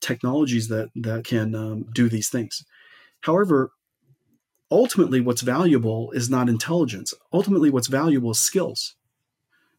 technologies 0.00 0.68
that 0.68 0.90
that 0.94 1.24
can 1.24 1.54
um, 1.54 1.86
do 1.92 2.08
these 2.08 2.28
things. 2.28 2.64
However, 3.20 3.72
ultimately, 4.70 5.20
what's 5.20 5.42
valuable 5.42 6.10
is 6.12 6.30
not 6.30 6.48
intelligence. 6.48 7.14
Ultimately, 7.32 7.70
what's 7.70 7.88
valuable 7.88 8.30
is 8.30 8.38
skills. 8.38 8.96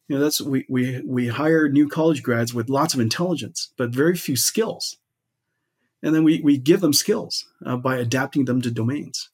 You 0.08 0.16
know, 0.16 0.22
that's 0.22 0.40
we 0.40 0.66
we 0.68 1.02
we 1.06 1.28
hire 1.28 1.68
new 1.68 1.88
college 1.88 2.22
grads 2.22 2.52
with 2.52 2.68
lots 2.68 2.94
of 2.94 3.00
intelligence, 3.00 3.72
but 3.76 3.90
very 3.90 4.16
few 4.16 4.36
skills, 4.36 4.98
and 6.02 6.14
then 6.14 6.24
we 6.24 6.40
we 6.42 6.58
give 6.58 6.80
them 6.80 6.92
skills 6.92 7.46
uh, 7.64 7.76
by 7.76 7.96
adapting 7.96 8.44
them 8.44 8.60
to 8.62 8.70
domains. 8.70 9.30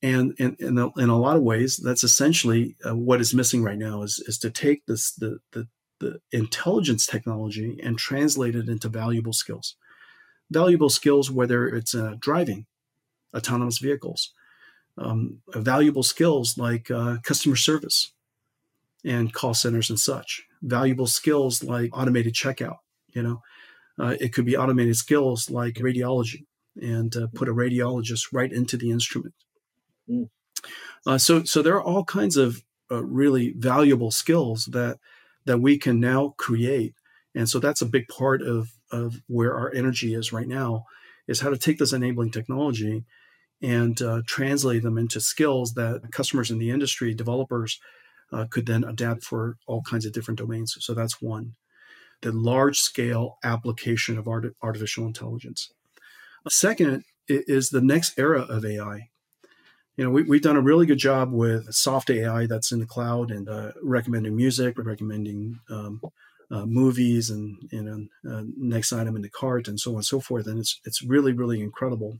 And 0.00 0.34
in, 0.38 0.56
in, 0.60 0.78
a, 0.78 0.92
in 0.96 1.08
a 1.08 1.18
lot 1.18 1.36
of 1.36 1.42
ways, 1.42 1.76
that's 1.76 2.04
essentially 2.04 2.76
uh, 2.86 2.94
what 2.94 3.20
is 3.20 3.34
missing 3.34 3.64
right 3.64 3.78
now 3.78 4.02
is, 4.02 4.22
is 4.28 4.38
to 4.38 4.50
take 4.50 4.86
this 4.86 5.10
the, 5.10 5.40
the 5.50 5.66
the 6.00 6.20
intelligence 6.30 7.06
technology 7.06 7.80
and 7.82 7.98
translate 7.98 8.54
it 8.54 8.68
into 8.68 8.88
valuable 8.88 9.32
skills. 9.32 9.74
Valuable 10.50 10.88
skills, 10.88 11.30
whether 11.30 11.68
it's 11.68 11.94
uh, 11.94 12.14
driving 12.18 12.66
autonomous 13.36 13.78
vehicles, 13.78 14.32
um, 14.96 15.42
valuable 15.54 16.02
skills 16.02 16.56
like 16.56 16.90
uh, 16.90 17.18
customer 17.22 17.56
service 17.56 18.12
and 19.04 19.32
call 19.32 19.54
centers 19.54 19.90
and 19.90 20.00
such, 20.00 20.46
valuable 20.62 21.06
skills 21.06 21.62
like 21.62 21.90
automated 21.92 22.34
checkout. 22.34 22.78
You 23.08 23.22
know, 23.22 23.42
uh, 23.98 24.16
it 24.20 24.32
could 24.32 24.46
be 24.46 24.56
automated 24.56 24.96
skills 24.96 25.50
like 25.50 25.74
radiology 25.74 26.46
and 26.80 27.14
uh, 27.16 27.26
put 27.34 27.48
a 27.48 27.54
radiologist 27.54 28.28
right 28.32 28.52
into 28.52 28.76
the 28.76 28.90
instrument. 28.90 29.34
Mm. 30.08 30.28
Uh, 31.06 31.18
so, 31.18 31.44
so 31.44 31.62
there 31.62 31.74
are 31.74 31.82
all 31.82 32.04
kinds 32.04 32.36
of 32.36 32.62
uh, 32.90 33.04
really 33.04 33.52
valuable 33.56 34.10
skills 34.10 34.66
that 34.66 34.98
that 35.44 35.58
we 35.58 35.78
can 35.78 35.98
now 35.98 36.34
create. 36.36 36.94
And 37.34 37.48
so 37.48 37.58
that's 37.58 37.80
a 37.80 37.86
big 37.86 38.08
part 38.08 38.42
of, 38.42 38.68
of 38.90 39.22
where 39.26 39.54
our 39.54 39.72
energy 39.74 40.14
is 40.14 40.32
right 40.32 40.48
now 40.48 40.84
is 41.26 41.40
how 41.40 41.50
to 41.50 41.58
take 41.58 41.78
this 41.78 41.92
enabling 41.92 42.30
technology 42.30 43.04
and 43.60 44.00
uh, 44.02 44.22
translate 44.26 44.82
them 44.82 44.98
into 44.98 45.20
skills 45.20 45.74
that 45.74 46.02
customers 46.12 46.50
in 46.50 46.58
the 46.58 46.70
industry, 46.70 47.12
developers, 47.14 47.80
uh, 48.32 48.46
could 48.50 48.66
then 48.66 48.84
adapt 48.84 49.24
for 49.24 49.56
all 49.66 49.82
kinds 49.82 50.06
of 50.06 50.12
different 50.12 50.38
domains. 50.38 50.76
So 50.80 50.94
that's 50.94 51.20
one. 51.20 51.54
The 52.22 52.32
large 52.32 52.78
scale 52.78 53.38
application 53.42 54.18
of 54.18 54.28
art- 54.28 54.54
artificial 54.62 55.06
intelligence. 55.06 55.72
Second 56.48 57.04
is 57.28 57.70
the 57.70 57.80
next 57.80 58.18
era 58.18 58.42
of 58.42 58.64
AI 58.64 59.08
you 59.98 60.04
know, 60.04 60.10
we, 60.10 60.22
we've 60.22 60.42
done 60.42 60.56
a 60.56 60.60
really 60.60 60.86
good 60.86 60.98
job 60.98 61.32
with 61.32 61.74
soft 61.74 62.08
AI 62.08 62.46
that's 62.46 62.70
in 62.70 62.78
the 62.78 62.86
cloud 62.86 63.32
and 63.32 63.48
uh, 63.48 63.72
recommending 63.82 64.36
music, 64.36 64.78
recommending 64.78 65.58
um, 65.70 66.00
uh, 66.50 66.66
movies, 66.66 67.30
and 67.30 67.56
you 67.70 67.82
know, 67.82 68.06
uh, 68.30 68.42
next 68.56 68.92
item 68.92 69.16
in 69.16 69.22
the 69.22 69.28
cart, 69.28 69.68
and 69.68 69.78
so 69.78 69.92
on 69.92 69.96
and 69.96 70.04
so 70.04 70.20
forth. 70.20 70.46
And 70.46 70.58
it's 70.58 70.80
it's 70.84 71.02
really 71.02 71.32
really 71.32 71.60
incredible. 71.60 72.18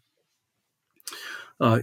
Uh, 1.61 1.81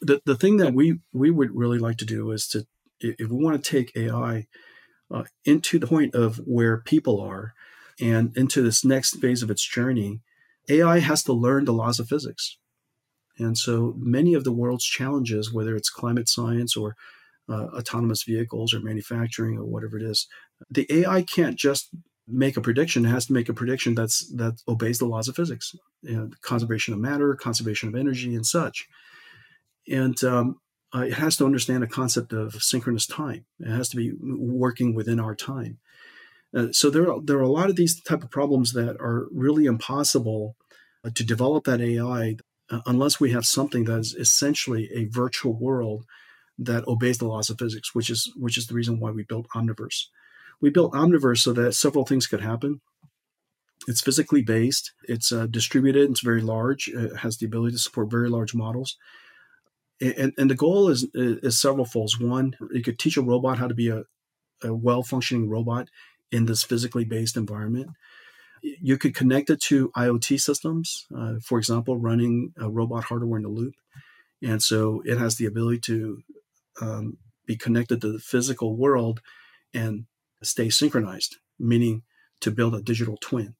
the 0.00 0.20
the 0.24 0.36
thing 0.36 0.56
that 0.58 0.74
we 0.74 0.98
we 1.12 1.30
would 1.30 1.54
really 1.54 1.78
like 1.78 1.98
to 1.98 2.04
do 2.04 2.30
is 2.30 2.48
to 2.48 2.66
if 3.00 3.28
we 3.28 3.42
want 3.42 3.62
to 3.62 3.70
take 3.70 3.96
AI 3.96 4.46
uh, 5.10 5.24
into 5.44 5.78
the 5.78 5.86
point 5.86 6.14
of 6.14 6.38
where 6.46 6.78
people 6.78 7.20
are 7.20 7.54
and 8.00 8.36
into 8.36 8.62
this 8.62 8.84
next 8.84 9.20
phase 9.20 9.42
of 9.42 9.50
its 9.50 9.66
journey, 9.66 10.20
AI 10.68 11.00
has 11.00 11.22
to 11.24 11.32
learn 11.32 11.64
the 11.64 11.72
laws 11.72 12.00
of 12.00 12.08
physics 12.08 12.56
and 13.38 13.58
so 13.58 13.94
many 13.96 14.34
of 14.34 14.44
the 14.44 14.52
world's 14.52 14.84
challenges, 14.84 15.52
whether 15.52 15.74
it's 15.74 15.90
climate 15.90 16.28
science 16.28 16.76
or 16.76 16.96
uh, 17.48 17.66
autonomous 17.76 18.22
vehicles 18.22 18.72
or 18.72 18.80
manufacturing 18.80 19.58
or 19.58 19.64
whatever 19.64 19.96
it 19.96 20.02
is, 20.02 20.26
the 20.70 20.86
AI 20.90 21.22
can't 21.22 21.56
just 21.56 21.90
make 22.26 22.56
a 22.56 22.60
prediction. 22.60 23.04
It 23.04 23.10
has 23.10 23.26
to 23.26 23.32
make 23.32 23.48
a 23.48 23.54
prediction 23.54 23.94
that's 23.94 24.26
that 24.34 24.62
obeys 24.66 24.98
the 24.98 25.06
laws 25.06 25.28
of 25.28 25.36
physics, 25.36 25.74
you 26.02 26.16
know, 26.16 26.30
conservation 26.40 26.94
of 26.94 27.00
matter, 27.00 27.34
conservation 27.34 27.88
of 27.88 27.94
energy, 27.94 28.34
and 28.34 28.46
such. 28.46 28.88
And 29.88 30.22
um, 30.24 30.60
uh, 30.94 31.00
it 31.00 31.14
has 31.14 31.36
to 31.36 31.44
understand 31.44 31.84
a 31.84 31.88
concept 31.88 32.32
of 32.32 32.54
synchronous 32.62 33.06
time. 33.06 33.44
It 33.60 33.68
has 33.70 33.88
to 33.90 33.96
be 33.96 34.12
working 34.20 34.94
within 34.94 35.20
our 35.20 35.34
time. 35.34 35.78
Uh, 36.56 36.68
so 36.70 36.88
there 36.88 37.12
are, 37.12 37.20
there 37.20 37.38
are 37.38 37.42
a 37.42 37.48
lot 37.48 37.68
of 37.68 37.76
these 37.76 38.00
type 38.00 38.22
of 38.22 38.30
problems 38.30 38.72
that 38.74 38.96
are 39.00 39.26
really 39.32 39.66
impossible 39.66 40.56
uh, 41.04 41.10
to 41.14 41.24
develop 41.24 41.64
that 41.64 41.80
AI 41.80 42.36
uh, 42.70 42.80
unless 42.86 43.20
we 43.20 43.32
have 43.32 43.44
something 43.44 43.84
that 43.84 43.98
is 43.98 44.14
essentially 44.14 44.88
a 44.94 45.06
virtual 45.06 45.52
world 45.52 46.04
that 46.58 46.86
obeys 46.86 47.18
the 47.18 47.26
laws 47.26 47.50
of 47.50 47.58
physics, 47.58 47.94
which 47.94 48.10
is 48.10 48.32
which 48.36 48.56
is 48.58 48.66
the 48.66 48.74
reason 48.74 49.00
why 49.00 49.10
we 49.10 49.22
built 49.22 49.46
Omniverse. 49.54 50.06
We 50.60 50.70
built 50.70 50.92
Omniverse 50.92 51.38
so 51.38 51.52
that 51.52 51.74
several 51.74 52.04
things 52.04 52.26
could 52.26 52.40
happen. 52.40 52.80
It's 53.86 54.00
physically 54.00 54.42
based. 54.42 54.92
It's 55.04 55.32
uh, 55.32 55.46
distributed. 55.46 56.10
It's 56.10 56.22
very 56.22 56.40
large. 56.40 56.88
It 56.88 57.18
has 57.18 57.36
the 57.36 57.46
ability 57.46 57.72
to 57.72 57.78
support 57.78 58.10
very 58.10 58.30
large 58.30 58.54
models. 58.54 58.96
And, 60.00 60.32
and 60.38 60.50
the 60.50 60.54
goal 60.54 60.88
is, 60.88 61.06
is 61.14 61.58
several 61.58 61.84
folds. 61.84 62.18
One, 62.18 62.56
you 62.72 62.82
could 62.82 62.98
teach 62.98 63.16
a 63.16 63.22
robot 63.22 63.58
how 63.58 63.68
to 63.68 63.74
be 63.74 63.88
a, 63.88 64.04
a 64.62 64.74
well 64.74 65.02
functioning 65.02 65.48
robot 65.48 65.88
in 66.32 66.46
this 66.46 66.62
physically 66.62 67.04
based 67.04 67.36
environment 67.36 67.90
you 68.64 68.96
could 68.96 69.14
connect 69.14 69.50
it 69.50 69.60
to 69.60 69.90
IoT 69.90 70.40
systems, 70.40 71.06
uh, 71.16 71.34
for 71.42 71.58
example, 71.58 71.98
running 71.98 72.54
a 72.58 72.70
robot 72.70 73.04
hardware 73.04 73.36
in 73.36 73.42
the 73.42 73.48
loop. 73.50 73.74
And 74.42 74.62
so 74.62 75.02
it 75.04 75.18
has 75.18 75.36
the 75.36 75.46
ability 75.46 75.80
to 75.80 76.22
um, 76.80 77.18
be 77.46 77.56
connected 77.56 78.00
to 78.00 78.12
the 78.12 78.18
physical 78.18 78.76
world 78.76 79.20
and 79.72 80.06
stay 80.42 80.68
synchronized, 80.70 81.36
meaning 81.58 82.02
to 82.40 82.50
build 82.50 82.74
a 82.74 82.82
digital 82.82 83.16
twin. 83.20 83.54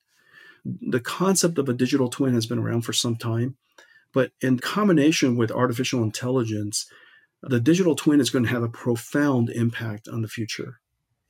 The 0.64 1.00
concept 1.00 1.58
of 1.58 1.68
a 1.68 1.74
digital 1.74 2.08
twin 2.08 2.34
has 2.34 2.46
been 2.46 2.58
around 2.58 2.82
for 2.82 2.92
some 2.92 3.16
time, 3.16 3.56
but 4.12 4.32
in 4.40 4.58
combination 4.58 5.36
with 5.36 5.50
artificial 5.50 6.02
intelligence, 6.02 6.86
the 7.42 7.60
digital 7.60 7.94
twin 7.94 8.20
is 8.20 8.30
going 8.30 8.44
to 8.44 8.50
have 8.50 8.62
a 8.62 8.68
profound 8.68 9.50
impact 9.50 10.08
on 10.08 10.22
the 10.22 10.28
future. 10.28 10.80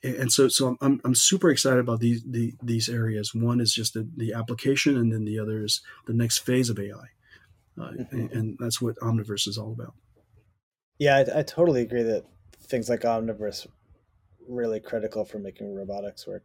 And 0.05 0.31
so, 0.31 0.49
so 0.49 0.77
I'm, 0.83 1.01
I'm 1.03 1.15
super 1.15 1.49
excited 1.49 1.81
about 1.81 2.01
these 2.01 2.23
the, 2.25 2.53
these 2.63 2.91
areas. 2.91 3.35
One 3.35 3.59
is 3.59 3.73
just 3.73 3.95
the, 3.95 4.07
the 4.15 4.35
application, 4.35 4.99
and 4.99 5.11
then 5.11 5.25
the 5.25 5.39
other 5.39 5.65
is 5.65 5.81
the 6.07 6.13
next 6.13 6.41
phase 6.41 6.69
of 6.69 6.79
AI, 6.79 6.93
uh, 6.93 7.81
mm-hmm. 7.81 8.17
and, 8.17 8.31
and 8.33 8.57
that's 8.61 8.83
what 8.83 8.97
Omniverse 8.97 9.49
is 9.49 9.57
all 9.57 9.73
about. 9.73 9.95
Yeah, 11.05 11.17
I, 11.19 11.41
I 11.41 11.43
totally 11.43 11.83
agree 11.83 12.03
that 12.03 12.25
things 12.63 12.89
like 12.89 13.03
Omniverse 13.03 13.67
really 14.49 14.81
critical 14.81 15.27
for 15.27 15.39
making 15.39 15.75
robotics 15.75 16.27
work. 16.27 16.45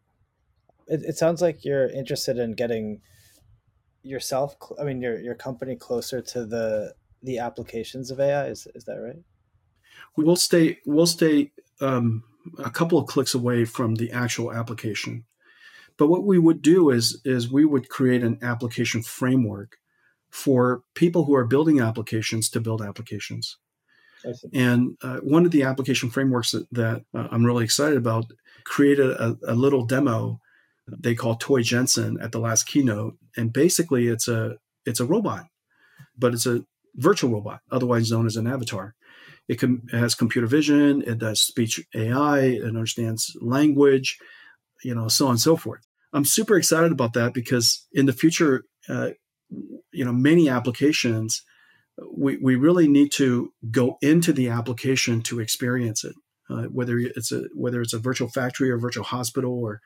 It, 0.86 1.02
it 1.04 1.18
sounds 1.18 1.42
like 1.42 1.64
you're 1.64 1.88
interested 1.88 2.38
in 2.38 2.52
getting 2.56 3.00
yourself, 4.04 4.58
I 4.78 4.84
mean, 4.84 5.02
your 5.02 5.18
your 5.18 5.36
company 5.36 5.78
closer 5.78 6.22
to 6.34 6.46
the 6.46 6.94
the 7.24 7.40
applications 7.40 8.12
of 8.12 8.20
AI. 8.20 8.48
Is 8.48 8.68
is 8.76 8.84
that 8.84 8.98
right? 8.98 9.24
We 10.18 10.26
will 10.26 10.36
stay. 10.36 10.80
We'll 10.86 11.06
stay 11.06 11.54
um, 11.80 12.26
a 12.58 12.70
couple 12.70 13.00
of 13.00 13.08
clicks 13.08 13.34
away 13.34 13.64
from 13.64 13.96
the 13.96 14.12
actual 14.12 14.52
application. 14.52 15.24
But 15.96 16.10
what 16.10 16.26
we 16.26 16.38
would 16.38 16.62
do 16.62 16.90
is 16.90 17.22
is 17.24 17.50
we 17.50 17.64
would 17.64 17.88
create 17.88 18.24
an 18.24 18.38
application 18.42 19.04
framework 19.04 19.78
for 20.30 20.84
people 20.96 21.24
who 21.24 21.34
are 21.34 21.46
building 21.46 21.80
applications 21.80 22.50
to 22.50 22.60
build 22.60 22.82
applications. 22.82 23.58
And 24.54 24.98
uh, 25.02 25.18
one 25.18 25.46
of 25.46 25.52
the 25.52 25.64
application 25.64 26.10
frameworks 26.10 26.52
that, 26.52 26.68
that 26.72 27.04
uh, 27.14 27.28
I'm 27.32 27.46
really 27.46 27.64
excited 27.64 27.98
about 27.98 28.26
created 28.66 29.10
a, 29.12 29.38
a, 29.48 29.56
little 29.56 29.86
demo 29.86 30.40
they 30.98 31.16
call 31.16 31.36
Toy 31.36 31.62
Jensen 31.62 32.18
at 32.22 32.32
the 32.32 32.40
last 32.40 32.64
keynote, 32.64 33.16
and 33.38 33.54
basically 33.54 34.08
it's 34.08 34.28
a 34.28 34.58
it's 34.86 35.00
a 35.00 35.06
robot, 35.06 35.46
but 36.18 36.34
it's 36.34 36.46
a 36.46 36.66
virtual 36.96 37.32
robot, 37.32 37.62
otherwise 37.72 38.12
known 38.12 38.26
as 38.26 38.36
an 38.36 38.48
avatar. 38.48 38.96
It, 39.48 39.60
can, 39.60 39.82
it 39.92 39.98
has 39.98 40.14
computer 40.14 40.48
vision, 40.48 41.02
it 41.08 41.18
does 41.18 41.42
speech 41.42 41.84
AI, 41.96 42.40
it 42.40 42.64
understands 42.64 43.36
language, 43.42 44.18
you 44.84 44.94
know, 44.94 45.08
so 45.08 45.26
on 45.26 45.32
and 45.32 45.40
so 45.40 45.56
forth. 45.56 45.82
I'm 46.14 46.26
super 46.26 46.56
excited 46.56 46.92
about 46.92 47.14
that 47.14 47.34
because 47.34 47.88
in 47.92 48.06
the 48.06 48.14
future, 48.14 48.64
uh, 48.88 49.10
you 49.92 50.06
know, 50.06 50.14
many 50.14 50.50
applications 50.50 51.44
we, 52.12 52.38
we 52.38 52.56
really 52.56 52.88
need 52.88 53.12
to 53.14 53.54
go 53.72 53.98
into 54.02 54.34
the 54.34 54.50
application 54.50 55.22
to 55.24 55.40
experience 55.40 56.04
it. 56.04 56.16
Uh, 56.50 56.64
whether 56.64 56.98
it's 56.98 57.32
a 57.32 57.44
whether 57.54 57.80
it's 57.80 57.94
a 57.94 58.00
virtual 58.00 58.28
factory 58.28 58.72
or 58.72 58.78
virtual 58.80 59.04
hospital 59.04 59.60
or 59.60 59.82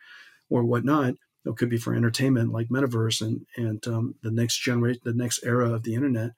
or 0.49 0.63
whatnot, 0.63 1.15
it 1.45 1.57
could 1.57 1.69
be 1.69 1.77
for 1.77 1.93
entertainment 1.93 2.53
like 2.53 2.69
metaverse 2.69 3.21
and 3.21 3.45
and 3.57 3.85
um, 3.87 4.15
the 4.23 4.31
next 4.31 4.59
generation, 4.59 5.01
the 5.03 5.13
next 5.13 5.43
era 5.43 5.73
of 5.73 5.83
the 5.83 5.93
internet. 5.93 6.31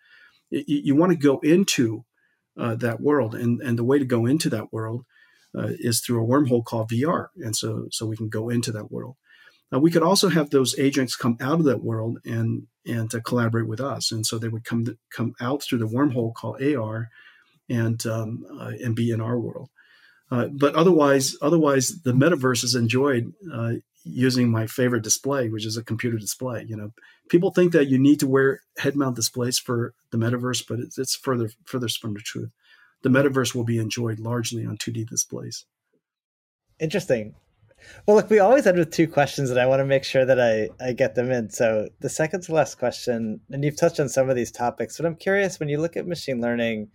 It, 0.50 0.68
you 0.68 0.96
want 0.96 1.12
to 1.12 1.18
go 1.18 1.40
into 1.40 2.06
uh, 2.58 2.76
that 2.76 3.02
world, 3.02 3.36
and 3.36 3.62
and 3.62 3.78
the 3.78 3.84
way 3.84 4.00
to 4.00 4.06
go 4.06 4.26
into 4.26 4.50
that 4.50 4.74
world 4.74 5.06
uh, 5.56 5.70
is 5.80 6.00
through 6.00 6.24
a 6.24 6.28
wormhole 6.28 6.66
called 6.66 6.90
VR, 6.90 7.28
and 7.38 7.56
so 7.56 7.88
so 7.92 8.08
we 8.08 8.18
can 8.18 8.30
go 8.30 8.50
into 8.50 8.72
that 8.72 8.92
world. 8.92 9.18
Uh, 9.74 9.80
we 9.80 9.92
could 9.92 10.04
also 10.04 10.30
have 10.30 10.50
those 10.50 10.78
agents 10.78 11.16
come 11.16 11.38
out 11.42 11.60
of 11.60 11.66
that 11.66 11.84
world 11.84 12.20
and 12.26 12.68
and 12.88 13.10
to 13.10 13.20
collaborate 13.20 13.68
with 13.68 13.82
us, 13.82 14.12
and 14.12 14.26
so 14.26 14.38
they 14.38 14.48
would 14.48 14.64
come 14.64 14.86
to, 14.86 14.98
come 15.12 15.34
out 15.42 15.64
through 15.64 15.80
the 15.80 15.88
wormhole 15.88 16.34
called 16.34 16.62
AR, 16.62 17.10
and 17.70 18.06
um, 18.06 18.46
uh, 18.60 18.72
and 18.84 18.96
be 18.96 19.12
in 19.12 19.22
our 19.22 19.40
world. 19.40 19.70
Uh, 20.32 20.48
but 20.48 20.76
otherwise, 20.76 21.36
otherwise, 21.42 22.02
the 22.04 22.14
metaverse 22.14 22.64
is 22.64 22.76
enjoyed 22.76 23.34
uh, 23.52 23.74
using 24.04 24.52
my 24.52 24.68
favorite 24.68 25.04
display, 25.04 25.50
which 25.50 25.66
is 25.66 25.78
a 25.78 25.84
computer 25.84 26.18
display. 26.18 26.66
You 26.68 26.78
know, 26.78 26.92
people 27.30 27.52
think 27.52 27.74
that 27.74 27.88
you 27.88 27.98
need 27.98 28.20
to 28.20 28.28
wear 28.28 28.62
head 28.78 28.96
mount 28.96 29.16
displays 29.16 29.60
for 29.60 29.94
the 30.12 30.18
metaverse, 30.18 30.64
but 30.68 30.80
it's, 30.80 30.98
it's 30.98 31.16
further 31.16 31.50
furthest 31.66 32.00
from 32.00 32.14
the 32.14 32.20
truth. 32.20 32.52
The 33.04 33.10
metaverse 33.10 33.54
will 33.54 33.64
be 33.64 33.78
enjoyed 33.78 34.20
largely 34.20 34.66
on 34.66 34.78
2D 34.78 35.08
displays. 35.08 35.66
Interesting. 36.80 37.36
Well, 38.06 38.18
look, 38.18 38.30
we 38.30 38.40
always 38.40 38.68
end 38.68 38.78
with 38.78 38.92
two 38.92 39.08
questions, 39.08 39.50
and 39.50 39.60
I 39.60 39.66
want 39.66 39.80
to 39.80 39.86
make 39.86 40.04
sure 40.04 40.26
that 40.26 40.40
I, 40.40 40.70
I 40.84 40.94
get 40.94 41.16
them 41.16 41.32
in. 41.32 41.50
So, 41.50 41.90
the 42.00 42.10
second 42.10 42.42
to 42.44 42.54
last 42.54 42.78
question, 42.78 43.42
and 43.50 43.64
you've 43.64 43.78
touched 43.78 44.00
on 44.00 44.10
some 44.10 44.30
of 44.30 44.36
these 44.36 44.52
topics, 44.52 44.98
but 44.98 45.06
I'm 45.06 45.16
curious 45.16 45.60
when 45.60 45.70
you 45.70 45.80
look 45.80 45.98
at 45.98 46.08
machine 46.08 46.42
learning, 46.42 46.90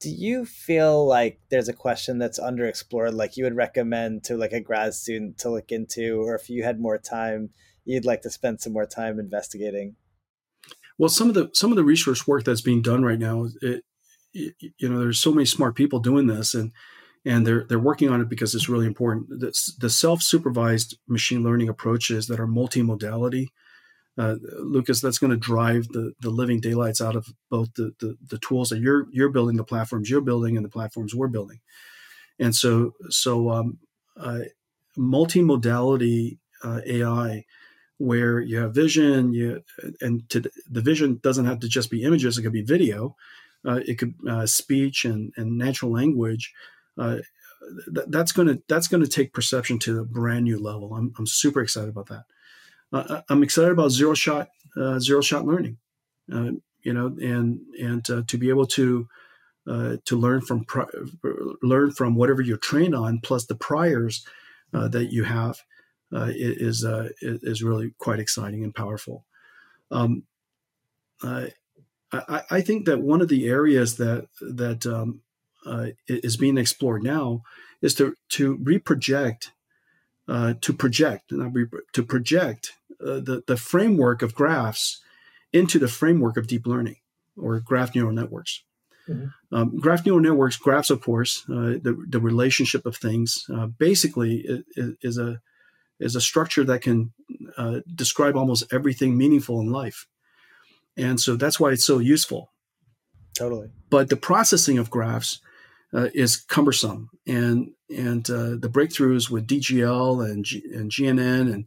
do 0.00 0.10
you 0.10 0.44
feel 0.44 1.06
like 1.06 1.40
there's 1.50 1.68
a 1.68 1.72
question 1.72 2.18
that's 2.18 2.38
underexplored, 2.38 3.14
like 3.14 3.36
you 3.36 3.44
would 3.44 3.56
recommend 3.56 4.24
to 4.24 4.36
like 4.36 4.52
a 4.52 4.60
grad 4.60 4.94
student 4.94 5.38
to 5.38 5.50
look 5.50 5.72
into, 5.72 6.20
or 6.20 6.34
if 6.34 6.48
you 6.48 6.62
had 6.62 6.80
more 6.80 6.98
time, 6.98 7.50
you'd 7.84 8.04
like 8.04 8.22
to 8.22 8.30
spend 8.30 8.60
some 8.60 8.72
more 8.72 8.86
time 8.86 9.18
investigating? 9.18 9.96
Well, 10.98 11.08
some 11.08 11.28
of 11.28 11.34
the 11.34 11.50
some 11.52 11.70
of 11.70 11.76
the 11.76 11.84
research 11.84 12.26
work 12.26 12.44
that's 12.44 12.60
being 12.60 12.82
done 12.82 13.04
right 13.04 13.18
now, 13.18 13.48
it, 13.62 13.84
you 14.32 14.88
know, 14.88 14.98
there's 14.98 15.18
so 15.18 15.32
many 15.32 15.46
smart 15.46 15.74
people 15.74 16.00
doing 16.00 16.26
this, 16.26 16.54
and 16.54 16.72
and 17.24 17.46
they're 17.46 17.64
they're 17.64 17.78
working 17.78 18.08
on 18.08 18.20
it 18.20 18.28
because 18.28 18.54
it's 18.54 18.68
really 18.68 18.86
important. 18.86 19.28
The, 19.28 19.72
the 19.78 19.90
self-supervised 19.90 20.98
machine 21.08 21.42
learning 21.42 21.68
approaches 21.68 22.26
that 22.28 22.40
are 22.40 22.46
multimodality, 22.46 23.48
uh, 24.16 24.36
Lukas, 24.58 25.00
that's 25.00 25.18
going 25.18 25.30
to 25.30 25.36
drive 25.36 25.88
the 25.88 26.12
the 26.20 26.30
living 26.30 26.60
daylights 26.60 27.00
out 27.00 27.16
of 27.16 27.28
both 27.50 27.72
the, 27.74 27.92
the, 28.00 28.16
the 28.28 28.38
tools 28.38 28.68
that 28.70 28.80
you're 28.80 29.06
you're 29.10 29.28
building, 29.28 29.56
the 29.56 29.64
platforms 29.64 30.10
you're 30.10 30.20
building, 30.20 30.56
and 30.56 30.64
the 30.64 30.70
platforms 30.70 31.14
we're 31.14 31.28
building. 31.28 31.60
And 32.38 32.54
so 32.54 32.94
so 33.10 33.50
um, 33.50 33.78
uh, 34.16 34.40
multimodality 34.96 36.38
uh, 36.64 36.80
AI, 36.84 37.44
where 37.98 38.40
you 38.40 38.58
have 38.58 38.74
vision, 38.74 39.32
you 39.32 39.62
and 40.00 40.28
to, 40.30 40.42
the 40.68 40.80
vision 40.80 41.20
doesn't 41.22 41.46
have 41.46 41.60
to 41.60 41.68
just 41.68 41.90
be 41.90 42.02
images; 42.02 42.38
it 42.38 42.42
could 42.42 42.52
be 42.52 42.62
video, 42.62 43.16
uh, 43.66 43.80
it 43.86 43.98
could 43.98 44.14
uh, 44.28 44.46
speech 44.46 45.04
and 45.04 45.32
and 45.36 45.56
natural 45.56 45.92
language 45.92 46.52
uh, 46.98 47.18
th- 47.94 48.06
that's 48.08 48.32
going 48.32 48.48
to 48.48 48.62
that's 48.68 48.88
going 48.88 49.02
to 49.02 49.08
take 49.08 49.32
perception 49.32 49.78
to 49.80 50.00
a 50.00 50.04
brand 50.04 50.44
new 50.44 50.58
level. 50.58 50.94
I'm, 50.94 51.12
I'm 51.18 51.26
super 51.26 51.60
excited 51.60 51.90
about 51.90 52.08
that. 52.08 52.24
Uh, 52.92 53.22
I'm 53.28 53.42
excited 53.42 53.72
about 53.72 53.90
zero 53.90 54.14
shot 54.14 54.48
uh, 54.76 54.98
zero 54.98 55.20
shot 55.20 55.44
learning. 55.44 55.78
Uh, 56.32 56.52
you 56.82 56.92
know, 56.92 57.06
and 57.20 57.60
and 57.80 58.08
uh, 58.10 58.22
to 58.26 58.38
be 58.38 58.48
able 58.48 58.66
to 58.66 59.08
uh, 59.66 59.96
to 60.04 60.16
learn 60.16 60.40
from 60.40 60.64
pri- 60.64 60.86
learn 61.62 61.90
from 61.90 62.14
whatever 62.14 62.42
you're 62.42 62.56
trained 62.56 62.94
on, 62.94 63.20
plus 63.20 63.46
the 63.46 63.54
priors 63.54 64.26
that 64.72 65.10
you 65.10 65.24
have, 65.24 65.60
is 66.12 66.84
is 67.22 67.62
really 67.62 67.94
quite 67.98 68.20
exciting 68.20 68.62
and 68.64 68.74
powerful. 68.74 69.24
Um, 69.90 70.24
I, 71.22 72.42
I 72.50 72.60
think 72.60 72.86
that 72.86 73.00
one 73.00 73.20
of 73.20 73.28
the 73.28 73.48
areas 73.48 73.96
that 73.96 74.28
that 74.40 74.86
um, 74.86 75.20
uh, 75.68 75.86
is 76.06 76.36
being 76.36 76.58
explored 76.58 77.02
now 77.02 77.42
is 77.82 77.94
to 77.94 78.14
to 78.30 78.56
reproject, 78.58 79.50
uh, 80.26 80.54
to 80.60 80.72
project, 80.72 81.30
re- 81.30 81.66
to 81.92 82.02
project 82.02 82.72
uh, 83.00 83.20
the 83.20 83.42
the 83.46 83.56
framework 83.56 84.22
of 84.22 84.34
graphs 84.34 85.00
into 85.52 85.78
the 85.78 85.88
framework 85.88 86.36
of 86.36 86.46
deep 86.46 86.66
learning 86.66 86.96
or 87.36 87.60
graph 87.60 87.94
neural 87.94 88.12
networks. 88.12 88.62
Mm-hmm. 89.08 89.54
Um, 89.54 89.78
graph 89.78 90.04
neural 90.04 90.20
networks, 90.20 90.56
graphs, 90.56 90.90
of 90.90 91.00
course, 91.00 91.44
uh, 91.48 91.78
the 91.82 92.04
the 92.08 92.20
relationship 92.20 92.84
of 92.84 92.96
things, 92.96 93.44
uh, 93.54 93.66
basically 93.66 94.44
is, 94.76 94.96
is, 95.00 95.18
a 95.18 95.40
is 95.98 96.14
a 96.14 96.20
structure 96.20 96.64
that 96.64 96.82
can 96.82 97.12
uh, 97.56 97.80
describe 97.94 98.36
almost 98.36 98.70
everything 98.72 99.16
meaningful 99.16 99.60
in 99.60 99.70
life, 99.70 100.06
and 100.96 101.20
so 101.20 101.36
that's 101.36 101.58
why 101.58 101.70
it's 101.70 101.86
so 101.86 101.98
useful. 101.98 102.50
Totally. 103.34 103.70
But 103.88 104.10
the 104.10 104.16
processing 104.16 104.78
of 104.78 104.90
graphs 104.90 105.40
uh, 105.94 106.08
is 106.14 106.36
cumbersome, 106.36 107.10
and 107.26 107.70
and 107.88 108.28
uh, 108.30 108.56
the 108.56 108.70
breakthroughs 108.70 109.30
with 109.30 109.46
DGL 109.46 110.28
and 110.30 110.44
G- 110.44 110.64
and 110.72 110.90
GNN 110.90 111.52
and 111.52 111.64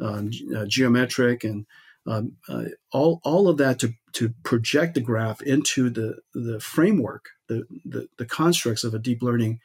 um, 0.00 0.30
uh, 0.56 0.66
geometric 0.66 1.44
and 1.44 1.66
um, 2.06 2.36
uh, 2.48 2.64
all 2.92 3.20
all 3.24 3.48
of 3.48 3.56
that 3.58 3.78
to 3.80 3.94
to 4.12 4.30
project 4.44 4.94
the 4.94 5.00
graph 5.00 5.42
into 5.42 5.90
the 5.90 6.18
the 6.34 6.60
framework, 6.60 7.26
the 7.48 7.64
the, 7.84 8.08
the 8.18 8.26
constructs 8.26 8.84
of 8.84 8.94
a 8.94 8.98
deep 8.98 9.22
learning 9.22 9.60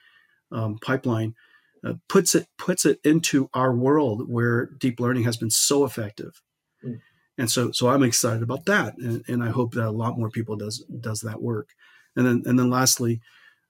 um, 0.52 0.78
pipeline. 0.80 1.36
Uh, 1.84 1.94
puts 2.08 2.36
it 2.36 2.48
puts 2.60 2.86
it 2.86 3.00
into 3.04 3.50
our 3.56 3.74
world 3.74 4.30
where 4.30 4.68
deep 4.78 5.00
learning 5.00 5.24
has 5.24 5.36
been 5.36 5.50
so 5.50 5.84
effective, 5.84 6.42
mm. 6.86 7.00
and 7.40 7.50
so 7.50 7.72
so 7.72 7.90
I'm 7.90 8.04
excited 8.04 8.44
about 8.44 8.66
that, 8.66 8.98
and, 8.98 9.24
and 9.28 9.44
I 9.44 9.50
hope 9.50 9.74
that 9.74 9.88
a 9.88 9.92
lot 9.92 10.18
more 10.18 10.30
people 10.30 10.56
does 10.56 10.86
does 11.00 11.22
that 11.22 11.42
work, 11.42 11.70
and 12.16 12.26
then 12.26 12.44
and 12.46 12.60
then 12.60 12.70
lastly, 12.70 13.20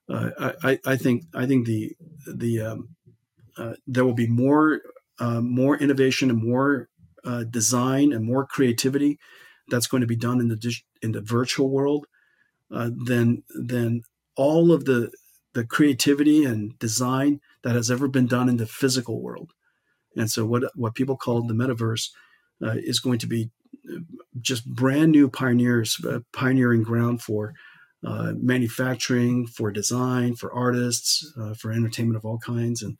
uh, 0.08 0.52
I, 0.62 0.78
I 0.84 0.96
think 0.96 1.24
I 1.34 1.46
think 1.46 1.66
the 1.66 1.92
the 2.26 2.60
um, 2.60 2.88
uh, 3.56 3.74
there 3.86 4.04
will 4.04 4.14
be 4.14 4.26
more 4.26 4.80
uh, 5.18 5.40
more 5.40 5.76
innovation 5.76 6.30
and 6.30 6.42
more 6.42 6.88
uh, 7.24 7.44
design 7.44 8.12
and 8.12 8.24
more 8.24 8.46
creativity 8.46 9.18
that's 9.68 9.86
going 9.86 10.00
to 10.00 10.06
be 10.06 10.16
done 10.16 10.40
in 10.40 10.48
the 10.48 10.74
in 11.02 11.12
the 11.12 11.20
virtual 11.20 11.70
world 11.70 12.06
uh, 12.70 12.90
than 13.04 13.42
than 13.54 14.02
all 14.36 14.72
of 14.72 14.84
the 14.84 15.12
the 15.54 15.64
creativity 15.64 16.44
and 16.44 16.78
design 16.78 17.40
that 17.62 17.76
has 17.76 17.90
ever 17.90 18.08
been 18.08 18.26
done 18.26 18.48
in 18.48 18.56
the 18.56 18.66
physical 18.66 19.20
world. 19.20 19.52
And 20.16 20.30
so, 20.30 20.44
what 20.44 20.64
what 20.74 20.94
people 20.94 21.16
call 21.16 21.46
the 21.46 21.54
metaverse 21.54 22.08
is 22.60 23.00
going 23.00 23.18
to 23.18 23.26
be 23.26 23.50
just 24.40 24.66
brand 24.66 25.12
new 25.12 25.28
pioneers, 25.28 26.00
pioneering 26.32 26.82
ground 26.82 27.22
for 27.22 27.54
uh, 28.04 28.32
manufacturing, 28.36 29.46
for 29.46 29.70
design, 29.70 30.34
for 30.34 30.52
artists, 30.52 31.32
uh, 31.40 31.54
for 31.54 31.72
entertainment 31.72 32.16
of 32.16 32.24
all 32.24 32.38
kinds, 32.38 32.82
and 32.82 32.96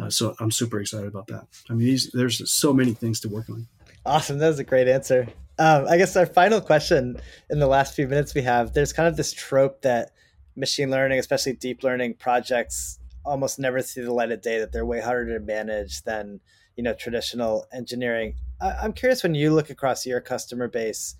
uh, 0.00 0.08
so 0.08 0.34
I'm 0.40 0.50
super 0.50 0.80
excited 0.80 1.06
about 1.06 1.26
that. 1.26 1.46
I 1.68 1.74
mean, 1.74 1.86
these, 1.86 2.10
there's 2.12 2.50
so 2.50 2.72
many 2.72 2.94
things 2.94 3.20
to 3.20 3.28
work 3.28 3.50
on. 3.50 3.66
Awesome, 4.06 4.38
that 4.38 4.48
was 4.48 4.58
a 4.58 4.64
great 4.64 4.88
answer. 4.88 5.28
Um, 5.58 5.86
I 5.88 5.98
guess 5.98 6.16
our 6.16 6.24
final 6.24 6.60
question 6.60 7.18
in 7.50 7.58
the 7.58 7.66
last 7.66 7.94
few 7.94 8.08
minutes 8.08 8.34
we 8.34 8.40
have, 8.42 8.72
there's 8.72 8.94
kind 8.94 9.06
of 9.08 9.16
this 9.16 9.32
trope 9.32 9.82
that 9.82 10.12
machine 10.56 10.90
learning, 10.90 11.18
especially 11.18 11.52
deep 11.52 11.82
learning 11.82 12.14
projects, 12.14 12.98
almost 13.24 13.58
never 13.58 13.82
see 13.82 14.00
the 14.00 14.12
light 14.12 14.30
of 14.30 14.40
day. 14.40 14.58
That 14.58 14.72
they're 14.72 14.86
way 14.86 15.00
harder 15.00 15.38
to 15.38 15.44
manage 15.44 16.02
than 16.02 16.40
you 16.76 16.82
know 16.82 16.94
traditional 16.94 17.66
engineering. 17.72 18.36
I- 18.60 18.84
am 18.84 18.92
curious 18.92 19.22
when 19.22 19.34
you 19.34 19.52
look 19.52 19.70
across 19.70 20.06
your 20.06 20.20
customer 20.20 20.68
base, 20.68 21.16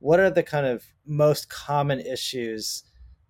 what 0.00 0.20
are 0.20 0.30
the 0.30 0.42
kind 0.42 0.66
of 0.66 0.84
most 1.06 1.48
common 1.48 2.00
issues 2.00 2.84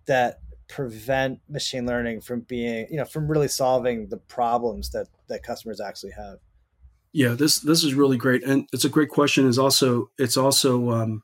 that 0.05 0.39
prevent 0.67 1.39
machine 1.49 1.85
learning 1.87 2.21
from 2.21 2.41
being 2.41 2.85
you 2.91 2.97
know 2.97 3.05
from 3.05 3.27
really 3.27 3.47
solving 3.47 4.07
the 4.09 4.17
problems 4.17 4.91
that 4.91 5.07
that 5.27 5.43
customers 5.43 5.81
actually 5.81 6.11
have? 6.11 6.37
Yeah, 7.11 7.29
this 7.29 7.59
this 7.59 7.83
is 7.83 7.93
really 7.93 8.17
great, 8.17 8.43
and 8.43 8.67
it's 8.71 8.85
a 8.85 8.89
great 8.89 9.09
question. 9.09 9.47
is 9.47 9.57
also 9.57 10.11
it's 10.17 10.37
also 10.37 10.91
um, 10.91 11.23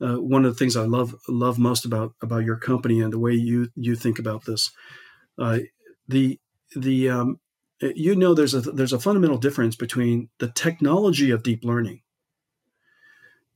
uh, 0.00 0.16
one 0.16 0.44
of 0.44 0.52
the 0.52 0.58
things 0.58 0.76
I 0.76 0.84
love 0.84 1.14
love 1.28 1.58
most 1.58 1.84
about 1.84 2.14
about 2.22 2.44
your 2.44 2.56
company 2.56 3.00
and 3.00 3.12
the 3.12 3.18
way 3.18 3.32
you 3.32 3.68
you 3.74 3.96
think 3.96 4.18
about 4.18 4.44
this. 4.44 4.70
Uh, 5.36 5.60
the 6.06 6.38
the 6.76 7.08
um, 7.08 7.40
you 7.80 8.14
know 8.14 8.32
there's 8.32 8.54
a 8.54 8.60
there's 8.60 8.92
a 8.92 9.00
fundamental 9.00 9.38
difference 9.38 9.74
between 9.74 10.28
the 10.38 10.52
technology 10.52 11.30
of 11.30 11.42
deep 11.42 11.64
learning 11.64 12.02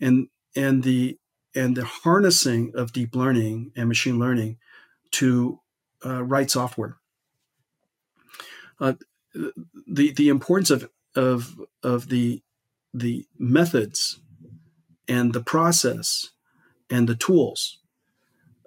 and 0.02 0.26
and 0.55 0.82
the 0.82 1.18
and 1.55 1.76
the 1.76 1.84
harnessing 1.84 2.72
of 2.74 2.92
deep 2.92 3.14
learning 3.14 3.72
and 3.76 3.88
machine 3.88 4.18
learning 4.18 4.59
to 5.12 5.61
uh, 6.05 6.22
write 6.24 6.50
software. 6.50 6.96
Uh, 8.80 8.94
the 9.86 10.12
the 10.12 10.28
importance 10.28 10.70
of 10.70 10.88
of 11.14 11.61
of 11.82 12.09
the 12.09 12.42
the 12.94 13.26
methods 13.38 14.20
and 15.09 15.32
the 15.32 15.42
process 15.42 16.30
and 16.90 17.09
the 17.09 17.16
tools 17.16 17.78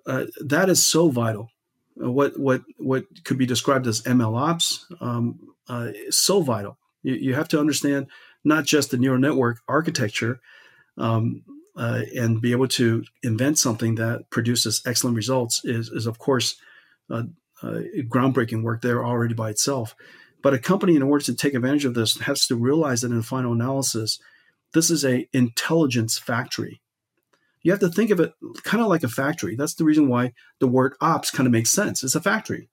uh, 0.06 0.26
that 0.40 0.70
is 0.70 0.86
so 0.86 1.10
vital. 1.10 1.50
Uh, 2.02 2.12
what 2.12 2.38
what 2.40 2.62
what 2.78 3.06
could 3.24 3.38
be 3.38 3.46
described 3.46 3.88
as 3.88 4.02
ML 4.04 4.38
ops 4.38 4.86
um, 5.02 5.40
uh, 5.68 5.90
is 5.94 6.18
so 6.18 6.42
vital. 6.42 6.78
You, 7.04 7.16
you, 7.16 7.34
have 7.36 7.48
to 7.50 7.60
understand 7.60 8.08
not 8.44 8.66
just 8.66 8.92
the 8.92 8.98
neural 8.98 9.20
network 9.20 9.60
architecture 9.68 10.40
um, 10.98 11.44
uh, 11.76 12.02
and 12.16 12.42
be 12.42 12.52
able 12.52 12.68
to 12.68 13.04
invent 13.24 13.60
something 13.60 13.96
that 13.96 14.30
produces 14.30 14.82
excellent 14.86 15.16
results 15.16 15.64
is, 15.66 15.90
is 15.90 16.06
of 16.06 16.20
course 16.20 16.56
uh, 17.10 17.24
uh, 17.62 17.82
groundbreaking 18.08 18.64
work 18.64 18.82
there 18.82 19.06
already 19.06 19.34
by 19.34 19.50
itself. 19.50 19.96
But 20.42 20.54
a 20.54 20.60
company, 20.60 20.96
in 20.96 21.02
order 21.02 21.24
to 21.26 21.34
take 21.34 21.56
advantage 21.56 21.86
of 21.86 21.96
this, 21.96 22.20
has 22.20 22.46
to 22.48 22.56
realize 22.56 23.02
that 23.02 23.12
in 23.12 23.18
the 23.18 23.24
final 23.24 23.54
analysis, 23.54 24.20
this 24.74 24.92
is 24.92 25.04
a 25.04 25.28
intelligence 25.34 26.20
factory. 26.20 26.82
You 27.64 27.72
have 27.72 27.80
to 27.80 27.90
think 27.90 28.12
of 28.12 28.20
it 28.20 28.34
kind 28.64 28.82
of 28.82 28.88
like 28.88 29.04
a 29.04 29.08
factory. 29.08 29.56
That's 29.56 29.74
the 29.74 29.86
reason 29.86 30.08
why 30.08 30.34
the 30.60 30.68
word 30.68 30.94
ops 31.02 31.32
kind 31.32 31.48
of 31.48 31.52
makes 31.52 31.72
sense. 31.72 32.04
It's 32.04 32.14
a 32.14 32.22
factory. 32.22 32.70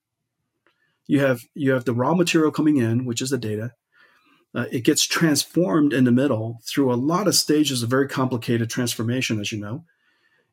You 1.07 1.21
have 1.21 1.43
you 1.55 1.73
have 1.73 1.87
the 1.87 1.95
raw 1.95 2.15
material 2.15 2.51
coming 2.51 2.77
in, 2.77 3.07
which 3.07 3.23
is 3.23 3.31
the 3.31 3.39
data. 3.39 3.73
Uh, 4.55 4.67
it 4.71 4.85
gets 4.85 5.03
transformed 5.03 5.93
in 5.93 6.05
the 6.05 6.13
middle 6.13 6.61
through 6.63 6.93
a 6.93 6.95
lot 6.95 7.27
of 7.27 7.35
stages 7.35 7.83
of 7.83 7.89
very 7.89 8.07
complicated 8.07 8.69
transformation, 8.69 9.41
as 9.41 9.51
you 9.51 9.59
know, 9.59 9.85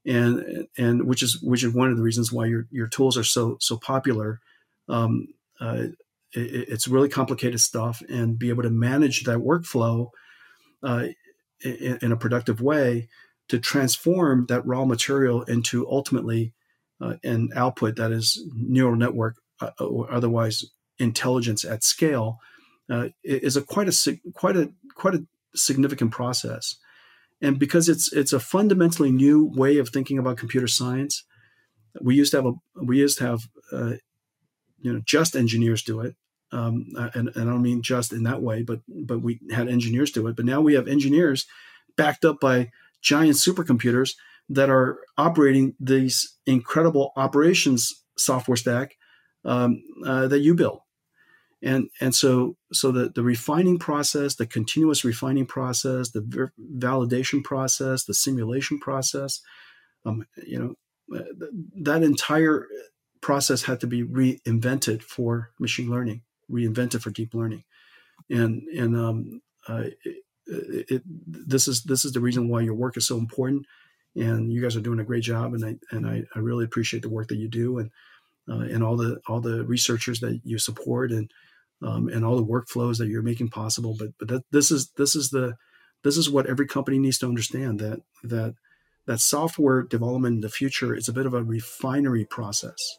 and 0.06 0.68
and 0.78 1.06
which 1.06 1.22
is 1.22 1.42
which 1.42 1.64
is 1.64 1.74
one 1.74 1.90
of 1.90 1.98
the 1.98 2.04
reasons 2.04 2.32
why 2.32 2.46
your 2.46 2.66
your 2.72 2.88
tools 2.88 3.18
are 3.18 3.24
so 3.24 3.58
so 3.60 3.78
popular. 3.78 4.40
Um, 4.88 5.28
uh, 5.60 5.88
it, 6.34 6.70
it's 6.70 6.88
really 6.88 7.10
complicated 7.10 7.60
stuff, 7.60 8.02
and 8.08 8.40
be 8.40 8.50
able 8.50 8.64
to 8.64 8.70
manage 8.70 9.24
that 9.26 9.40
workflow 9.40 10.10
uh, 10.82 11.08
in, 11.62 12.00
in, 12.02 12.12
a 12.14 12.18
productive 12.18 12.62
way 12.62 13.10
to 13.50 13.60
transform 13.60 14.46
that 14.48 14.66
raw 14.66 14.86
material 14.86 15.44
into 15.44 15.90
ultimately 15.90 16.54
uh, 17.02 17.16
an 17.24 17.50
output 17.54 17.98
that 17.98 18.12
is 18.14 18.42
neural 18.56 18.96
network 18.96 19.36
uh, 19.60 19.72
or 19.80 20.10
otherwise 20.12 20.64
intelligence 21.00 21.66
at 21.66 21.84
scale 21.84 22.40
uh, 22.90 23.10
is 23.24 23.56
a 23.56 23.62
quite 23.62 23.88
a 23.88 24.20
quite 24.34 24.58
a 24.58 24.72
quite 24.96 25.16
a 25.16 25.26
significant 25.56 26.12
process. 26.12 26.76
And 27.42 27.58
because 27.58 27.88
it's 27.88 28.12
it's 28.12 28.34
a 28.34 28.40
fundamentally 28.40 29.12
new 29.12 29.46
way 29.46 29.78
of 29.78 29.90
thinking 29.90 30.18
about 30.18 30.38
computer 30.38 30.68
science, 30.68 31.24
we 32.02 32.16
used 32.16 32.32
to 32.32 32.38
have 32.38 32.46
a 32.46 32.54
we 32.84 32.98
used 32.98 33.18
to 33.20 33.26
have 33.26 33.42
uh, 33.72 33.94
you 34.80 34.92
know 34.92 35.02
just 35.06 35.36
engineers 35.36 35.84
do 35.84 36.02
it, 36.02 36.16
um, 36.52 36.88
and, 36.96 37.30
and 37.36 37.38
I 37.38 37.46
don't 37.46 37.62
mean 37.62 37.82
just 37.82 38.12
in 38.12 38.24
that 38.24 38.42
way, 38.42 38.64
but 38.64 38.82
but 38.88 39.22
we 39.22 39.40
had 39.52 39.70
engineers 39.70 40.12
do 40.12 40.28
it. 40.28 40.36
But 40.36 40.46
now 40.46 40.60
we 40.60 40.74
have 40.74 40.88
engineers 40.88 41.46
backed 41.96 42.26
up 42.26 42.40
by 42.40 42.72
giant 43.02 43.36
supercomputers 43.36 44.16
that 44.50 44.70
are 44.70 45.00
operating 45.18 45.76
these 45.80 46.38
incredible 46.46 47.14
operations 47.16 48.04
software 48.18 48.58
stack 48.58 48.96
um, 49.46 49.82
uh, 50.06 50.28
that 50.28 50.40
you 50.40 50.56
build 50.56 50.82
and 51.62 51.90
and 52.00 52.16
so 52.16 52.56
so 52.72 52.92
the 52.92 53.10
the 53.10 53.24
refining 53.24 53.78
process 53.78 54.36
the 54.36 54.46
continuous 54.46 55.04
refining 55.04 55.46
process 55.46 56.12
the 56.12 56.22
ver- 56.22 56.54
validation 56.78 57.44
process 57.44 58.06
the 58.06 58.14
simulation 58.14 58.80
process 58.80 59.42
um, 60.06 60.26
you 60.46 60.58
know 60.58 61.18
uh, 61.18 61.24
that 61.76 62.04
entire 62.04 62.68
process 63.22 63.64
had 63.64 63.80
to 63.82 63.88
be 63.88 64.04
reinvented 64.04 65.02
for 65.02 65.52
machine 65.60 65.90
learning 65.90 66.22
reinvented 66.50 67.02
for 67.02 67.12
deep 67.12 67.34
learning. 67.34 67.64
And 68.30 68.64
and 68.70 68.96
um, 68.96 69.42
uh, 69.68 69.86
it, 70.48 70.86
it, 70.90 71.04
this 71.06 71.68
is 71.68 71.84
this 71.84 72.06
is 72.06 72.12
the 72.12 72.20
reason 72.20 72.50
why 72.50 72.62
your 72.62 72.74
work 72.74 72.98
is 72.98 73.08
so 73.08 73.18
important 73.18 73.66
and 74.16 74.52
you 74.52 74.62
guys 74.62 74.76
are 74.76 74.82
doing 74.82 75.00
a 75.00 75.04
great 75.04 75.24
job 75.24 75.54
and 75.54 75.64
I 75.64 75.76
and 75.92 76.08
I, 76.08 76.24
I 76.36 76.40
really 76.40 76.66
appreciate 76.66 77.04
the 77.04 77.10
work 77.10 77.28
that 77.28 77.38
you 77.38 77.48
do 77.48 77.80
and 77.80 77.92
uh, 78.50 78.62
and 78.62 78.84
all 78.84 78.98
the 78.98 79.20
all 79.28 79.42
the 79.42 79.64
researchers 79.66 80.20
that 80.22 80.42
you 80.44 80.58
support 80.58 81.12
and 81.12 81.32
um, 81.82 82.08
and 82.08 82.26
all 82.26 82.36
the 82.36 82.46
workflows 82.46 82.98
that 82.98 83.08
you're 83.08 83.22
making 83.22 83.50
possible. 83.50 83.96
But 83.98 84.10
but 84.18 84.28
that, 84.28 84.44
this 84.52 84.72
is 84.72 84.92
this 84.98 85.16
is 85.16 85.30
the 85.30 85.56
this 86.04 86.18
is 86.18 86.30
what 86.30 86.48
every 86.48 86.68
company 86.68 87.00
needs 87.00 87.18
to 87.20 87.28
understand 87.28 87.80
that 87.80 88.02
that 88.24 88.56
that 89.06 89.20
software 89.20 89.84
development 89.84 90.36
in 90.36 90.42
the 90.42 90.50
future 90.50 90.94
is 90.94 91.08
a 91.08 91.14
bit 91.14 91.26
of 91.26 91.34
a 91.34 91.44
refinery 91.44 92.26
process. 92.26 92.98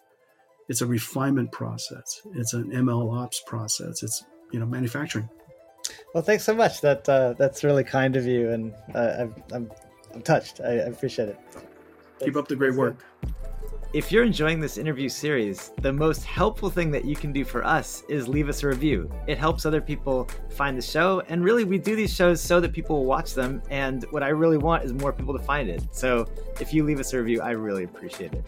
It's 0.68 0.80
a 0.80 0.86
refinement 0.86 1.52
process. 1.52 2.20
It's 2.34 2.52
an 2.52 2.70
ML 2.70 3.16
ops 3.16 3.42
process. 3.46 4.02
It's 4.02 4.24
you 4.52 4.60
know 4.60 4.66
manufacturing. 4.66 5.28
Well, 6.14 6.22
thanks 6.22 6.44
so 6.44 6.54
much. 6.54 6.80
That 6.80 7.08
uh, 7.08 7.34
that's 7.34 7.64
really 7.64 7.84
kind 7.84 8.16
of 8.16 8.26
you, 8.26 8.50
and 8.50 8.74
uh, 8.94 9.14
I'm, 9.18 9.34
I'm 9.52 9.70
I'm 10.14 10.22
touched. 10.22 10.60
I, 10.60 10.70
I 10.70 10.74
appreciate 10.86 11.28
it. 11.28 11.38
Keep 12.20 12.36
up 12.36 12.48
the 12.48 12.56
great 12.56 12.74
work. 12.74 13.04
If 13.92 14.12
you're 14.12 14.22
enjoying 14.22 14.60
this 14.60 14.78
interview 14.78 15.08
series, 15.08 15.72
the 15.80 15.92
most 15.92 16.22
helpful 16.24 16.70
thing 16.70 16.92
that 16.92 17.04
you 17.04 17.16
can 17.16 17.32
do 17.32 17.44
for 17.44 17.64
us 17.64 18.04
is 18.08 18.28
leave 18.28 18.48
us 18.48 18.62
a 18.62 18.68
review. 18.68 19.10
It 19.26 19.36
helps 19.36 19.66
other 19.66 19.80
people 19.80 20.28
find 20.50 20.78
the 20.78 20.82
show, 20.82 21.22
and 21.28 21.42
really, 21.42 21.64
we 21.64 21.76
do 21.76 21.96
these 21.96 22.14
shows 22.14 22.40
so 22.40 22.60
that 22.60 22.72
people 22.72 22.98
will 22.98 23.04
watch 23.04 23.34
them. 23.34 23.60
And 23.68 24.04
what 24.12 24.22
I 24.22 24.28
really 24.28 24.58
want 24.58 24.84
is 24.84 24.92
more 24.92 25.12
people 25.12 25.36
to 25.36 25.42
find 25.42 25.68
it. 25.68 25.82
So 25.90 26.28
if 26.60 26.72
you 26.72 26.84
leave 26.84 27.00
us 27.00 27.12
a 27.14 27.18
review, 27.18 27.40
I 27.40 27.50
really 27.50 27.82
appreciate 27.82 28.32
it. 28.32 28.44